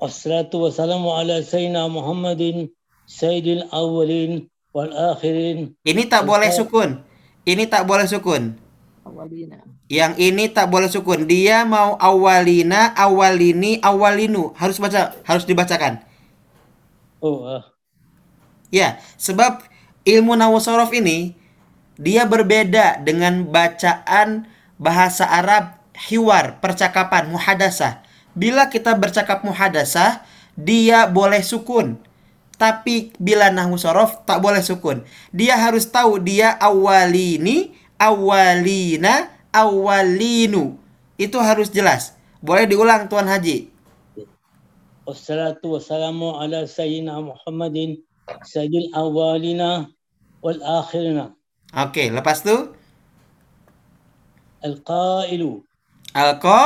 Wassalatu 0.00 0.64
wassalamu 0.64 1.12
ala 1.12 1.44
Sayyidina 1.44 1.92
Muhammadin 1.92 2.72
Sayyidil 3.04 3.68
awalin 3.68 4.48
wal 4.72 4.88
akhirin. 5.12 5.76
Ini 5.84 6.08
tak 6.08 6.24
boleh 6.24 6.48
sukun. 6.48 7.04
Ini 7.44 7.68
tak 7.68 7.84
boleh 7.84 8.08
sukun. 8.08 8.56
Awalina. 9.04 9.60
Yang 9.92 10.24
ini 10.24 10.48
tak 10.48 10.72
boleh 10.72 10.88
sukun. 10.88 11.28
Dia 11.28 11.68
mau 11.68 12.00
awalina, 12.00 12.96
awalini, 12.96 13.76
awalinu. 13.84 14.56
Harus 14.56 14.80
baca, 14.80 15.12
harus 15.28 15.44
dibacakan. 15.44 16.00
Oh, 17.20 17.44
ah. 17.44 17.76
Ya, 18.72 19.04
sebab 19.20 19.68
ilmu 20.08 20.32
nawasorof 20.32 20.96
ini 20.96 21.36
dia 22.00 22.24
berbeda 22.24 23.04
dengan 23.04 23.44
bacaan 23.52 24.48
bahasa 24.80 25.28
Arab 25.28 25.77
hiwar, 26.06 26.62
percakapan, 26.62 27.26
muhadasah. 27.34 28.06
Bila 28.38 28.70
kita 28.70 28.94
bercakap 28.94 29.42
muhadasah, 29.42 30.22
dia 30.54 31.10
boleh 31.10 31.42
sukun. 31.42 31.98
Tapi 32.58 33.14
bila 33.18 33.50
nahwu 33.54 33.78
sorof 33.78 34.26
tak 34.26 34.42
boleh 34.42 34.62
sukun. 34.62 35.06
Dia 35.30 35.58
harus 35.58 35.86
tahu 35.86 36.18
dia 36.18 36.54
awalini, 36.58 37.74
awalina, 37.98 39.30
awalinu. 39.54 40.78
Itu 41.18 41.38
harus 41.38 41.70
jelas. 41.70 42.14
Boleh 42.42 42.66
diulang 42.66 43.06
Tuan 43.06 43.26
Haji. 43.26 43.70
Wassalatu 45.06 45.78
wassalamu 45.78 46.36
ala 46.36 46.68
Sayyidina 46.68 47.16
Muhammadin 47.16 47.96
Sayyidil 48.44 48.92
awalina 48.92 49.88
wal 50.44 50.60
akhirina. 50.60 51.32
Oke, 51.72 52.12
lepas 52.12 52.44
tu 52.44 52.74
Al-qailu. 54.58 55.67
Alko, 56.18 56.60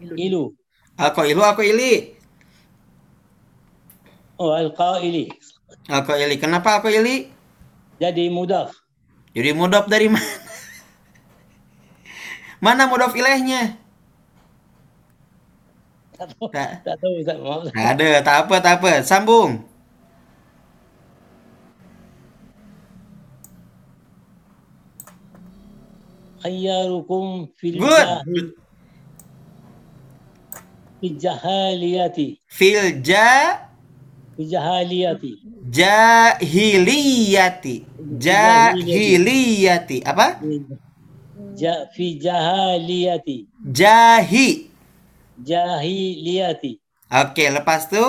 Ilu. 0.00 0.56
alko 0.96 1.20
ilu, 1.28 1.42
alko 1.44 1.62
ili. 1.62 2.16
Oh, 4.36 4.52
al-qaili. 4.52 5.32
Alko 5.88 6.12
ili. 6.16 6.36
Kenapa 6.36 6.76
alko 6.80 6.88
ili? 6.92 7.28
Jadi 7.96 8.28
mudaf. 8.28 8.72
Jadi 9.32 9.50
mudaf 9.56 9.88
dari 9.88 10.08
mana? 10.12 10.28
Mana 12.64 12.88
mudaf 12.88 13.12
ilaihnya? 13.16 13.76
Tak 16.16 16.32
tahu, 16.32 16.48
Tak, 16.48 16.68
tak 16.80 16.96
tahu 16.96 17.20
tak 17.24 17.36
ada, 17.76 18.08
tak 18.24 18.36
apa, 18.48 18.54
tak 18.64 18.74
apa. 18.80 18.92
Sambung. 19.04 19.60
Khayyarukum 26.40 27.50
fil 27.56 27.76
Good. 27.80 28.65
Fil 31.06 31.18
jahaliyati. 31.22 32.26
Fil 32.48 33.02
ja 33.06 33.60
Fil 34.36 34.48
jahaliyati. 34.52 35.32
jahiliyati. 35.70 37.76
Jahiliyati. 38.24 40.02
Apa? 40.04 40.26
Ja, 41.56 41.74
fi 41.94 42.18
jahaliyati. 42.20 43.46
Jahi. 43.78 44.70
Jahiliyati. 45.38 46.80
Oke, 47.10 47.50
lepas 47.50 47.88
tu 47.90 48.02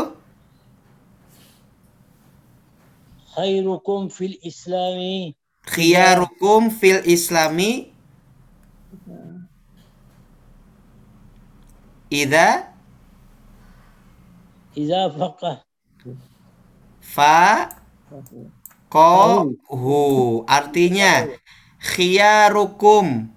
Khairukum 3.35 4.09
fil 4.09 4.37
islami. 4.41 5.35
khiyarukum 5.71 6.69
fil 6.71 7.01
islami 7.05 7.91
idza 12.09 12.71
Iza 14.77 15.09
faqah. 15.09 15.65
fa 17.01 17.73
Kohu 18.93 20.45
artinya 20.45 21.25
khiyarukum. 21.81 23.33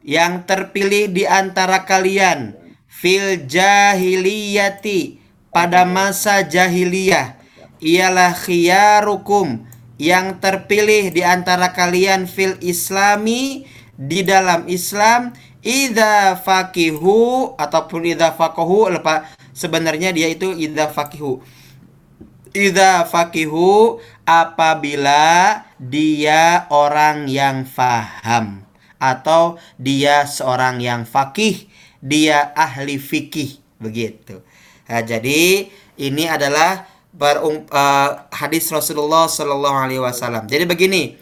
Yang 0.00 0.34
terpilih 0.48 1.12
di 1.12 1.28
antara 1.28 1.84
kalian. 1.84 2.56
Fil 2.88 3.44
jahiliyati. 3.44 5.20
Pada 5.52 5.84
masa 5.84 6.40
jahiliyah. 6.40 7.36
Ialah 7.84 8.32
khiyarukum. 8.32 9.68
Yang 10.00 10.26
terpilih 10.40 11.12
di 11.12 11.20
antara 11.20 11.76
kalian 11.76 12.24
fil 12.24 12.56
islami. 12.64 13.68
Di 13.98 14.24
dalam 14.24 14.70
Islam 14.72 15.36
idza 15.60 16.38
fakihu 16.38 17.52
ataupun 17.58 18.06
idza 18.14 18.32
faqahu 18.34 18.88
lepas 18.94 19.26
sebenarnya 19.52 20.14
dia 20.14 20.28
itu 20.30 20.54
idza 20.54 20.88
fakihu 20.90 21.42
Idza 22.48 23.04
fakihu 23.04 24.00
apabila 24.24 25.62
dia 25.76 26.64
orang 26.72 27.28
yang 27.28 27.68
faham. 27.68 28.64
atau 28.98 29.62
dia 29.78 30.26
seorang 30.26 30.82
yang 30.82 31.06
fakih, 31.06 31.70
dia 32.02 32.50
ahli 32.58 32.98
fikih 32.98 33.62
begitu. 33.78 34.42
Nah, 34.90 35.06
jadi 35.06 35.70
ini 35.94 36.24
adalah 36.26 36.82
berung- 37.14 37.62
eh, 37.70 38.10
hadis 38.34 38.66
Rasulullah 38.74 39.30
Shallallahu 39.30 39.78
Alaihi 39.86 40.02
Wasallam. 40.02 40.50
Jadi 40.50 40.66
begini, 40.66 41.14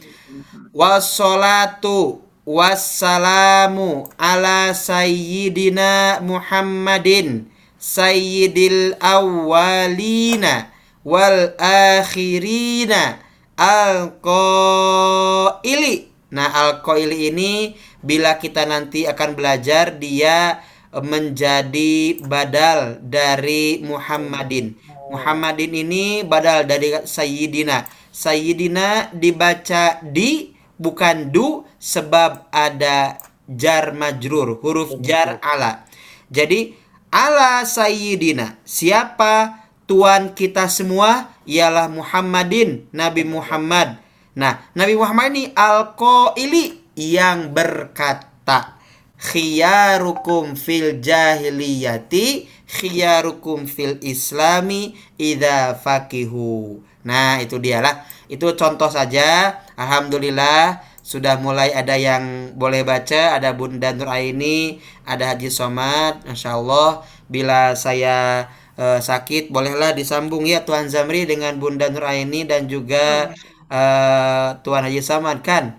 wassalatu 0.73 2.25
wassalamu 2.47 4.06
ala 4.14 4.70
sayyidina 4.70 6.23
Muhammadin 6.23 7.51
sayyidil 7.74 8.94
awwalina 9.02 10.70
wal 11.02 11.59
akhirina 11.59 13.18
al 13.59 14.14
qaili. 14.23 16.06
Nah, 16.31 16.51
al 16.51 16.86
qaili 16.86 17.35
ini 17.35 17.74
bila 17.98 18.39
kita 18.39 18.62
nanti 18.62 19.10
akan 19.10 19.35
belajar 19.35 19.98
dia 19.98 20.62
menjadi 20.94 22.23
badal 22.24 23.02
dari 23.02 23.82
Muhammadin. 23.82 24.78
Muhammadin 25.10 25.74
ini 25.74 26.23
badal 26.23 26.62
dari 26.66 26.94
sayyidina. 27.02 27.86
Sayyidina 28.16 29.12
dibaca 29.12 30.01
di 30.01 30.56
bukan 30.77 31.32
du 31.32 31.65
sebab 31.81 32.48
ada 32.53 33.20
jar 33.48 33.93
majrur, 33.93 34.59
huruf 34.61 34.98
jar 35.01 35.40
ala. 35.40 35.86
Jadi 36.28 36.74
ala 37.11 37.62
sayyidina. 37.62 38.61
Siapa 38.66 39.65
tuan 39.86 40.35
kita 40.35 40.66
semua 40.66 41.32
ialah 41.47 41.86
Muhammadin, 41.89 42.90
Nabi 42.90 43.23
Muhammad. 43.23 44.03
Nah, 44.36 44.61
Nabi 44.77 44.98
Muhammad 44.98 45.32
ini 45.32 45.44
al-qaili 45.57 46.85
yang 46.98 47.57
berkata 47.57 48.77
khiyarukum 49.16 50.61
fil 50.61 51.01
jahiliyati 51.01 52.44
khiyarukum 52.69 53.65
fil 53.65 53.97
islami 54.05 54.93
idza 55.16 55.73
faqihu. 55.81 56.82
Nah, 57.07 57.39
itu 57.40 57.57
dialah. 57.62 58.03
Itu 58.27 58.55
contoh 58.59 58.90
saja. 58.90 59.62
Alhamdulillah 59.78 60.82
sudah 61.07 61.39
mulai 61.39 61.70
ada 61.70 61.94
yang 61.94 62.51
boleh 62.59 62.82
baca, 62.82 63.39
ada 63.39 63.55
Bunda 63.55 63.94
Nur 63.94 64.11
Aini, 64.11 64.82
ada 65.07 65.31
Haji 65.31 65.47
Somad, 65.55 66.27
Masya 66.27 66.59
Allah. 66.59 67.07
Bila 67.31 67.78
saya 67.78 68.51
eh, 68.74 68.98
sakit, 68.98 69.55
bolehlah 69.55 69.94
disambung 69.94 70.43
ya 70.51 70.66
Tuan 70.66 70.90
Zamri 70.90 71.23
dengan 71.23 71.62
Bunda 71.62 71.86
Nur 71.94 72.03
Aini 72.03 72.43
dan 72.43 72.66
juga 72.66 73.31
eh, 73.70 74.48
Tuan 74.66 74.82
Haji 74.82 74.98
Somad 74.98 75.47
kan? 75.47 75.78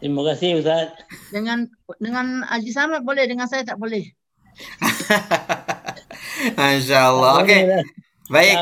Terima 0.00 0.24
kasih 0.24 0.60
Ustaz. 0.60 0.92
Dengan 1.28 1.68
dengan 2.00 2.40
Haji 2.48 2.72
Samad 2.72 3.04
boleh, 3.04 3.28
dengan 3.28 3.44
saya 3.44 3.60
tak 3.60 3.76
boleh. 3.76 4.08
Masya 6.56 7.12
Allah. 7.12 7.44
Oke, 7.44 7.58
lah. 7.60 7.84
baik. 8.32 8.56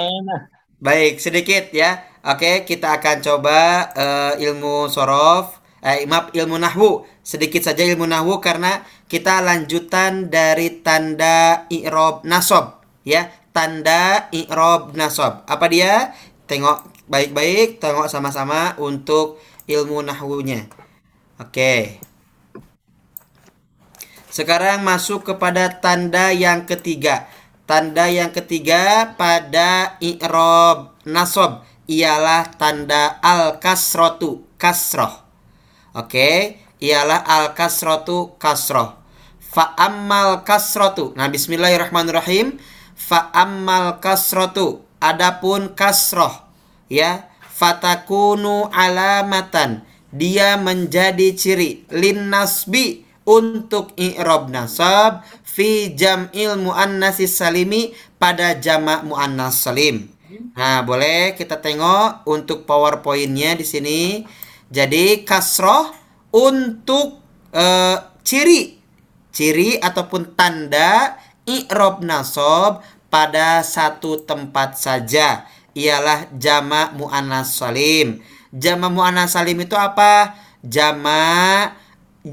Baik, 0.82 1.12
sedikit 1.22 1.70
ya. 1.70 2.13
Oke, 2.24 2.64
kita 2.64 3.04
akan 3.04 3.20
coba 3.20 3.92
eh, 3.92 4.48
ilmu 4.48 4.88
sorof, 4.88 5.60
eh, 5.84 6.08
maaf 6.08 6.32
ilmu 6.32 6.56
nahwu. 6.56 7.04
Sedikit 7.20 7.60
saja 7.60 7.84
ilmu 7.84 8.08
nahwu 8.08 8.40
karena 8.40 8.80
kita 9.12 9.44
lanjutan 9.44 10.32
dari 10.32 10.80
tanda 10.80 11.68
i'rob 11.68 12.24
nasob, 12.24 12.80
ya. 13.04 13.28
Tanda 13.52 14.32
i'rob 14.32 14.96
nasob. 14.96 15.44
Apa 15.44 15.68
dia? 15.68 16.16
Tengok 16.48 16.88
baik-baik, 17.12 17.76
tengok 17.76 18.08
sama-sama 18.08 18.72
untuk 18.80 19.36
ilmu 19.68 20.00
nahwunya. 20.00 20.64
Oke. 21.36 22.00
Sekarang 24.32 24.80
masuk 24.80 25.28
kepada 25.28 25.76
tanda 25.76 26.32
yang 26.32 26.64
ketiga. 26.64 27.28
Tanda 27.68 28.08
yang 28.08 28.32
ketiga 28.32 29.12
pada 29.20 30.00
i'rob 30.00 30.96
nasob 31.04 31.73
ialah 31.88 32.56
tanda 32.56 33.20
al 33.20 33.60
kasrotu 33.60 34.44
kasroh. 34.56 35.24
Oke, 35.94 36.58
ialah 36.80 37.22
al 37.24 37.46
kasrotu 37.52 38.34
kasroh. 38.40 38.98
Fa 39.38 39.76
ammal 39.78 40.42
kasrotu. 40.42 41.14
Nah, 41.14 41.30
Bismillahirrahmanirrahim. 41.30 42.58
Fa 42.98 43.30
ammal 43.30 44.02
kasrotu. 44.02 44.82
Adapun 45.04 45.76
kasroh, 45.76 46.32
ya, 46.88 47.28
fatakunu 47.52 48.72
alamatan. 48.72 49.84
Dia 50.08 50.56
menjadi 50.56 51.36
ciri 51.36 51.84
lin 51.92 52.32
nasbi 52.32 53.04
untuk 53.28 53.92
i'rob 54.00 54.48
nasab 54.48 55.26
fi 55.42 55.92
jam'il 55.92 56.56
muannasis 56.56 57.36
salimi 57.36 57.92
pada 58.16 58.56
jamak 58.56 59.04
muannas 59.04 59.60
salim. 59.60 60.13
Nah, 60.56 60.82
boleh 60.82 61.38
kita 61.38 61.58
tengok 61.60 62.26
untuk 62.26 62.64
PowerPoint-nya 62.66 63.58
di 63.58 63.66
sini. 63.66 64.02
Jadi 64.70 65.22
kasroh 65.22 65.92
untuk 66.34 67.20
eh, 67.54 67.98
ciri 68.24 68.84
ciri 69.34 69.82
ataupun 69.82 70.38
tanda 70.38 71.18
i'rob 71.44 72.06
nasab 72.06 72.86
pada 73.10 73.66
satu 73.66 74.22
tempat 74.22 74.78
saja 74.78 75.44
ialah 75.74 76.30
jamak 76.38 76.94
muannas 76.94 77.58
salim. 77.58 78.22
Jamak 78.54 78.94
muannas 78.94 79.34
salim 79.34 79.58
itu 79.58 79.74
apa? 79.74 80.38
Jamak 80.62 81.74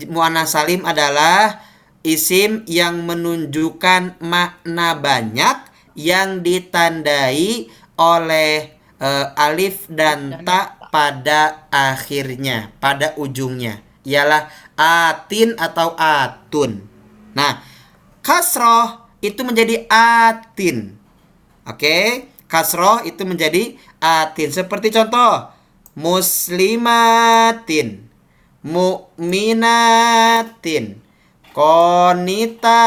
muannas 0.07 0.53
salim 0.53 0.85
adalah 0.85 1.59
isim 2.05 2.61
yang 2.69 3.01
menunjukkan 3.09 4.21
makna 4.21 4.93
banyak 4.97 5.57
yang 5.97 6.39
ditandai 6.45 7.67
oleh 8.01 8.73
eh, 8.97 9.25
alif 9.37 9.85
dan 9.85 10.41
ta 10.41 10.81
pada 10.89 11.69
akhirnya, 11.69 12.73
pada 12.81 13.13
ujungnya. 13.21 13.85
Ialah 14.01 14.49
atin 14.75 15.53
atau 15.61 15.93
atun. 15.93 16.81
Nah, 17.37 17.61
kasroh 18.25 19.05
itu 19.21 19.45
menjadi 19.45 19.85
atin. 19.87 20.97
Oke, 21.69 22.25
kasroh 22.49 23.05
itu 23.05 23.21
menjadi 23.21 23.77
atin. 24.01 24.49
Seperti 24.49 24.89
contoh, 24.89 25.53
muslimatin, 25.93 26.89
mu'minatin, 28.65 29.77
konitatin, 31.53 32.81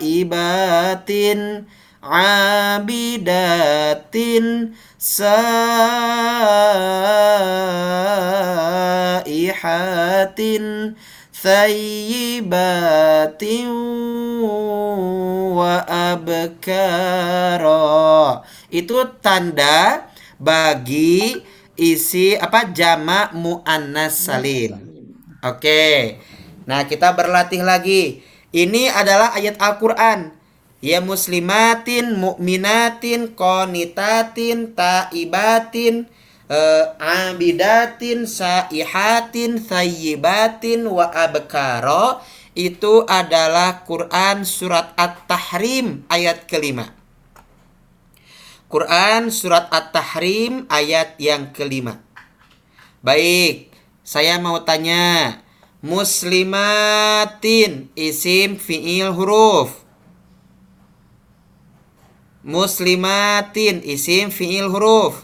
taibatin, 0.00 1.70
abidatin, 2.02 3.54
saihatin, 4.98 5.44
thayyibatin 11.30 12.58
wa 15.54 15.86
abkara. 15.86 16.90
Itu 18.70 19.14
tanda 19.22 20.10
bagi 20.42 21.38
isi 21.78 22.34
apa 22.34 22.66
jamak 22.74 23.30
muannas 23.38 24.26
salim. 24.26 24.89
Oke. 25.40 26.20
Nah, 26.68 26.84
kita 26.84 27.16
berlatih 27.16 27.64
lagi. 27.64 28.20
Ini 28.52 28.92
adalah 28.92 29.32
ayat 29.32 29.56
Al-Qur'an. 29.56 30.36
Ya 30.80 31.00
muslimatin, 31.04 32.16
mukminatin, 32.16 33.36
konitatin, 33.36 34.72
taibatin, 34.72 36.08
eh, 36.48 36.84
abidatin, 36.96 38.24
saihatin, 38.24 39.60
thayyibatin, 39.60 40.88
wa 40.88 41.08
abkara. 41.12 42.24
Itu 42.56 43.04
adalah 43.08 43.84
Quran 43.84 44.42
surat 44.44 44.92
At-Tahrim 44.96 46.04
ayat 46.08 46.48
kelima. 46.48 46.92
Quran 48.68 49.30
surat 49.32 49.68
At-Tahrim 49.70 50.66
ayat 50.68 51.16
yang 51.16 51.54
kelima. 51.54 52.02
Baik, 53.00 53.69
saya 54.12 54.34
mau 54.44 54.58
tanya. 54.68 55.06
Muslimatin 55.90 57.72
isim 58.08 58.50
fi'il 58.66 59.08
huruf. 59.16 59.70
Muslimatin 62.54 63.80
isim 63.94 64.28
fi'il 64.30 64.68
huruf. 64.72 65.14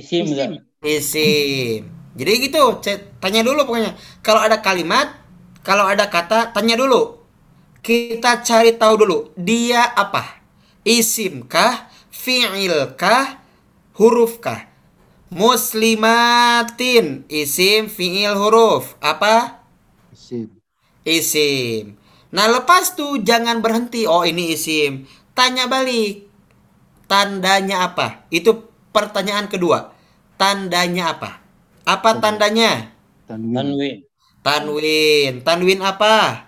Isim 0.00 0.24
Ustaz. 0.26 0.50
Isim. 0.80 1.84
Jadi 2.16 2.32
gitu, 2.48 2.80
tanya 3.22 3.40
dulu 3.46 3.64
pokoknya. 3.68 3.92
Kalau 4.24 4.40
ada 4.42 4.58
kalimat, 4.64 5.12
kalau 5.62 5.84
ada 5.86 6.08
kata, 6.08 6.52
tanya 6.56 6.74
dulu. 6.76 7.20
Kita 7.80 8.44
cari 8.44 8.76
tahu 8.76 8.94
dulu, 9.04 9.18
dia 9.36 9.84
apa? 9.96 10.40
Isim 10.84 11.44
kah? 11.48 11.88
Fi'il 12.12 12.96
kah? 12.96 13.40
Huruf 13.96 14.40
kah? 14.40 14.69
Muslimatin 15.30 17.22
isim 17.30 17.86
fiil 17.86 18.34
huruf. 18.34 18.98
Apa? 18.98 19.62
Isim. 20.10 20.50
Isim. 21.06 21.94
Nah, 22.34 22.50
lepas 22.50 22.98
tuh 22.98 23.22
jangan 23.22 23.62
berhenti. 23.62 24.10
Oh, 24.10 24.26
ini 24.26 24.54
isim. 24.54 25.06
Tanya 25.34 25.70
balik. 25.70 26.26
Tandanya 27.06 27.90
apa? 27.90 28.26
Itu 28.30 28.70
pertanyaan 28.90 29.46
kedua. 29.46 29.94
Tandanya 30.34 31.14
apa? 31.14 31.42
Apa 31.86 32.18
tandanya? 32.22 32.90
Tanwin. 33.26 33.54
Tanwin. 33.54 33.96
Tanwin. 34.42 35.32
Tanwin 35.46 35.80
apa? 35.82 36.46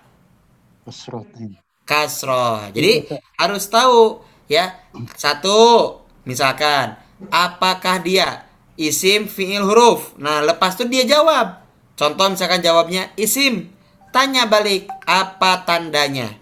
Kasratain. 0.83 1.59
Kasroh. 1.83 2.71
Jadi 2.71 3.07
harus 3.39 3.67
tahu 3.67 4.23
ya. 4.47 4.71
Satu, 5.19 5.99
misalkan 6.23 6.95
apakah 7.31 7.99
dia 7.99 8.47
isim 8.79 9.29
fiil 9.29 9.63
huruf. 9.65 10.17
Nah, 10.17 10.41
lepas 10.41 10.77
itu 10.77 10.89
dia 10.89 11.05
jawab. 11.05 11.63
Contoh 11.93 12.33
misalkan 12.33 12.61
jawabnya 12.65 13.13
isim. 13.15 13.69
Tanya 14.13 14.45
balik, 14.45 14.85
apa 15.09 15.65
tandanya? 15.65 16.37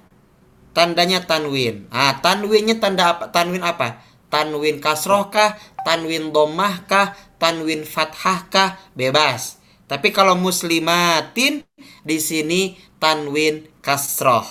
Tandanya 0.71 1.23
tanwin. 1.23 1.87
Ah, 1.91 2.19
tanwinnya 2.19 2.79
tanda 2.79 3.15
apa? 3.15 3.31
Tanwin 3.31 3.63
apa? 3.63 4.03
Tanwin 4.31 4.79
kasroh 4.79 5.27
kah? 5.31 5.59
Tanwin 5.83 6.31
domah 6.31 6.87
kah? 6.87 7.15
Tanwin 7.39 7.83
fathah 7.83 8.47
kah? 8.47 8.69
Bebas. 8.95 9.59
Tapi 9.87 10.15
kalau 10.15 10.39
muslimatin 10.39 11.67
di 12.07 12.17
sini 12.23 12.79
tanwin 12.99 13.67
kasroh. 13.83 14.47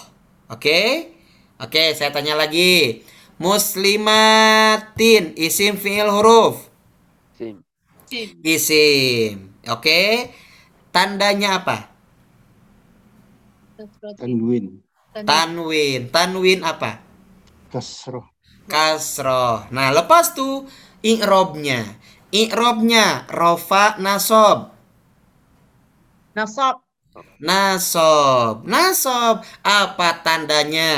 Oke? 0.53 1.09
Oke, 1.57 1.97
saya 1.97 2.13
tanya 2.13 2.37
lagi. 2.37 3.05
Muslimatin 3.41 5.33
isim 5.41 5.81
fiil 5.81 6.09
huruf. 6.09 6.70
Sim. 8.11 8.51
Isim. 8.55 9.55
Oke. 9.73 10.31
Tandanya 10.95 11.49
apa? 11.63 11.77
Tanwin. 14.19 14.67
Tanwin. 15.29 16.01
Tanwin 16.15 16.61
apa? 16.73 16.91
Kasroh. 17.73 18.27
Kasroh. 18.73 19.69
Nah, 19.77 19.89
lepas 19.97 20.27
tuh 20.39 20.55
i'robnya. 21.13 21.81
I'robnya 22.41 23.07
rofa 23.41 23.85
nasob. 24.05 24.59
Nasab. 26.35 26.77
Nasob. 27.49 28.55
Nasob. 28.73 29.35
Apa 29.65 30.09
tandanya? 30.25 30.93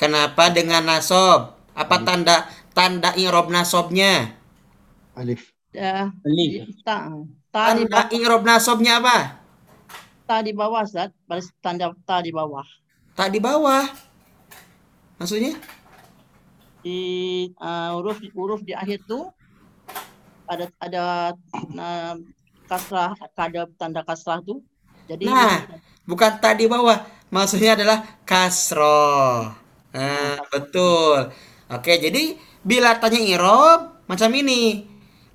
Kenapa 0.00 0.50
dengan 0.56 0.82
nasob? 0.90 1.40
Apa 1.82 1.96
tanda 2.06 2.36
tanda 2.76 3.10
i'rob 3.22 3.46
nasobnya? 3.56 4.34
Alif. 5.14 5.53
Ya, 5.74 6.14
Alif. 6.22 6.70
ta, 6.86 7.10
ta 7.50 7.74
di 7.74 7.82
Tanda 7.82 8.06
bawah, 8.06 8.14
i'rob 8.14 8.42
nasobnya 8.46 9.02
apa? 9.02 9.42
ta 10.28 10.40
di 10.40 10.52
bawah, 10.54 10.84
Zat. 10.86 11.10
Baris 11.28 11.50
tanda 11.60 11.92
ta 12.08 12.22
di 12.24 12.30
bawah. 12.30 12.64
Tak 13.18 13.28
di 13.34 13.38
bawah. 13.42 13.84
Maksudnya? 15.18 15.54
Di 16.84 16.98
uh, 17.58 17.96
huruf 17.96 18.18
huruf 18.36 18.60
di 18.62 18.72
akhir 18.76 19.02
tuh 19.08 19.32
ada 20.44 20.68
ada 20.78 21.04
uh, 21.54 22.14
kasrah, 22.68 23.12
ada 23.18 23.66
tanda 23.80 24.00
kasrah 24.06 24.38
tuh. 24.44 24.60
Jadi 25.10 25.28
Nah, 25.28 25.66
bukan 26.08 26.40
tak 26.40 26.60
di 26.60 26.66
bawah. 26.70 27.02
Maksudnya 27.34 27.74
adalah 27.74 28.22
kasroh. 28.22 29.50
Nah, 29.94 30.38
betul. 30.50 31.34
Oke, 31.70 31.98
jadi 31.98 32.38
bila 32.62 32.94
tanya 33.02 33.18
irob 33.18 34.06
macam 34.06 34.30
ini. 34.38 34.93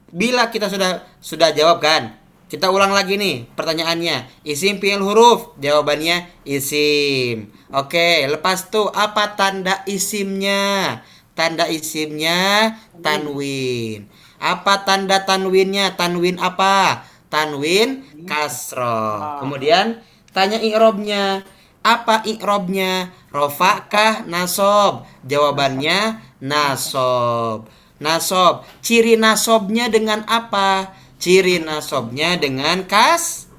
Bila 0.09 0.49
kita 0.49 0.69
sudah 0.69 1.05
sudah 1.21 1.53
jawab 1.53 1.81
kan? 1.81 2.17
Kita 2.49 2.73
ulang 2.73 2.89
lagi 2.89 3.13
nih 3.13 3.45
pertanyaannya. 3.53 4.41
Isim 4.41 4.81
fiil 4.81 5.05
huruf. 5.05 5.53
Jawabannya 5.61 6.25
isim. 6.49 7.53
Oke, 7.69 8.25
lepas 8.25 8.73
tuh 8.73 8.89
apa 8.89 9.37
tanda 9.37 9.85
isimnya? 9.85 10.97
Tanda 11.37 11.69
isimnya 11.69 12.73
tanwin. 13.05 14.09
Apa 14.41 14.81
tanda 14.81 15.21
tanwinnya? 15.29 15.93
Tanwin 15.93 16.41
apa? 16.41 17.05
Tanwin 17.29 18.01
kasroh. 18.25 19.45
Kemudian 19.45 20.01
tanya 20.33 20.57
i'robnya. 20.57 21.45
Apa 21.85 22.25
i'robnya? 22.25 23.13
Rofa 23.29 23.85
kah 23.85 24.25
nasob? 24.25 25.05
Jawabannya 25.21 26.17
nasob. 26.41 27.69
Nasob. 27.99 28.63
Ciri 28.79 29.19
nasobnya 29.19 29.91
dengan 29.91 30.23
apa? 30.25 30.95
Ciri 31.19 31.59
nasobnya 31.59 32.39
dengan 32.39 32.87
kas 32.87 33.51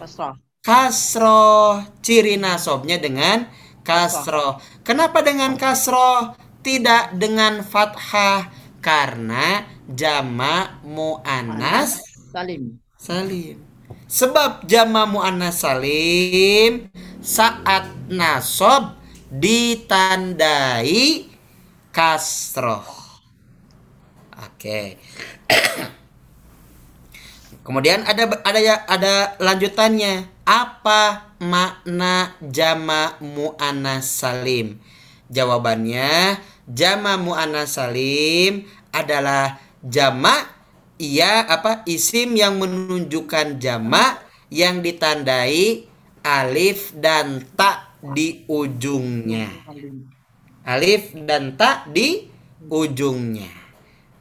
kasrah. 0.00 0.34
kasroh. 0.64 1.84
Ciri 2.00 2.40
nasobnya 2.40 2.96
dengan 2.96 3.44
kasroh. 3.84 4.56
Kenapa 4.80 5.20
dengan 5.20 5.60
kasroh? 5.60 6.32
Tidak 6.64 7.20
dengan 7.20 7.60
fathah. 7.60 8.48
Karena 8.82 9.62
jama 9.86 10.82
mu'annas 10.82 12.02
Salim. 12.32 12.80
salim. 12.98 13.62
Sebab 14.10 14.66
jama 14.66 15.06
mu'annas 15.06 15.62
salim 15.62 16.90
saat 17.22 17.86
nasob 18.10 18.98
ditandai 19.30 21.30
kasroh. 21.94 23.01
Oke. 24.42 24.98
Kemudian 27.62 28.02
ada 28.02 28.26
ada 28.42 28.58
ya- 28.58 28.84
ada 28.90 29.38
lanjutannya. 29.38 30.26
Apa 30.42 31.30
makna 31.38 32.34
jama 32.42 33.14
muannas 33.22 34.10
salim? 34.10 34.82
Jawabannya 35.30 36.42
jama 36.66 37.14
muannas 37.22 37.78
salim 37.78 38.66
adalah 38.90 39.62
jama 39.78 40.34
ia 40.98 41.46
apa 41.46 41.86
isim 41.86 42.34
yang 42.34 42.58
menunjukkan 42.58 43.62
jama 43.62 44.18
yang 44.50 44.82
ditandai 44.82 45.86
alif 46.26 46.90
dan 46.98 47.46
ta 47.54 47.94
di 48.02 48.42
ujungnya. 48.50 49.46
Alif 50.66 51.14
dan 51.14 51.54
ta 51.54 51.86
di 51.86 52.26
ujungnya. 52.66 53.61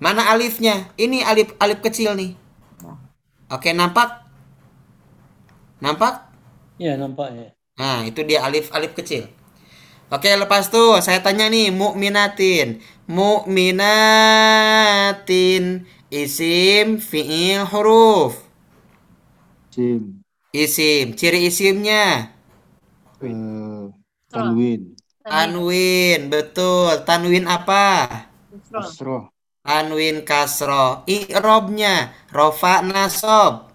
Mana 0.04 0.22
alifnya? 0.34 0.76
Ini 1.04 1.18
alif 1.32 1.48
alif 1.64 1.80
kecil 1.86 2.12
nih. 2.20 2.32
Oke, 3.52 3.70
nampak? 3.76 4.10
Nampak? 5.82 6.30
Ya, 6.78 6.98
nampak 6.98 7.30
ya. 7.38 7.56
Nah, 7.80 8.00
itu 8.10 8.22
dia 8.30 8.40
alif 8.48 8.66
alif 8.78 8.92
kecil. 9.00 9.24
Oke, 10.16 10.30
lepas 10.44 10.66
tuh 10.76 10.90
saya 11.06 11.20
tanya 11.26 11.46
nih, 11.56 11.68
mukminatin. 11.82 12.68
Mukminatin 13.18 13.94
isim 16.22 16.88
fiil 17.10 17.62
huruf. 17.72 18.34
Sim. 19.70 20.24
Isim, 20.64 21.08
ciri 21.20 21.40
isimnya 21.50 22.04
Eh, 23.22 23.86
tanwin. 24.32 24.82
tanwin, 25.30 26.20
betul. 26.34 26.92
Tanwin 27.08 27.46
apa? 27.56 27.82
Kasroh. 28.72 29.31
Tanwin 29.62 30.26
kasroh. 30.26 31.06
I'robnya 31.06 32.10
rofa 32.34 32.82
nasob. 32.82 33.70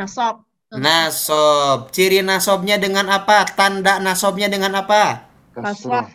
Nasab. 0.00 0.40
Nasob. 0.72 1.92
Ciri 1.92 2.24
nasobnya 2.24 2.80
dengan 2.80 3.12
apa? 3.12 3.44
Tanda 3.44 4.00
nasobnya 4.00 4.48
dengan 4.48 4.72
apa? 4.74 5.28
Kasroh. 5.52 6.08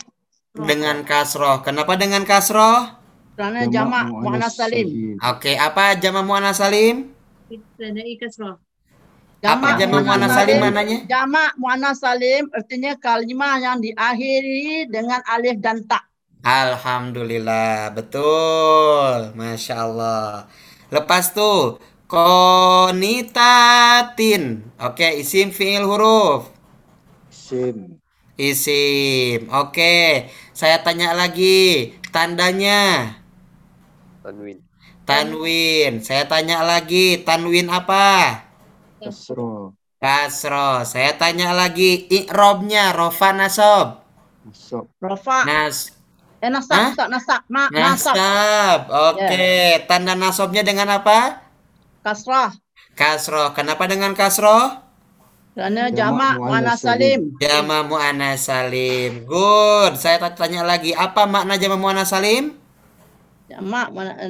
Dengan 0.58 1.06
kasroh. 1.06 1.62
Kenapa 1.62 1.94
dengan 1.96 2.26
kasroh? 2.26 2.98
Karena 3.40 3.64
jamak 3.72 4.12
muannas 4.12 4.60
salim. 4.60 5.16
Oke, 5.24 5.56
apa 5.56 5.96
jama 5.96 6.20
muannas 6.26 6.60
salim? 6.60 7.16
Tandai 7.80 8.20
kasrah. 8.20 8.60
Apa 9.40 9.80
jama 9.80 10.04
muannas 10.04 10.36
salim 10.36 10.60
mananya? 10.60 11.08
Jamak 11.08 11.56
muannas 11.56 12.04
salim 12.04 12.52
artinya 12.52 13.00
kalimah 13.00 13.56
yang 13.64 13.78
diakhiri 13.80 14.92
dengan 14.92 15.24
alif 15.24 15.56
dan 15.64 15.88
ta. 15.88 16.09
Alhamdulillah, 16.44 17.92
betul. 17.98 19.32
Masya 19.40 19.76
Allah. 19.86 20.48
Lepas 20.96 21.32
tuh, 21.38 21.80
konitatin. 22.08 23.44
Oke, 24.80 25.08
isim 25.22 25.48
fiil 25.58 25.84
huruf. 25.90 26.42
Sim. 27.30 28.02
Isim. 28.40 29.40
Oke, 29.52 29.94
saya 30.56 30.78
tanya 30.86 31.10
lagi. 31.20 31.94
Tandanya 32.14 32.80
Tanwin. 34.24 34.60
tanwin. 35.08 35.94
Saya 36.08 36.24
tanya 36.32 36.58
lagi, 36.70 37.06
tanwin 37.28 37.68
apa? 37.80 38.08
Kasroh. 39.00 39.74
Kasroh. 40.04 40.78
Saya 40.92 41.12
tanya 41.22 41.50
lagi, 41.60 41.92
i'robnya 42.18 42.84
rofa 43.00 43.30
nasob. 43.40 43.88
Nasab. 44.46 44.86
Rafa. 45.02 45.40
Nas 45.48 45.99
Eh 46.40 46.50
nasab, 46.52 46.82
Hah? 46.82 46.92
tak 46.96 47.08
nasab. 47.12 47.42
Ma, 47.52 47.68
nasab. 47.76 48.16
nasab. 48.16 48.80
Oke, 49.12 49.84
tanda 49.90 50.14
nasobnya 50.16 50.64
dengan 50.64 50.88
apa? 50.98 51.44
kasrah. 52.04 52.52
Kasroh. 53.00 53.50
Kenapa 53.58 53.84
dengan 53.92 54.12
kasroh? 54.20 54.66
Jamak 55.90 55.90
jamak 55.98 56.36
muannas 56.36 56.78
muannas 56.80 56.80
salim. 56.86 57.22
Jama 57.44 57.78
mu'annas 57.90 58.40
salim. 58.48 59.12
Good. 59.28 59.92
Saya 60.02 60.18
ta- 60.24 60.36
tanya 60.40 60.62
lagi, 60.72 60.92
apa 61.06 61.24
makna 61.34 61.54
jama 61.62 61.76
mu'annas 61.80 62.10
salim? 62.14 62.44
Jamak 63.50 63.88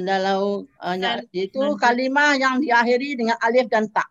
dalam 0.08 0.64
uh, 0.80 1.20
itu 1.36 1.62
kalimah 1.76 2.32
yang 2.40 2.56
diakhiri 2.64 3.20
dengan 3.20 3.36
alif 3.46 3.68
dan 3.68 3.84
ta. 3.92 4.04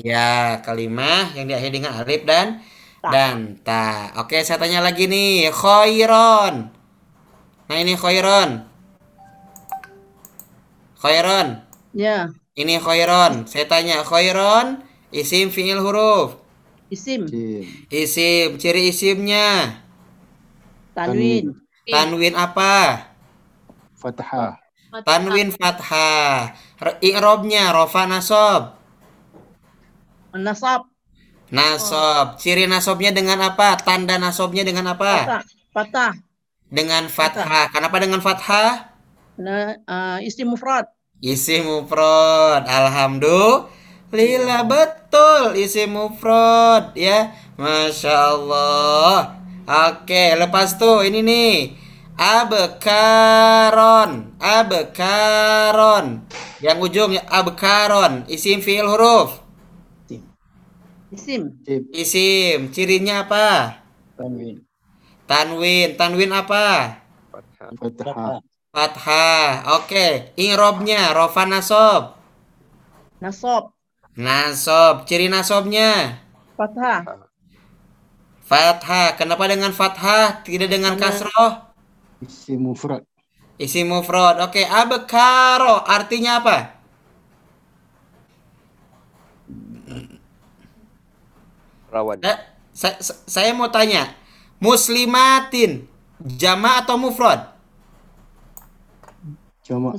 Ya, 0.00 0.60
kalimah 0.66 1.32
yang 1.36 1.44
diakhiri 1.48 1.72
dengan 1.80 1.92
alif 2.00 2.22
dan 2.28 2.60
Ta. 3.00 3.10
dan 3.12 3.36
ta. 3.64 4.12
Oke, 4.20 4.40
saya 4.46 4.58
tanya 4.60 4.80
lagi 4.84 5.04
nih, 5.08 5.52
khairon. 5.52 6.54
Nah, 7.70 7.78
ini 7.78 7.94
khairon. 7.94 8.50
Khairon. 11.02 11.48
Ya, 11.92 12.30
Ini 12.62 12.76
khairon. 12.82 13.34
Saya 13.50 13.66
tanya, 13.72 13.96
khairon 14.10 14.66
isim 15.10 15.48
fi'il 15.54 15.80
huruf. 15.84 16.30
isim. 16.90 17.22
Isim, 17.90 18.56
ciri 18.60 18.90
isimnya. 18.90 19.46
tanwin. 20.94 21.46
Tanwin 21.90 22.34
apa? 22.38 22.74
Fathah. 24.00 24.58
Tanwin 25.06 25.50
fathah. 25.54 26.56
I'robnya 27.08 27.70
rofa 27.76 28.02
nasob. 28.10 28.62
Nasab 30.44 30.82
Nasob. 31.56 32.38
Ciri 32.42 32.64
nasobnya 32.70 33.10
dengan 33.18 33.38
apa? 33.42 33.74
Tanda 33.86 34.16
nasobnya 34.22 34.62
dengan 34.68 34.86
apa? 34.94 35.14
patah. 35.14 35.42
Patah. 35.74 36.12
Dengan 36.70 37.10
fathah. 37.10 37.66
Kenapa 37.74 37.98
dengan 37.98 38.22
fathah? 38.22 38.94
Nah, 39.34 39.74
uh, 39.90 40.22
isim 40.22 40.46
mufrad. 40.54 40.86
Isim 41.18 41.66
mufrad. 41.66 42.62
Alhamdulillah 42.70 44.62
betul 44.70 45.58
isim 45.58 45.98
mufrad 45.98 46.94
ya. 46.94 47.34
Masya 47.58 48.14
Allah. 48.14 49.42
Oke, 49.66 50.38
lepas 50.38 50.78
tuh 50.78 51.02
ini 51.02 51.26
nih. 51.26 51.74
Abkaron. 52.14 52.78
Abkaron. 54.38 56.22
Yang 56.62 56.78
ujung 56.86 57.10
ya 57.18 57.26
abkaron. 57.26 58.30
Isim 58.30 58.62
fiil 58.62 58.86
huruf. 58.86 59.42
Isim. 61.10 61.58
Isim. 61.90 62.70
Cirinya 62.70 63.26
apa? 63.26 63.82
Tanwin. 64.14 64.69
Tanwin. 65.30 65.94
Tanwin 65.94 66.34
apa? 66.34 66.98
Fathah. 67.30 67.70
Fathah. 67.78 68.38
Fathah. 68.74 69.50
Oke. 69.78 70.34
I'robnya 70.34 71.14
rofa 71.14 71.46
nasob. 71.46 72.18
nasab 73.22 73.70
Nasob. 74.18 75.06
Ciri 75.06 75.30
nasobnya. 75.30 76.18
patah. 76.58 77.30
Fathah. 78.42 79.14
Kenapa 79.14 79.46
dengan 79.46 79.70
fathah? 79.70 80.42
Tidak 80.42 80.66
dengan 80.66 80.98
Karena- 80.98 81.14
kasroh? 81.14 81.52
Isim 82.20 82.66
mufrad. 82.66 83.06
Isim 83.56 83.86
mufrad. 83.86 84.42
Oke. 84.42 84.66
Abkaro. 84.66 85.86
Artinya 85.86 86.42
apa? 86.42 86.56
Rawan. 91.90 92.18
Eh, 92.22 92.36
sa- 92.70 92.98
sa- 93.02 93.18
saya 93.26 93.50
mau 93.50 93.70
tanya. 93.70 94.14
Muslimatin. 94.60 95.88
Jama 96.20 96.84
atau 96.84 97.00
mufrad? 97.00 97.48
Jamak. 99.64 99.96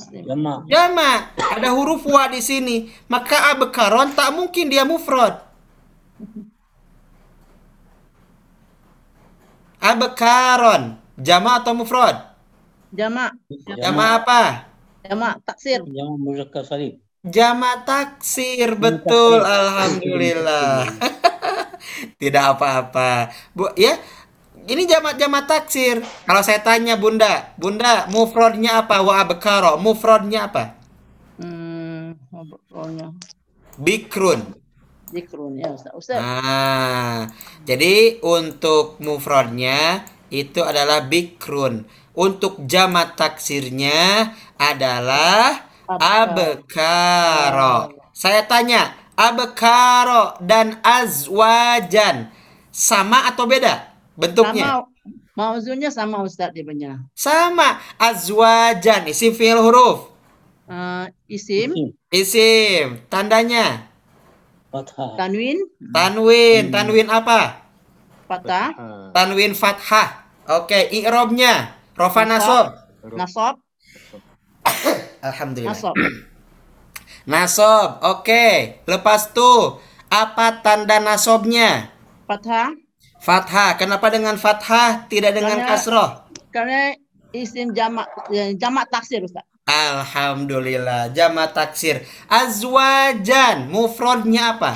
Jama. 0.69 1.33
Ada 1.33 1.73
huruf 1.73 2.05
wa 2.05 2.29
di 2.29 2.43
sini. 2.43 2.91
Maka 3.09 3.55
abkaron 3.57 4.13
tak 4.13 4.29
mungkin 4.35 4.69
dia 4.69 4.85
mufrad. 4.85 5.41
Abkaron. 9.81 11.01
Jama 11.17 11.57
atau 11.57 11.73
mufrad? 11.73 12.37
Jamak. 12.93 13.33
Jama 13.79 14.21
apa? 14.21 14.69
Jamak 15.01 15.41
taksir. 15.41 15.81
Jamak 15.87 16.17
muzakkar 16.21 16.63
salim. 16.67 17.01
Jama 17.25 17.81
taksir 17.87 18.75
betul 18.77 19.41
alhamdulillah. 19.41 20.85
Tidak 22.21 22.43
apa-apa. 22.57 23.31
Bu 23.55 23.71
ya. 23.79 23.97
Ini 24.61 24.85
jama 24.85 25.17
jama 25.17 25.49
taksir. 25.49 26.05
Kalau 26.29 26.45
saya 26.45 26.61
tanya 26.61 26.93
Bunda, 26.93 27.57
Bunda 27.57 28.05
mufradnya 28.13 28.85
apa? 28.85 29.01
Wa 29.01 29.25
abkaro. 29.25 29.81
Mufradnya 29.81 30.49
apa? 30.49 30.77
Hmm? 31.41 32.13
Bikrun. 33.81 34.53
Zikrun 35.09 35.57
ya 35.57 35.73
Ustaz. 35.73 35.91
Ustaz. 35.97 36.21
Ah, 36.21 37.25
jadi 37.65 38.21
untuk 38.21 39.01
mufradnya 39.01 40.05
itu 40.29 40.61
adalah 40.61 41.09
bikrun. 41.09 41.89
Untuk 42.13 42.61
jama 42.67 43.17
taksirnya 43.17 44.35
adalah 44.59 45.71
abkaro. 45.89 47.97
Saya 48.13 48.45
tanya, 48.45 48.93
abkaro 49.17 50.37
dan 50.43 50.77
azwajan 50.85 52.29
sama 52.71 53.27
atau 53.27 53.47
beda 53.47 53.90
bentuknya? 54.17 54.83
Sama 54.83 54.89
mauzunnya 55.31 55.89
sama 55.89 56.17
Ustaz 56.21 56.51
dia 56.51 56.63
punya. 56.63 56.99
Sama. 57.15 57.79
Azwajan 57.95 59.07
isim 59.07 59.31
fi'il 59.31 59.57
huruf. 59.57 60.11
Uh, 60.71 61.07
isim 61.27 61.71
Isim. 62.11 63.03
Tandanya 63.11 63.91
Fathah. 64.71 65.19
tanwin 65.19 65.59
tanwin. 65.91 66.71
Tanwin 66.71 67.07
apa? 67.11 67.59
patah 68.31 68.71
Ah. 68.79 69.11
Tanwin 69.11 69.51
fathah. 69.51 70.23
Oke, 70.47 70.87
i'robnya 70.95 71.75
rofa 71.99 72.23
Nasab. 72.23 72.79
nasob. 73.03 73.15
nasab 73.19 73.55
Alhamdulillah. 75.27 75.75
nasab 75.75 75.95
Nasob. 77.31 77.89
Oke. 78.07 78.79
Lepas 78.87 79.35
tuh 79.35 79.77
apa 80.07 80.63
tanda 80.63 81.03
nasobnya? 81.03 81.91
patah 82.25 82.71
Fathah. 83.21 83.77
Kenapa 83.77 84.09
dengan 84.09 84.33
fathah 84.35 85.05
tidak 85.05 85.37
dengan 85.37 85.61
Karena- 85.61 85.69
kasroh? 85.69 86.09
karena 86.51 86.91
isim 87.31 87.71
jamak 87.71 88.09
eh, 88.33 88.57
jamak 88.59 88.89
taksir 88.91 89.23
Ustaz. 89.23 89.45
Alhamdulillah. 89.63 91.13
Jama 91.15 91.47
taksir. 91.47 92.03
Azwajan. 92.27 93.71
Mufrodnya 93.71 94.57
apa? 94.57 94.75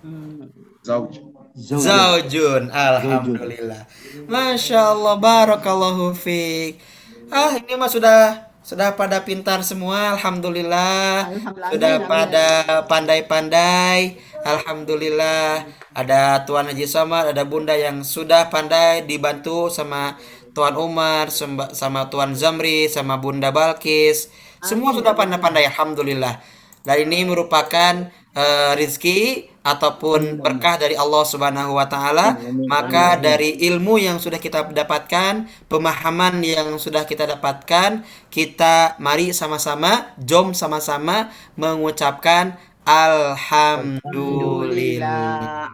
Hmm. 0.00 0.48
Zauj. 0.80 1.20
Zawj. 1.52 1.82
Zaujun. 1.84 2.62
Alhamdulillah. 2.72 3.84
Masya 4.24 4.96
Allah. 4.96 5.14
Barakallahu 5.20 6.16
fiik. 6.16 6.80
Ah 7.28 7.52
ini 7.52 7.74
mah 7.76 7.90
sudah 7.90 8.49
sudah 8.70 8.94
pada 8.94 9.26
pintar 9.26 9.66
semua. 9.66 10.14
Alhamdulillah. 10.14 11.26
Alhamdulillah. 11.26 11.70
Sudah 11.74 11.94
pada 12.06 12.46
pandai-pandai. 12.86 14.22
Alhamdulillah. 14.46 15.66
Ada 15.90 16.46
Tuan 16.46 16.70
Haji 16.70 16.86
Samad, 16.86 17.34
ada 17.34 17.42
Bunda 17.42 17.74
yang 17.74 18.06
sudah 18.06 18.46
pandai 18.46 19.02
dibantu 19.02 19.66
sama 19.74 20.14
Tuan 20.54 20.78
Umar, 20.78 21.34
sama 21.34 22.00
Tuan 22.14 22.38
Zamri, 22.38 22.86
sama 22.86 23.18
Bunda 23.18 23.50
Balkis. 23.50 24.30
Semua 24.62 24.94
sudah 24.94 25.18
pandai-pandai. 25.18 25.66
Alhamdulillah. 25.66 26.38
Dan 26.86 27.10
ini 27.10 27.26
merupakan 27.26 28.06
eh, 28.40 28.72
rizki 28.80 29.52
ataupun 29.60 30.40
berkah 30.40 30.80
dari 30.80 30.96
Allah 30.96 31.20
Subhanahu 31.28 31.76
wa 31.76 31.84
taala. 31.92 32.40
Maka 32.72 33.20
dari 33.20 33.60
ilmu 33.68 34.00
yang 34.00 34.16
sudah 34.16 34.40
kita 34.40 34.64
dapatkan, 34.72 35.44
pemahaman 35.68 36.40
yang 36.40 36.80
sudah 36.80 37.04
kita 37.04 37.28
dapatkan, 37.28 38.00
kita 38.32 38.96
mari 38.96 39.36
sama-sama 39.36 40.16
jom 40.16 40.56
sama-sama 40.56 41.28
mengucapkan 41.60 42.56
alhamdulillah. 42.88 45.68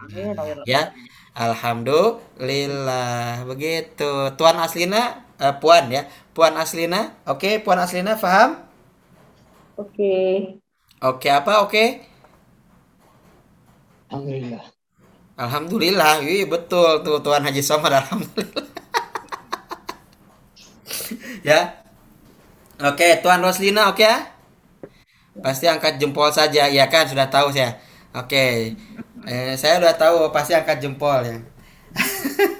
Ya. 0.67 0.91
Alhamdulillah. 1.37 3.45
Begitu. 3.45 4.11
Tuan 4.37 4.57
Aslina 4.57 5.21
eh, 5.39 5.53
Puan 5.61 5.85
ya. 5.93 6.09
Puan 6.35 6.53
Aslina. 6.57 7.13
Oke, 7.29 7.61
Puan 7.63 7.77
Aslina 7.79 8.17
paham? 8.17 8.57
Oke. 9.77 10.13
Oke 11.01 11.27
apa? 11.29 11.61
Oke. 11.65 12.01
Alhamdulillah. 14.07 14.63
Alhamdulillah, 15.37 16.25
iya 16.25 16.49
betul 16.49 17.05
tuh 17.05 17.21
Tuan 17.21 17.45
Haji 17.45 17.61
Somad 17.61 17.93
alhamdulillah. 17.93 18.65
ya. 21.49 21.77
Oke, 22.81 23.21
Tuan 23.21 23.45
Roslina 23.45 23.93
oke 23.93 24.01
ya? 24.01 24.33
Pasti 25.37 25.69
angkat 25.69 26.01
jempol 26.01 26.33
saja, 26.33 26.65
ya 26.65 26.89
kan 26.89 27.05
sudah 27.05 27.29
tahu 27.29 27.53
saya. 27.53 27.77
Oke. 28.17 28.73
Eh, 29.29 29.53
saya 29.59 29.77
sudah 29.77 29.93
tahu 29.93 30.33
pasti 30.33 30.57
angkat 30.57 30.81
jempol 30.81 31.21
ya. 31.21 31.37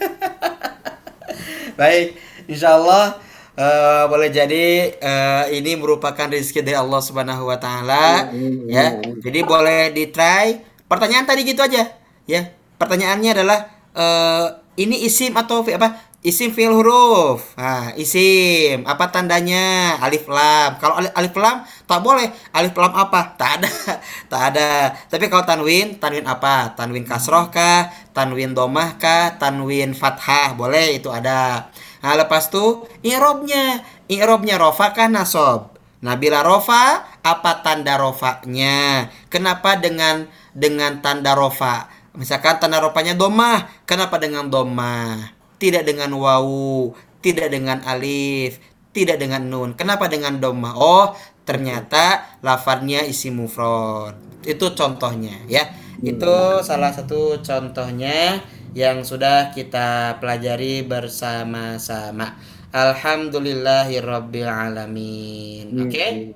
Baik, 1.80 2.14
insya 2.46 2.78
Allah 2.78 3.18
Eh, 3.58 4.04
boleh 4.06 4.30
jadi 4.30 4.94
eh, 5.02 5.44
ini 5.58 5.74
merupakan 5.82 6.30
rezeki 6.30 6.62
dari 6.62 6.78
Allah 6.78 7.02
Subhanahu 7.02 7.50
wa 7.50 7.58
taala 7.58 8.30
ya. 8.70 9.02
Jadi 9.02 9.40
boleh 9.42 9.90
di 9.98 10.14
try. 10.14 10.77
Pertanyaan 10.88 11.28
tadi 11.28 11.44
gitu 11.44 11.60
aja 11.64 11.84
ya. 12.28 12.42
Pertanyaannya 12.80 13.32
adalah 13.36 13.60
eh, 13.96 14.48
ini 14.78 15.04
isim 15.04 15.34
atau 15.36 15.66
apa? 15.66 16.08
Isim 16.26 16.50
fi'il 16.50 16.74
huruf. 16.74 17.56
Nah, 17.56 17.94
isim 17.94 18.84
apa 18.84 19.14
tandanya? 19.14 19.96
Alif 20.02 20.26
lam. 20.28 20.76
Kalau 20.82 20.98
alif, 20.98 21.14
alif 21.14 21.34
lam 21.38 21.64
tak 21.86 22.00
boleh. 22.02 22.28
Alif 22.52 22.74
lam 22.74 22.94
apa? 22.94 23.38
Tak 23.38 23.52
ada. 23.62 23.70
tak 24.32 24.42
ada. 24.54 24.92
Tapi 25.08 25.30
kalau 25.30 25.46
tanwin, 25.46 26.02
tanwin 26.02 26.26
apa? 26.26 26.74
Tanwin 26.74 27.06
kasroh 27.06 27.48
kah? 27.54 27.90
Tanwin 28.12 28.58
domah 28.58 28.98
kah? 28.98 29.38
Tanwin 29.38 29.94
fathah. 29.94 30.58
Boleh 30.58 30.98
itu 30.98 31.08
ada. 31.14 31.70
Nah, 32.02 32.14
lepas 32.18 32.50
tuh 32.50 32.86
i'robnya. 33.06 33.82
I'robnya 34.10 34.58
rofa 34.58 34.94
kah 34.94 35.10
nasob? 35.10 35.78
Nah, 36.02 36.14
bila 36.18 36.46
rofa, 36.46 37.08
apa 37.26 37.66
tanda 37.66 37.98
rofanya? 37.98 39.10
Kenapa 39.34 39.82
dengan 39.82 40.30
dengan 40.58 41.06
tanda 41.06 41.38
rofa? 41.38 41.94
Misalkan 42.18 42.58
tanda 42.58 42.82
rofanya 42.82 43.14
domah. 43.14 43.86
Kenapa 43.86 44.18
dengan 44.18 44.50
domah? 44.50 45.38
Tidak 45.62 45.86
dengan 45.86 46.18
wawu, 46.18 46.98
tidak 47.22 47.54
dengan 47.54 47.86
alif, 47.86 48.58
tidak 48.90 49.22
dengan 49.22 49.46
nun. 49.46 49.78
Kenapa 49.78 50.10
dengan 50.10 50.42
domah? 50.42 50.74
Oh, 50.74 51.14
ternyata 51.46 52.26
lafadznya 52.42 53.06
isi 53.06 53.30
mufrad. 53.30 54.18
Itu 54.42 54.74
contohnya 54.74 55.46
ya. 55.46 55.70
Itu 56.02 56.62
salah 56.66 56.94
satu 56.94 57.42
contohnya 57.42 58.42
yang 58.74 59.02
sudah 59.06 59.54
kita 59.54 60.18
pelajari 60.22 60.86
bersama-sama. 60.86 62.38
Alhamdulillahirabbil 62.74 64.50
alamin. 64.50 65.74
Oke? 65.86 66.34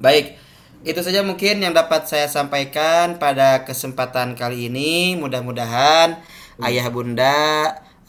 Baik. 0.00 0.36
Itu 0.82 1.00
saja 1.06 1.22
mungkin 1.22 1.62
yang 1.62 1.70
dapat 1.80 2.10
saya 2.10 2.26
sampaikan 2.26 3.16
pada 3.22 3.62
kesempatan 3.68 4.34
kali 4.34 4.66
ini. 4.66 5.14
Mudah-mudahan 5.22 6.18
ayah 6.66 6.86
bunda 6.90 7.30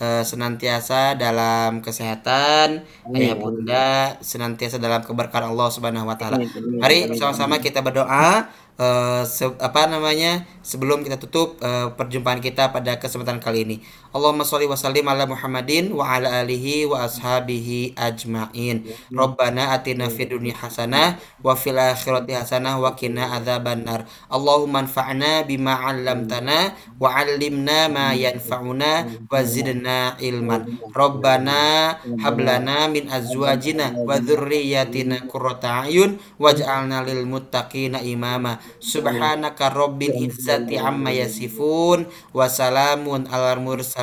eh, 0.02 0.24
senantiasa 0.26 1.14
dalam 1.24 1.86
kesehatan, 1.86 2.82
ayah 3.14 3.36
bunda 3.38 4.18
senantiasa 4.26 4.82
dalam 4.82 5.02
keberkahan 5.06 5.54
Allah 5.54 5.70
Subhanahu 5.70 6.10
wa 6.10 6.18
taala. 6.18 6.42
Mari 6.82 7.14
sama-sama 7.14 7.62
kita 7.62 7.86
berdoa 7.86 8.50
eh, 8.82 9.22
se- 9.30 9.58
apa 9.62 9.86
namanya? 9.94 10.42
Sebelum 10.66 11.06
kita 11.06 11.22
tutup 11.22 11.62
eh, 11.62 11.88
perjumpaan 11.94 12.42
kita 12.42 12.74
pada 12.74 12.98
kesempatan 12.98 13.38
kali 13.38 13.70
ini. 13.70 13.76
Allahumma 14.14 14.46
sholli 14.46 14.70
wa 14.70 14.78
sallim 14.78 15.10
ala 15.10 15.26
Muhammadin 15.26 15.90
wa 15.90 16.06
ala 16.06 16.46
alihi 16.46 16.86
wa 16.86 17.10
ashabihi 17.10 17.98
ajmain. 17.98 18.86
Rabbana 19.10 19.74
atina 19.74 20.06
fid 20.06 20.30
dunya 20.30 20.54
hasanah 20.54 21.18
wa 21.42 21.58
fil 21.58 21.82
akhirati 21.82 22.38
hasanah 22.38 22.78
wa 22.78 22.94
qina 22.94 23.34
adzabannar. 23.42 24.06
Allahumma 24.30 24.86
anfa'na 24.86 25.50
bima 25.50 25.82
'allamtana 25.82 26.78
wa 27.02 27.10
'allimna 27.10 27.90
ma 27.90 28.14
yanfa'una 28.14 29.26
wa 29.26 29.42
zidna 29.42 30.14
ilman. 30.22 30.78
Rabbana 30.94 31.98
hab 32.22 32.38
lana 32.38 32.86
min 32.94 33.10
azwajina 33.10 33.98
wa 33.98 34.22
dzurriyyatina 34.22 35.26
qurrata 35.26 35.90
a'yun 35.90 36.22
waj'alna 36.38 37.02
lil 37.02 37.26
muttaqina 37.26 38.06
imama. 38.06 38.62
Subhanaka 38.78 39.74
rabbil 39.74 40.30
izzati 40.30 40.78
amma 40.78 41.10
yasifun 41.10 42.06
wa 42.30 42.46
salamun 42.46 43.26
alal 43.34 43.58
mursalin 43.58 44.03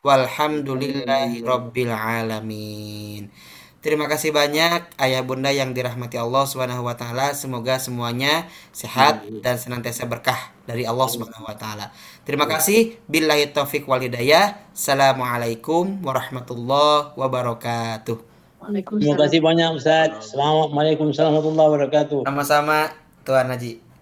walhamdulillahi 0.00 1.40
rabbil 1.44 1.92
alamin. 1.92 3.30
Terima 3.84 4.08
kasih 4.08 4.32
banyak 4.32 4.96
ayah 4.96 5.20
bunda 5.20 5.52
yang 5.52 5.76
dirahmati 5.76 6.16
Allah 6.16 6.48
Subhanahu 6.48 6.88
wa 6.88 6.96
taala. 6.96 7.36
Semoga 7.36 7.76
semuanya 7.76 8.48
sehat 8.72 9.28
dan 9.44 9.60
senantiasa 9.60 10.08
berkah 10.08 10.56
dari 10.64 10.88
Allah 10.88 11.04
Subhanahu 11.04 11.44
wa 11.44 11.52
taala. 11.52 11.92
Terima 12.24 12.48
kasih. 12.48 12.96
Billahi 13.04 13.52
taufik 13.52 13.84
wal 13.84 14.00
hidayah. 14.00 14.56
Assalamualaikum 14.72 16.00
warahmatullahi 16.00 17.12
wabarakatuh. 17.12 18.16
Terima 18.72 19.16
kasih 19.20 19.44
banyak 19.44 19.68
Ustaz. 19.76 20.32
Assalamualaikum 20.32 21.12
warahmatullahi 21.12 21.68
wabarakatuh. 21.68 22.18
Sama-sama 22.24 22.88
Tuan 23.20 23.52
Haji. 23.52 23.93